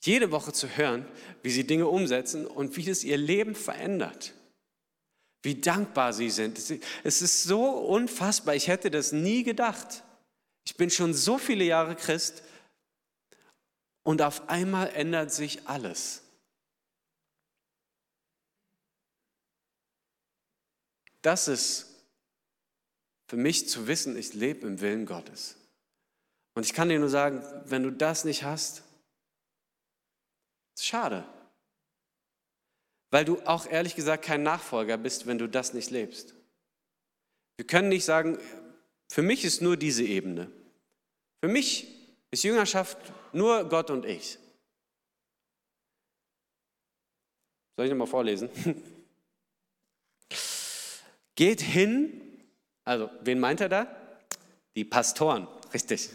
jede 0.03 0.31
Woche 0.31 0.53
zu 0.53 0.69
hören, 0.69 1.07
wie 1.43 1.51
sie 1.51 1.67
Dinge 1.67 1.89
umsetzen 1.89 2.47
und 2.47 2.77
wie 2.77 2.85
das 2.85 3.05
ihr 3.05 3.17
Leben 3.17 3.55
verändert. 3.55 4.35
Wie 5.43 5.61
dankbar 5.61 6.13
sie 6.13 6.31
sind. 6.31 6.59
Es 6.59 7.23
ist 7.23 7.43
so 7.43 7.71
unfassbar. 7.71 8.55
Ich 8.55 8.69
hätte 8.69 8.91
das 8.91 9.13
nie 9.13 9.43
gedacht. 9.43 10.03
Ich 10.65 10.77
bin 10.77 10.91
schon 10.91 11.15
so 11.15 11.39
viele 11.39 11.65
Jahre 11.65 11.95
Christ 11.95 12.43
und 14.03 14.23
auf 14.23 14.49
einmal 14.49 14.89
ändert 14.91 15.33
sich 15.33 15.67
alles. 15.69 16.23
Das 21.23 21.49
ist 21.49 21.87
für 23.29 23.37
mich 23.37 23.69
zu 23.69 23.87
wissen, 23.87 24.17
ich 24.17 24.35
lebe 24.35 24.67
im 24.67 24.81
Willen 24.81 25.07
Gottes. 25.07 25.57
Und 26.55 26.67
ich 26.67 26.75
kann 26.75 26.89
dir 26.89 26.99
nur 26.99 27.09
sagen, 27.09 27.43
wenn 27.65 27.83
du 27.83 27.91
das 27.91 28.25
nicht 28.25 28.45
hast, 28.45 28.83
ist 30.77 30.87
schade. 30.87 31.27
Weil 33.11 33.25
du 33.25 33.41
auch 33.47 33.67
ehrlich 33.67 33.97
gesagt 33.97 34.25
kein 34.25 34.43
Nachfolger 34.43 34.97
bist, 34.97 35.27
wenn 35.27 35.39
du 35.39 35.49
das 35.49 35.73
nicht 35.73 35.91
lebst. 35.91 36.35
Wir 37.57 37.67
können 37.67 37.89
nicht 37.89 38.05
sagen, 38.05 38.39
für 39.11 39.23
mich 39.23 39.45
ist 39.45 39.63
nur 39.63 39.77
diese 39.77 40.05
Ebene. 40.05 40.51
Für 41.43 41.49
mich 41.51 41.89
ist 42.31 42.43
Jüngerschaft 42.45 42.99
nur 43.33 43.69
Gott 43.69 43.91
und 43.91 44.05
ich. 44.05 44.39
Soll 47.77 47.87
ich 47.87 47.91
nochmal 47.91 48.07
vorlesen? 48.07 48.49
Geht 51.37 51.61
hin 51.61 52.25
also, 52.85 53.09
wen 53.23 53.41
meint 53.41 53.61
er 53.61 53.69
da? 53.69 53.87
Die 54.77 54.85
Pastoren, 54.85 55.49
richtig. 55.73 56.11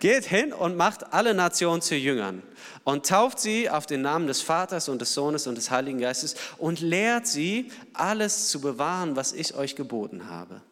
Geht 0.00 0.24
hin 0.24 0.52
und 0.52 0.76
macht 0.76 1.12
alle 1.12 1.32
Nationen 1.32 1.80
zu 1.80 1.94
Jüngern 1.94 2.42
und 2.82 3.06
tauft 3.06 3.38
sie 3.38 3.70
auf 3.70 3.86
den 3.86 4.02
Namen 4.02 4.26
des 4.26 4.42
Vaters 4.42 4.88
und 4.88 5.00
des 5.00 5.14
Sohnes 5.14 5.46
und 5.46 5.54
des 5.54 5.70
Heiligen 5.70 6.00
Geistes 6.00 6.34
und 6.58 6.80
lehrt 6.80 7.28
sie, 7.28 7.70
alles 7.92 8.48
zu 8.48 8.60
bewahren, 8.60 9.14
was 9.14 9.32
ich 9.32 9.54
euch 9.54 9.76
geboten 9.76 10.28
habe. 10.28 10.62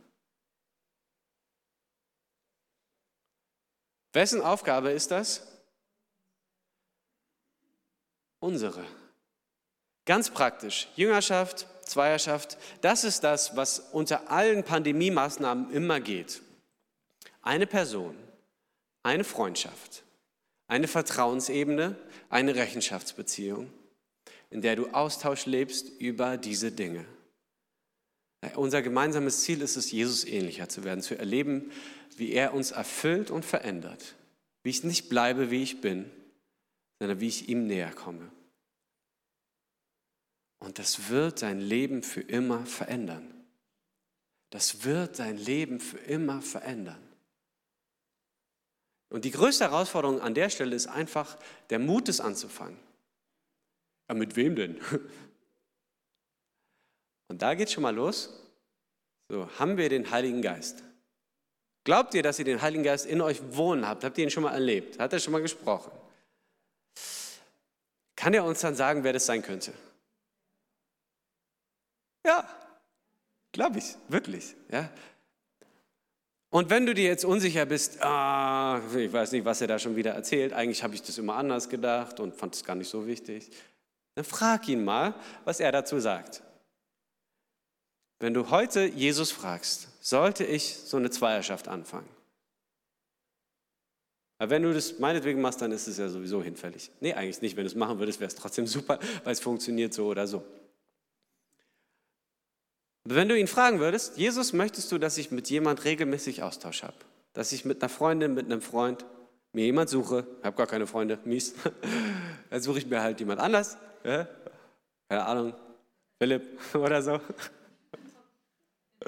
Wessen 4.14 4.40
Aufgabe 4.40 4.90
ist 4.90 5.11
das? 5.11 5.42
Unsere. 8.38 8.85
Ganz 10.07 10.31
praktisch. 10.31 10.88
Jüngerschaft, 10.94 11.66
Zweierschaft, 11.85 12.57
das 12.81 13.03
ist 13.03 13.24
das, 13.24 13.57
was 13.57 13.81
unter 13.81 14.31
allen 14.31 14.62
Pandemie-Maßnahmen 14.62 15.72
immer 15.72 15.98
geht. 16.00 16.42
Eine 17.42 17.66
Person, 17.66 18.16
eine 19.03 19.24
Freundschaft, 19.24 20.05
eine 20.68 20.87
Vertrauensebene, 20.87 21.96
eine 22.31 22.55
Rechenschaftsbeziehung, 22.55 23.72
in 24.50 24.62
der 24.62 24.77
du 24.77 24.88
Austausch 24.90 25.46
lebst 25.46 25.88
über 25.98 26.37
diese 26.37 26.70
Dinge. 26.70 27.05
Unser 28.57 28.83
gemeinsames 28.83 29.42
Ziel 29.42 29.62
ist 29.62 29.76
es, 29.76 29.90
Jesus 29.90 30.24
ähnlicher 30.24 30.68
zu 30.68 30.85
werden, 30.85 31.02
zu 31.02 31.16
erleben, 31.16 31.70
wie 32.16 32.33
er 32.33 32.54
uns 32.54 32.70
erfüllt 32.70 33.30
und 33.30 33.44
verändert. 33.44 34.14
Wie 34.62 34.70
ich 34.70 34.85
nicht 34.85 35.09
bleibe, 35.09 35.50
wie 35.50 35.62
ich 35.62 35.80
bin, 35.80 36.11
sondern 36.98 37.20
wie 37.20 37.28
ich 37.28 37.48
ihm 37.48 37.66
näher 37.66 37.92
komme. 37.92 38.30
Und 40.59 40.78
das 40.78 41.11
wird 41.11 41.42
dein 41.42 41.61
Leben 41.61 42.02
für 42.02 42.22
immer 42.22 42.64
verändern. 42.64 43.30
Das 44.50 44.85
wird 44.85 45.18
dein 45.18 45.37
Leben 45.37 45.80
für 45.80 45.98
immer 45.98 46.40
verändern. 46.40 47.02
Und 49.11 49.24
die 49.24 49.30
größte 49.30 49.64
Herausforderung 49.64 50.20
an 50.20 50.35
der 50.35 50.48
Stelle 50.48 50.74
ist 50.74 50.87
einfach 50.87 51.38
der 51.70 51.78
Mut, 51.78 52.09
es 52.09 52.20
anzufangen. 52.20 52.78
Ja, 54.09 54.14
mit 54.14 54.37
wem 54.37 54.57
denn? 54.57 54.80
Und 57.28 57.42
da 57.42 57.54
geht 57.54 57.70
schon 57.70 57.82
mal 57.82 57.94
los. 57.94 58.30
So, 59.28 59.48
haben 59.58 59.76
wir 59.76 59.88
den 59.88 60.10
Heiligen 60.10 60.42
Geist? 60.42 60.82
Glaubt 61.84 62.14
ihr, 62.14 62.22
dass 62.22 62.38
ihr 62.38 62.44
den 62.44 62.62
Heiligen 62.62 62.82
Geist 62.82 63.06
in 63.06 63.20
euch 63.20 63.40
wohnen 63.50 63.87
habt? 63.87 64.04
Habt 64.04 64.16
ihr 64.18 64.24
ihn 64.24 64.30
schon 64.30 64.42
mal 64.42 64.52
erlebt? 64.52 64.98
Hat 64.98 65.12
er 65.12 65.18
schon 65.18 65.32
mal 65.32 65.42
gesprochen? 65.42 65.92
Kann 68.16 68.32
er 68.32 68.44
uns 68.44 68.60
dann 68.60 68.74
sagen, 68.74 69.04
wer 69.04 69.12
das 69.12 69.26
sein 69.26 69.42
könnte? 69.42 69.72
Ja, 72.26 72.48
glaube 73.52 73.78
ich, 73.78 73.96
wirklich. 74.08 74.54
Ja. 74.70 74.88
Und 76.48 76.70
wenn 76.70 76.87
du 76.87 76.94
dir 76.94 77.04
jetzt 77.04 77.24
unsicher 77.24 77.66
bist, 77.66 78.00
ah, 78.02 78.80
ich 78.96 79.12
weiß 79.12 79.32
nicht, 79.32 79.44
was 79.44 79.60
er 79.60 79.66
da 79.66 79.78
schon 79.78 79.96
wieder 79.96 80.12
erzählt, 80.12 80.52
eigentlich 80.52 80.82
habe 80.82 80.94
ich 80.94 81.02
das 81.02 81.18
immer 81.18 81.34
anders 81.34 81.68
gedacht 81.68 82.20
und 82.20 82.34
fand 82.34 82.54
es 82.54 82.64
gar 82.64 82.76
nicht 82.76 82.88
so 82.88 83.06
wichtig, 83.06 83.50
dann 84.14 84.24
frag 84.24 84.68
ihn 84.68 84.84
mal, 84.84 85.14
was 85.44 85.60
er 85.60 85.72
dazu 85.72 85.98
sagt. 85.98 86.42
Wenn 88.24 88.32
du 88.32 88.48
heute 88.48 88.87
Jesus 88.87 89.30
fragst, 89.32 89.88
sollte 90.00 90.44
ich 90.44 90.76
so 90.76 90.96
eine 90.96 91.10
Zweierschaft 91.10 91.68
anfangen? 91.68 92.08
Aber 94.38 94.48
wenn 94.48 94.62
du 94.62 94.72
das 94.72 94.98
meinetwegen 94.98 95.42
machst, 95.42 95.60
dann 95.60 95.72
ist 95.72 95.87
es 95.88 95.98
ja 95.98 96.08
sowieso 96.08 96.42
hinfällig. 96.42 96.90
Nee, 97.00 97.12
eigentlich 97.12 97.42
nicht. 97.42 97.54
Wenn 97.54 97.64
du 97.64 97.68
es 97.68 97.74
machen 97.74 97.98
würdest, 97.98 98.20
wäre 98.20 98.28
es 98.28 98.34
trotzdem 98.34 98.66
super, 98.76 98.98
weil 99.24 99.34
es 99.34 99.40
funktioniert 99.40 99.92
so 99.92 100.06
oder 100.06 100.26
so. 100.26 100.42
Wenn 103.04 103.28
du 103.28 103.38
ihn 103.38 103.46
fragen 103.46 103.78
würdest, 103.78 104.16
Jesus, 104.16 104.54
möchtest 104.54 104.90
du, 104.90 104.96
dass 104.96 105.18
ich 105.18 105.30
mit 105.30 105.50
jemand 105.50 105.84
regelmäßig 105.84 106.42
Austausch 106.42 106.82
habe? 106.82 106.96
Dass 107.34 107.52
ich 107.52 107.66
mit 107.66 107.82
einer 107.82 107.90
Freundin, 107.90 108.32
mit 108.32 108.46
einem 108.46 108.62
Freund 108.62 109.04
mir 109.52 109.66
jemand 109.66 109.90
suche, 109.90 110.26
ich 110.38 110.46
habe 110.46 110.56
gar 110.56 110.66
keine 110.66 110.87
Freunde, 110.87 111.18
mies, 111.26 111.56
dann 112.48 112.62
suche 112.62 112.79
ich 112.79 112.87
mir 112.87 113.02
halt 113.02 113.20
jemand 113.20 113.38
anders, 113.38 113.77
keine 114.02 114.27
Ahnung, 115.10 115.52
Philipp 116.18 116.58
oder 116.75 117.02
so. 117.02 117.20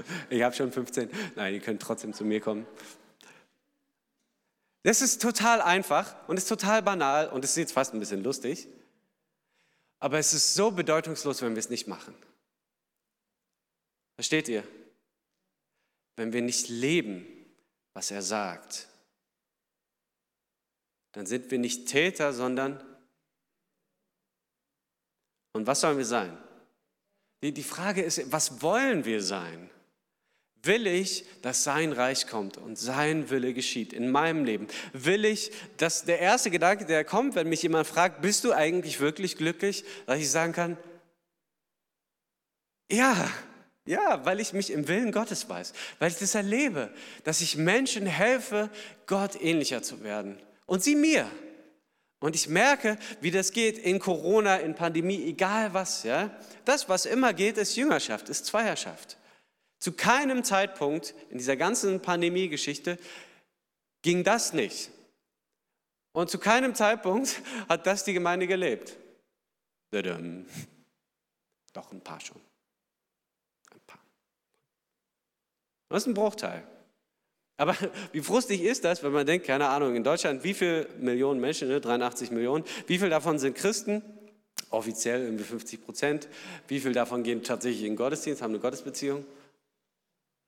Ich 0.31 0.43
habe 0.43 0.55
schon 0.55 0.73
15. 0.73 1.11
Nein, 1.35 1.55
ihr 1.55 1.61
könnt 1.61 1.83
trotzdem 1.83 2.13
zu 2.13 2.25
mir 2.25 2.41
kommen. 2.41 2.67
Das 4.83 5.03
ist 5.03 5.21
total 5.21 5.61
einfach 5.61 6.29
und 6.29 6.37
ist 6.37 6.49
total 6.49 6.83
banal 6.83 7.29
und 7.29 7.45
es 7.45 7.51
ist 7.51 7.57
jetzt 7.57 7.73
fast 7.73 7.93
ein 7.93 8.01
bisschen 8.01 8.23
lustig. 8.23 8.69
Aber 9.99 10.19
es 10.19 10.33
ist 10.33 10.55
so 10.55 10.71
bedeutungslos, 10.71 11.43
wenn 11.43 11.55
wir 11.55 11.61
es 11.61 11.71
nicht 11.71 11.89
machen. 11.89 12.15
Versteht 14.15 14.49
ihr? 14.49 14.63
Wenn 16.17 16.33
wir 16.33 16.43
nicht 16.43 16.69
leben, 16.69 17.27
was 17.95 18.11
er 18.11 18.23
sagt, 18.23 18.87
dann 21.13 21.27
sind 21.27 21.51
wir 21.51 21.59
nicht 21.59 21.89
Täter, 21.89 22.33
sondern 22.33 22.83
und 25.53 25.67
was 25.67 25.81
sollen 25.81 25.97
wir 25.97 26.05
sein? 26.05 26.37
Die, 27.43 27.53
die 27.53 27.63
Frage 27.63 28.03
ist, 28.03 28.31
was 28.31 28.61
wollen 28.61 29.07
wir 29.07 29.23
sein? 29.23 29.71
Will 30.67 30.87
ich, 30.87 31.25
dass 31.43 31.65
sein 31.65 31.93
Reich 31.93 32.27
kommt 32.27 32.57
und 32.59 32.77
sein 32.77 33.31
Wille 33.31 33.55
geschieht 33.55 33.93
in 33.93 34.11
meinem 34.11 34.45
Leben? 34.45 34.67
Will 34.93 35.25
ich, 35.25 35.53
dass 35.77 36.05
der 36.05 36.19
erste 36.19 36.51
Gedanke, 36.51 36.85
der 36.85 37.05
kommt, 37.05 37.35
wenn 37.35 37.49
mich 37.49 37.63
jemand 37.63 37.87
fragt, 37.87 38.21
bist 38.21 38.45
du 38.45 38.53
eigentlich 38.53 39.01
wirklich 39.01 39.37
glücklich, 39.37 39.85
dass 40.07 40.19
ich 40.19 40.31
sagen 40.31 40.53
kann, 40.53 40.77
Ja, 42.91 43.31
ja, 43.85 44.25
weil 44.25 44.41
ich 44.41 44.53
mich 44.53 44.71
im 44.71 44.89
Willen 44.89 45.13
Gottes 45.13 45.49
weiß, 45.49 45.73
weil 45.99 46.11
ich 46.11 46.19
das 46.19 46.35
erlebe, 46.35 46.91
dass 47.25 47.41
ich 47.41 47.57
Menschen 47.57 48.07
helfe, 48.07 48.69
Gott 49.07 49.41
ähnlicher 49.41 49.83
zu 49.83 50.03
werden. 50.03 50.39
Und 50.67 50.83
sie 50.83 50.97
mir. 50.97 51.31
Und 52.19 52.35
ich 52.35 52.49
merke, 52.49 52.99
wie 53.21 53.31
das 53.31 53.53
geht 53.53 53.79
in 53.79 53.99
Corona, 54.01 54.57
in 54.57 54.75
Pandemie, 54.75 55.23
egal 55.27 55.73
was. 55.75 56.03
Ja? 56.03 56.31
Das, 56.65 56.89
was 56.89 57.07
immer 57.07 57.33
geht, 57.33 57.59
ist 57.59 57.77
Jüngerschaft, 57.77 58.29
ist 58.29 58.47
Zweierschaft. 58.47 59.17
Zu 59.79 59.93
keinem 59.93 60.43
Zeitpunkt 60.45 61.15
in 61.31 61.39
dieser 61.39 61.57
ganzen 61.57 62.01
Pandemie-Geschichte 62.01 62.99
ging 64.03 64.25
das 64.25 64.53
nicht. 64.53 64.91
Und 66.13 66.31
zu 66.31 66.39
keinem 66.39 66.75
Zeitpunkt 66.75 67.43
hat 67.69 67.87
das 67.87 68.05
die 68.05 68.15
Gemeinde 68.15 68.47
gelebt. 68.47 68.97
Doch 71.73 71.93
ein 71.93 72.01
paar 72.01 72.21
schon. 72.21 72.41
Ein 73.71 73.81
paar. 73.87 74.01
Das 75.91 76.03
ist 76.03 76.07
ein 76.07 76.15
Bruchteil. 76.15 76.67
Aber 77.59 77.77
wie 78.13 78.21
frustig 78.21 78.63
ist 78.63 78.85
das, 78.85 79.03
wenn 79.03 79.13
man 79.13 79.27
denkt, 79.27 79.47
keine 79.47 79.69
Ahnung, 79.69 79.95
in 79.95 80.05
Deutschland, 80.05 80.45
wie 80.45 80.55
viele 80.55 80.89
Millionen 80.99 81.41
Menschen, 81.41 81.69
ne? 81.69 81.81
83 81.81 82.31
Millionen, 82.31 82.65
wie 82.87 82.99
viele 82.99 83.11
davon 83.11 83.39
sind 83.39 83.57
Christen? 83.57 84.03
Offiziell 84.71 85.23
irgendwie 85.23 85.45
50 85.45 85.85
Prozent. 85.85 86.29
Wie 86.67 86.81
viele 86.81 86.95
davon 86.95 87.23
gehen 87.23 87.43
tatsächlich 87.43 87.83
in 87.83 87.93
den 87.93 87.97
Gottesdienst, 87.97 88.43
haben 88.43 88.53
eine 88.53 88.61
Gottesbeziehung? 88.61 89.25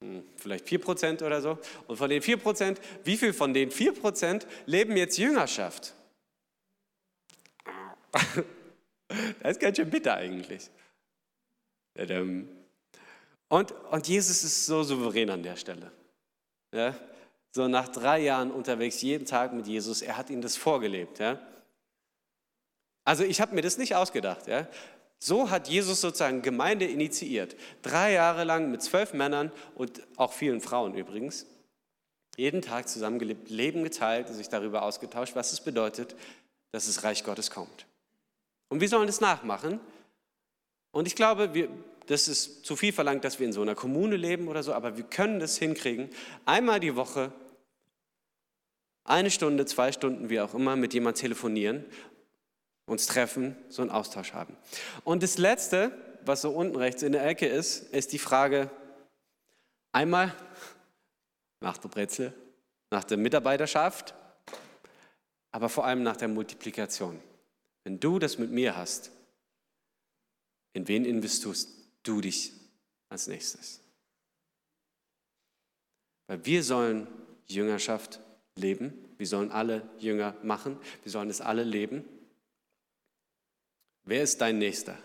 Hm, 0.02 0.24
vielleicht 0.36 0.68
4 0.68 0.80
Prozent 0.80 1.22
oder 1.22 1.40
so. 1.40 1.58
Und 1.86 1.96
von 1.96 2.08
den 2.08 2.22
4 2.22 2.36
Prozent, 2.36 2.80
wie 3.04 3.16
viel 3.16 3.32
von 3.32 3.52
den 3.52 3.70
4 3.70 3.92
Prozent 3.92 4.46
leben 4.66 4.96
jetzt 4.96 5.18
Jüngerschaft? 5.18 5.94
Das 9.40 9.52
ist 9.52 9.60
ganz 9.60 9.78
schön 9.78 9.88
bitter 9.88 10.16
eigentlich. 10.16 10.68
Und, 13.48 13.72
und 13.72 14.06
Jesus 14.06 14.44
ist 14.44 14.66
so 14.66 14.82
souverän 14.82 15.30
an 15.30 15.42
der 15.42 15.56
Stelle. 15.56 15.90
Ja? 16.74 16.94
So 17.52 17.66
nach 17.66 17.88
drei 17.88 18.20
Jahren 18.20 18.50
unterwegs, 18.50 19.00
jeden 19.00 19.24
Tag 19.24 19.54
mit 19.54 19.66
Jesus, 19.66 20.02
er 20.02 20.18
hat 20.18 20.28
ihnen 20.28 20.42
das 20.42 20.56
vorgelebt. 20.56 21.18
Ja? 21.18 21.40
Also 23.04 23.24
ich 23.24 23.40
habe 23.40 23.54
mir 23.54 23.62
das 23.62 23.78
nicht 23.78 23.94
ausgedacht. 23.94 24.46
Ja? 24.46 24.68
So 25.18 25.50
hat 25.50 25.68
Jesus 25.68 26.00
sozusagen 26.00 26.42
Gemeinde 26.42 26.86
initiiert. 26.86 27.56
Drei 27.82 28.12
Jahre 28.12 28.44
lang 28.44 28.70
mit 28.70 28.82
zwölf 28.82 29.12
Männern 29.12 29.50
und 29.74 30.02
auch 30.16 30.32
vielen 30.32 30.60
Frauen 30.60 30.94
übrigens. 30.94 31.46
Jeden 32.36 32.62
Tag 32.62 32.88
zusammengelebt, 32.88 33.50
Leben 33.50 33.82
geteilt 33.82 34.28
und 34.28 34.34
sich 34.34 34.48
darüber 34.48 34.82
ausgetauscht, 34.82 35.34
was 35.34 35.52
es 35.52 35.60
bedeutet, 35.60 36.14
dass 36.70 36.86
das 36.86 37.02
Reich 37.02 37.24
Gottes 37.24 37.50
kommt. 37.50 37.86
Und 38.68 38.80
wir 38.80 38.88
sollen 38.88 39.08
das 39.08 39.20
nachmachen. 39.20 39.80
Und 40.92 41.08
ich 41.08 41.16
glaube, 41.16 41.52
wir, 41.52 41.68
das 42.06 42.28
ist 42.28 42.64
zu 42.64 42.76
viel 42.76 42.92
verlangt, 42.92 43.24
dass 43.24 43.40
wir 43.40 43.46
in 43.46 43.52
so 43.52 43.62
einer 43.62 43.74
Kommune 43.74 44.16
leben 44.16 44.46
oder 44.46 44.62
so, 44.62 44.72
aber 44.72 44.96
wir 44.96 45.04
können 45.04 45.40
das 45.40 45.58
hinkriegen, 45.58 46.10
einmal 46.44 46.78
die 46.78 46.94
Woche, 46.94 47.32
eine 49.04 49.30
Stunde, 49.30 49.66
zwei 49.66 49.90
Stunden, 49.90 50.28
wie 50.28 50.40
auch 50.40 50.54
immer, 50.54 50.76
mit 50.76 50.94
jemandem 50.94 51.20
telefonieren, 51.20 51.84
uns 52.88 53.06
treffen, 53.06 53.56
so 53.68 53.82
einen 53.82 53.90
Austausch 53.90 54.32
haben. 54.32 54.56
Und 55.04 55.22
das 55.22 55.38
Letzte, 55.38 55.92
was 56.24 56.42
so 56.42 56.50
unten 56.50 56.76
rechts 56.76 57.02
in 57.02 57.12
der 57.12 57.26
Ecke 57.26 57.46
ist, 57.46 57.92
ist 57.92 58.12
die 58.12 58.18
Frage, 58.18 58.70
einmal 59.92 60.34
nach 61.60 61.78
der 61.78 61.88
Brezel, 61.88 62.32
nach 62.90 63.04
der 63.04 63.18
Mitarbeiterschaft, 63.18 64.14
aber 65.50 65.68
vor 65.68 65.86
allem 65.86 66.02
nach 66.02 66.16
der 66.16 66.28
Multiplikation. 66.28 67.20
Wenn 67.84 68.00
du 68.00 68.18
das 68.18 68.38
mit 68.38 68.50
mir 68.50 68.76
hast, 68.76 69.10
in 70.74 70.86
wen 70.88 71.04
investierst 71.04 71.70
du 72.02 72.20
dich 72.20 72.52
als 73.08 73.26
nächstes? 73.26 73.80
Weil 76.26 76.44
wir 76.44 76.62
sollen 76.62 77.08
Jüngerschaft 77.46 78.20
leben. 78.56 78.92
Wir 79.16 79.26
sollen 79.26 79.50
alle 79.50 79.88
Jünger 79.98 80.36
machen. 80.42 80.78
Wir 81.02 81.10
sollen 81.10 81.30
es 81.30 81.40
alle 81.40 81.64
leben. 81.64 82.04
Wer 84.08 84.22
ist 84.22 84.40
dein 84.40 84.56
Nächster? 84.56 84.96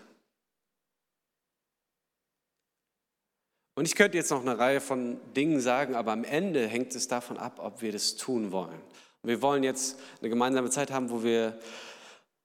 Und 3.74 3.84
ich 3.84 3.96
könnte 3.96 4.16
jetzt 4.16 4.30
noch 4.30 4.40
eine 4.40 4.58
Reihe 4.58 4.80
von 4.80 5.20
Dingen 5.34 5.60
sagen, 5.60 5.94
aber 5.94 6.12
am 6.12 6.24
Ende 6.24 6.66
hängt 6.66 6.94
es 6.94 7.06
davon 7.06 7.36
ab, 7.36 7.58
ob 7.58 7.82
wir 7.82 7.92
das 7.92 8.16
tun 8.16 8.50
wollen. 8.50 8.80
Und 9.20 9.28
wir 9.28 9.42
wollen 9.42 9.62
jetzt 9.62 9.98
eine 10.20 10.30
gemeinsame 10.30 10.70
Zeit 10.70 10.90
haben, 10.90 11.10
wo 11.10 11.22
wir 11.22 11.60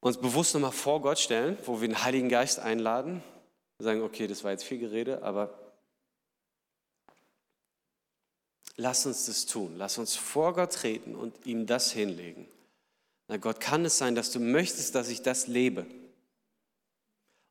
uns 0.01 0.17
bewusst 0.17 0.53
nochmal 0.53 0.73
vor 0.73 1.01
Gott 1.01 1.19
stellen, 1.19 1.57
wo 1.63 1.79
wir 1.79 1.87
den 1.87 2.03
Heiligen 2.03 2.27
Geist 2.27 2.59
einladen, 2.59 3.23
wir 3.77 3.85
sagen, 3.85 4.01
okay, 4.01 4.27
das 4.27 4.43
war 4.43 4.51
jetzt 4.51 4.65
viel 4.65 4.79
Gerede, 4.79 5.23
aber 5.23 5.57
lass 8.75 9.05
uns 9.05 9.27
das 9.27 9.45
tun. 9.45 9.75
Lass 9.77 9.97
uns 9.97 10.17
vor 10.17 10.53
Gott 10.55 10.73
treten 10.73 11.15
und 11.15 11.45
ihm 11.45 11.67
das 11.67 11.93
hinlegen. 11.93 12.49
Na 13.29 13.37
Gott, 13.37 13.61
kann 13.61 13.85
es 13.85 13.97
sein, 13.97 14.13
dass 14.13 14.33
du 14.33 14.41
möchtest, 14.41 14.93
dass 14.95 15.07
ich 15.07 15.21
das 15.21 15.47
lebe? 15.47 15.85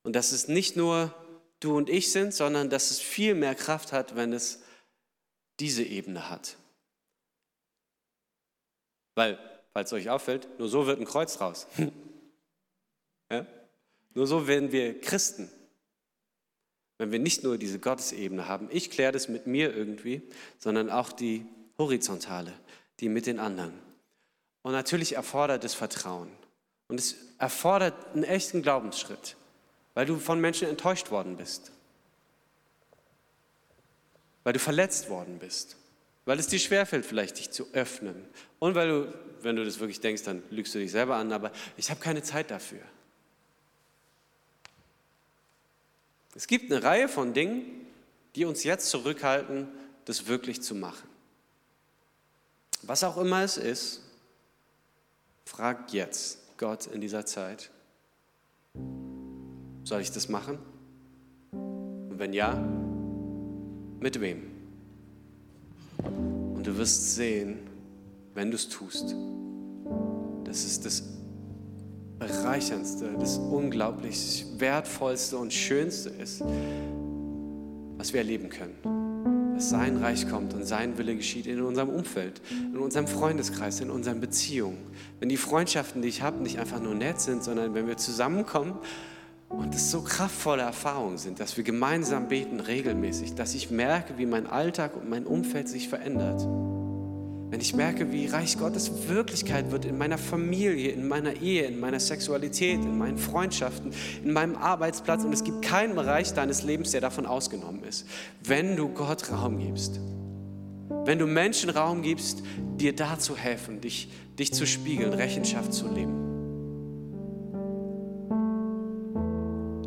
Und 0.09 0.15
dass 0.15 0.33
es 0.33 0.49
nicht 0.49 0.75
nur 0.75 1.15
du 1.61 1.77
und 1.77 1.91
ich 1.91 2.13
sind, 2.13 2.33
sondern 2.33 2.71
dass 2.71 2.91
es 2.91 2.99
viel 2.99 3.35
mehr 3.35 3.55
Kraft 3.55 3.93
hat, 3.93 4.17
wenn 4.17 4.33
es 4.33 4.63
diese 5.61 5.83
Ebene 5.83 6.31
hat. 6.31 6.57
Weil, 9.17 9.39
falls 9.75 9.93
euch 9.93 10.09
auffällt, 10.09 10.49
nur 10.59 10.71
so 10.71 10.87
wird 10.87 10.99
ein 10.99 11.05
Kreuz 11.05 11.43
raus. 11.43 11.67
Ja? 13.31 13.47
Nur 14.15 14.27
so 14.27 14.47
werden 14.47 14.73
wir 14.73 14.99
Christen. 14.99 15.51
Wenn 16.97 17.13
wir 17.13 17.19
nicht 17.19 17.43
nur 17.43 17.59
diese 17.59 17.79
Gottesebene 17.79 18.49
haben, 18.49 18.71
ich 18.73 18.91
kläre 18.91 19.13
das 19.13 19.29
mit 19.29 19.47
mir 19.47 19.77
irgendwie, 19.77 20.23
sondern 20.59 20.89
auch 20.89 21.13
die 21.13 21.45
horizontale, 21.77 22.55
die 23.01 23.11
mit 23.11 23.27
den 23.27 23.39
anderen. 23.39 23.79
Und 24.63 24.73
natürlich 24.73 25.17
erfordert 25.17 25.65
es 25.65 25.75
Vertrauen. 25.75 26.31
Und 26.89 26.99
es 26.99 27.17
erfordert 27.37 28.15
einen 28.15 28.25
echten 28.25 28.63
Glaubensschritt, 28.63 29.37
weil 29.99 30.07
du 30.07 30.17
von 30.21 30.41
Menschen 30.41 30.69
enttäuscht 30.69 31.11
worden 31.11 31.37
bist. 31.37 31.73
Weil 34.45 34.53
du 34.53 34.61
verletzt 34.61 35.11
worden 35.11 35.41
bist. 35.41 35.77
Weil 36.25 36.39
es 36.39 36.47
dir 36.47 36.61
schwerfällt, 36.61 37.05
vielleicht 37.05 37.37
dich 37.41 37.51
zu 37.51 37.67
öffnen. 37.73 38.15
Und 38.61 38.77
weil 38.77 38.89
du, 38.89 39.15
wenn 39.43 39.57
du 39.57 39.65
das 39.65 39.81
wirklich 39.81 39.99
denkst, 39.99 40.23
dann 40.23 40.45
lügst 40.51 40.73
du 40.73 40.79
dich 40.79 40.93
selber 40.93 41.17
an, 41.17 41.33
aber 41.33 41.51
ich 41.77 41.91
habe 41.91 41.99
keine 41.99 42.23
Zeit 42.23 42.53
dafür. 42.53 42.79
Es 46.37 46.47
gibt 46.47 46.71
eine 46.71 46.81
Reihe 46.85 47.09
von 47.09 47.35
Dingen, 47.35 47.65
die 48.37 48.45
uns 48.45 48.63
jetzt 48.63 48.91
zurückhalten, 48.91 49.67
das 50.05 50.29
wirklich 50.29 50.63
zu 50.63 50.77
machen. 50.77 51.09
Was 52.83 53.03
auch 53.03 53.17
immer 53.17 53.43
es 53.43 53.57
ist, 53.57 54.03
frag 55.45 55.93
jetzt 55.93 56.39
Gott 56.57 56.87
in 56.87 57.01
dieser 57.01 57.27
Zeit, 57.27 57.73
soll 59.89 60.03
ich 60.03 60.13
das 60.13 60.29
machen? 60.29 60.59
Und 61.51 62.19
wenn 62.19 62.35
ja, 62.35 62.55
mit 64.01 64.21
wem? 64.21 64.43
Und 66.05 66.67
du 66.67 66.77
wirst 66.77 67.15
sehen, 67.15 67.59
wenn 68.35 68.51
du 68.51 68.57
es 68.57 68.69
tust, 68.69 69.17
das 70.45 70.65
ist 70.65 70.85
das 70.85 71.03
bereicherndste, 72.19 73.15
das 73.19 73.39
unglaublich 73.39 74.45
wertvollste 74.59 75.39
und 75.39 75.53
schönste 75.53 76.11
ist, 76.11 76.43
was 77.97 78.13
wir 78.13 78.21
erleben 78.21 78.51
können. 78.51 79.55
Dass 79.55 79.71
sein 79.71 79.97
Reich 79.97 80.29
kommt 80.29 80.53
und 80.55 80.67
sein 80.67 80.99
Wille 80.99 81.17
geschieht 81.17 81.47
in 81.47 81.63
unserem 81.63 81.89
Umfeld, 81.89 82.43
in 82.51 82.79
unserem 82.79 83.09
Freundeskreis, 83.09 83.81
in 83.81 83.91
unseren 83.91 84.21
Beziehungen. 84.21 84.79
Wenn 85.19 85.31
die 85.31 85.37
Freundschaften, 85.37 86.03
die 86.03 86.09
ich 86.09 86.23
habe, 86.23 86.43
nicht 86.43 86.59
einfach 86.59 86.81
nur 86.81 86.95
nett 86.95 87.21
sind, 87.21 87.43
sondern 87.43 87.75
wenn 87.75 87.87
wir 87.87 87.97
zusammenkommen 87.97 88.79
und 89.49 89.75
es 89.75 89.91
so 89.91 90.03
kraftvolle 90.03 90.63
Erfahrungen 90.63 91.19
sind, 91.19 91.41
dass 91.41 91.57
wir 91.57 91.65
gemeinsam 91.65 92.29
beten 92.29 92.61
regelmäßig, 92.61 93.35
dass 93.35 93.55
ich 93.55 93.71
merke, 93.71 94.19
wie 94.19 94.27
mein 94.27 94.47
Alltag 94.47 94.97
und 94.97 95.09
mein 95.09 95.25
Umfeld 95.25 95.69
sich 95.69 95.89
verändert. 95.89 96.47
Wenn 97.51 97.61
ich 97.63 97.75
merke, 97.75 98.13
wie 98.13 98.27
Reich 98.27 98.59
Gottes 98.59 99.09
Wirklichkeit 99.09 99.71
wird 99.71 99.87
in 99.87 99.97
meiner 99.97 100.19
Familie, 100.19 100.91
in 100.91 101.09
meiner 101.09 101.41
Ehe, 101.41 101.65
in 101.65 101.81
meiner 101.81 101.99
Sexualität, 101.99 102.81
in 102.81 102.99
meinen 102.99 103.17
Freundschaften, 103.17 103.93
in 104.23 104.35
meinem 104.35 104.55
Arbeitsplatz 104.55 105.25
und 105.25 105.33
es 105.33 105.45
gibt 105.45 105.63
keinen 105.63 105.95
Bereich 105.95 106.35
deines 106.35 106.63
Lebens, 106.63 106.91
der 106.91 107.01
davon 107.01 107.25
ausgenommen 107.25 107.85
ist. 107.85 108.07
Wenn 108.45 108.77
du 108.77 108.89
Gott 108.89 109.31
Raum 109.33 109.59
gibst, 109.59 109.99
wenn 111.07 111.19
du 111.19 111.27
Menschen 111.27 111.71
Raum 111.71 112.03
gibst, 112.03 112.43
dir 112.77 112.95
da 112.95 113.19
zu 113.19 113.35
helfen, 113.35 113.81
dich, 113.81 114.11
dich 114.39 114.53
zu 114.53 114.67
spiegeln, 114.67 115.15
Rechenschaft 115.15 115.73
zu 115.73 115.89
leben. 115.89 116.28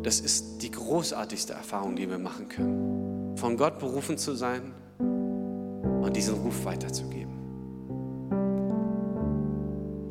Das 0.02 0.18
ist 0.18 0.62
die 0.62 0.70
großartigste 0.70 1.52
Erfahrung, 1.52 1.94
die 1.94 2.08
wir 2.08 2.18
machen 2.18 2.48
können. 2.48 3.36
Von 3.36 3.56
Gott 3.56 3.78
berufen 3.78 4.18
zu 4.18 4.34
sein 4.34 4.72
und 4.98 6.16
diesen 6.16 6.34
Ruf 6.34 6.64
weiterzugeben. 6.64 7.32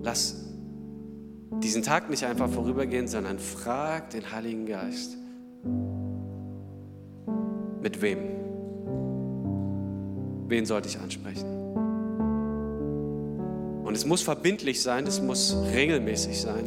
Lass 0.01 0.35
diesen 1.61 1.83
Tag 1.83 2.09
nicht 2.09 2.25
einfach 2.25 2.49
vorübergehen, 2.49 3.07
sondern 3.07 3.37
frag 3.37 4.09
den 4.11 4.31
Heiligen 4.31 4.65
Geist. 4.65 5.17
Mit 7.81 8.01
wem? 8.01 8.19
Wen 10.47 10.65
sollte 10.65 10.87
ich 10.87 10.99
ansprechen? 10.99 11.45
Und 13.83 13.93
es 13.95 14.05
muss 14.05 14.21
verbindlich 14.21 14.81
sein, 14.81 15.05
es 15.05 15.21
muss 15.21 15.55
regelmäßig 15.73 16.39
sein 16.39 16.65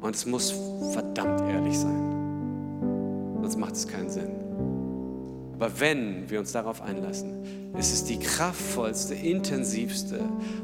und 0.00 0.14
es 0.16 0.26
muss 0.26 0.52
verdammt 0.92 1.40
ehrlich 1.42 1.78
sein. 1.78 2.13
Sonst 3.44 3.58
macht 3.58 3.74
es 3.74 3.86
keinen 3.86 4.08
Sinn. 4.08 4.30
Aber 5.52 5.78
wenn 5.78 6.30
wir 6.30 6.40
uns 6.40 6.52
darauf 6.52 6.80
einlassen, 6.80 7.74
ist 7.76 7.92
es 7.92 8.02
die 8.02 8.18
kraftvollste, 8.18 9.14
intensivste, 9.14 10.18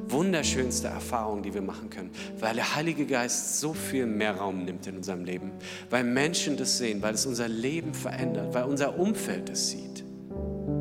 wunderschönste 0.09 0.89
Erfahrung, 0.89 1.43
die 1.43 1.53
wir 1.53 1.61
machen 1.61 1.91
können, 1.91 2.11
weil 2.39 2.55
der 2.55 2.75
Heilige 2.75 3.05
Geist 3.05 3.61
so 3.61 3.75
viel 3.75 4.07
mehr 4.07 4.39
Raum 4.39 4.65
nimmt 4.65 4.87
in 4.87 4.97
unserem 4.97 5.27
Leben, 5.27 5.53
weil 5.91 6.05
Menschen 6.05 6.57
das 6.57 6.79
sehen, 6.79 7.03
weil 7.03 7.13
es 7.13 7.27
unser 7.27 7.49
Leben 7.49 7.93
verändert, 7.93 8.55
weil 8.55 8.65
unser 8.65 8.99
Umfeld 8.99 9.51
es 9.51 9.69
sieht, 9.69 10.03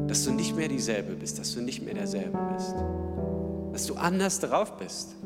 dass 0.07 0.23
du 0.23 0.31
nicht 0.31 0.55
mehr 0.55 0.69
dieselbe 0.69 1.15
bist, 1.15 1.37
dass 1.37 1.53
du 1.53 1.59
nicht 1.59 1.83
mehr 1.83 1.95
derselbe 1.95 2.39
bist, 2.55 2.75
dass 3.73 3.87
du 3.87 3.95
anders 3.95 4.39
drauf 4.39 4.77
bist 4.77 5.17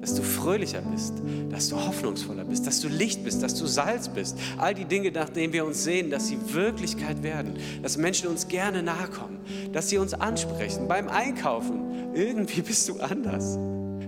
dass 0.00 0.14
du 0.14 0.22
fröhlicher 0.22 0.80
bist, 0.80 1.14
dass 1.50 1.68
du 1.68 1.76
hoffnungsvoller 1.76 2.44
bist, 2.44 2.66
dass 2.66 2.80
du 2.80 2.88
Licht 2.88 3.22
bist, 3.22 3.42
dass 3.42 3.54
du 3.54 3.66
Salz 3.66 4.08
bist. 4.08 4.38
All 4.56 4.74
die 4.74 4.86
Dinge, 4.86 5.10
nach 5.10 5.28
denen 5.28 5.52
wir 5.52 5.64
uns 5.64 5.84
sehen, 5.84 6.10
dass 6.10 6.28
sie 6.28 6.38
Wirklichkeit 6.52 7.22
werden, 7.22 7.54
dass 7.82 7.96
Menschen 7.96 8.28
uns 8.28 8.48
gerne 8.48 8.82
nahe 8.82 9.08
kommen, 9.08 9.38
dass 9.72 9.88
sie 9.90 9.98
uns 9.98 10.14
ansprechen 10.14 10.88
beim 10.88 11.08
Einkaufen. 11.08 12.14
Irgendwie 12.14 12.62
bist 12.62 12.88
du 12.88 12.98
anders. 13.00 13.58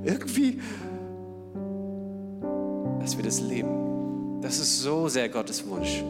Irgendwie, 0.05 0.61
dass 3.01 3.17
wir 3.17 3.25
das 3.25 3.41
leben. 3.41 4.41
Das 4.41 4.59
ist 4.59 4.81
so 4.81 5.09
sehr 5.09 5.29
Gottes 5.29 5.67
Wunsch. 5.69 6.03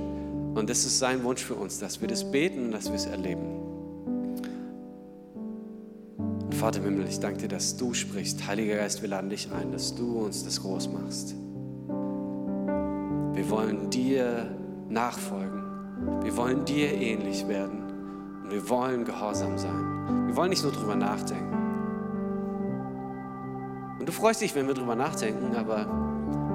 Und 0.55 0.71
das 0.71 0.85
ist 0.85 0.99
sein 0.99 1.23
Wunsch 1.25 1.43
für 1.43 1.55
uns, 1.55 1.79
dass 1.79 2.01
wir 2.01 2.09
das 2.09 2.31
beten 2.31 2.67
und 2.67 2.73
dass 2.73 2.87
wir 2.87 2.95
es 2.95 3.07
erleben. 3.07 3.62
Vater 6.63 6.79
im 6.79 6.85
Himmel, 6.85 7.09
ich 7.09 7.19
danke 7.19 7.39
dir, 7.39 7.49
dass 7.49 7.77
du 7.77 7.93
sprichst. 7.93 8.47
Heiliger 8.47 8.77
Geist, 8.77 9.03
wir 9.03 9.09
laden 9.09 9.31
dich 9.31 9.51
ein, 9.51 9.73
dass 9.73 9.97
du 9.97 10.21
uns 10.21 10.45
das 10.45 10.63
groß 10.63 10.91
machst. 10.91 11.35
Wir 13.35 13.51
wollen 13.51 13.91
dir 13.91 14.49
nachfolgen. 14.89 15.65
Wir 16.23 16.37
wollen 16.37 16.65
dir 16.65 16.93
ähnlich 16.93 17.49
werden. 17.49 17.83
Und 18.45 18.53
wir 18.53 18.69
wollen 18.69 19.05
gehorsam 19.05 19.59
sein. 19.59 20.29
Wir 20.29 20.37
wollen 20.37 20.51
nicht 20.51 20.63
nur 20.63 20.71
drüber 20.71 20.95
nachdenken. 20.95 21.53
Und 23.99 24.09
du 24.09 24.13
freust 24.13 24.41
dich, 24.41 24.55
wenn 24.55 24.69
wir 24.69 24.75
drüber 24.75 24.95
nachdenken, 24.95 25.57
aber 25.57 25.87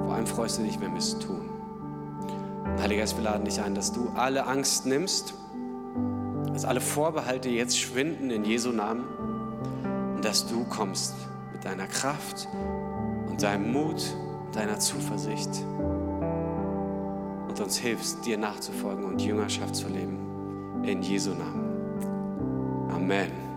vor 0.06 0.14
allem 0.14 0.26
freust 0.26 0.58
du 0.58 0.62
dich, 0.62 0.80
wenn 0.80 0.92
wir 0.92 1.00
es 1.00 1.18
tun. 1.18 1.50
Heiliger 2.80 3.02
Geist, 3.02 3.14
wir 3.18 3.24
laden 3.24 3.44
dich 3.44 3.60
ein, 3.60 3.74
dass 3.74 3.92
du 3.92 4.08
alle 4.16 4.46
Angst 4.46 4.86
nimmst, 4.86 5.34
dass 6.50 6.64
alle 6.64 6.80
Vorbehalte 6.80 7.50
jetzt 7.50 7.78
schwinden 7.78 8.30
in 8.30 8.46
Jesu 8.46 8.72
Namen 8.72 9.04
und 10.18 10.24
dass 10.24 10.44
du 10.48 10.64
kommst 10.64 11.14
mit 11.52 11.64
deiner 11.64 11.86
Kraft 11.86 12.48
und 13.28 13.40
deinem 13.40 13.70
Mut 13.70 14.02
und 14.46 14.56
deiner 14.56 14.80
Zuversicht 14.80 15.64
und 17.48 17.60
uns 17.60 17.78
hilfst, 17.78 18.26
dir 18.26 18.36
nachzufolgen 18.36 19.04
und 19.04 19.22
Jüngerschaft 19.22 19.76
zu 19.76 19.86
leben. 19.86 20.82
In 20.82 21.02
Jesu 21.02 21.30
Namen. 21.34 22.90
Amen. 22.90 23.47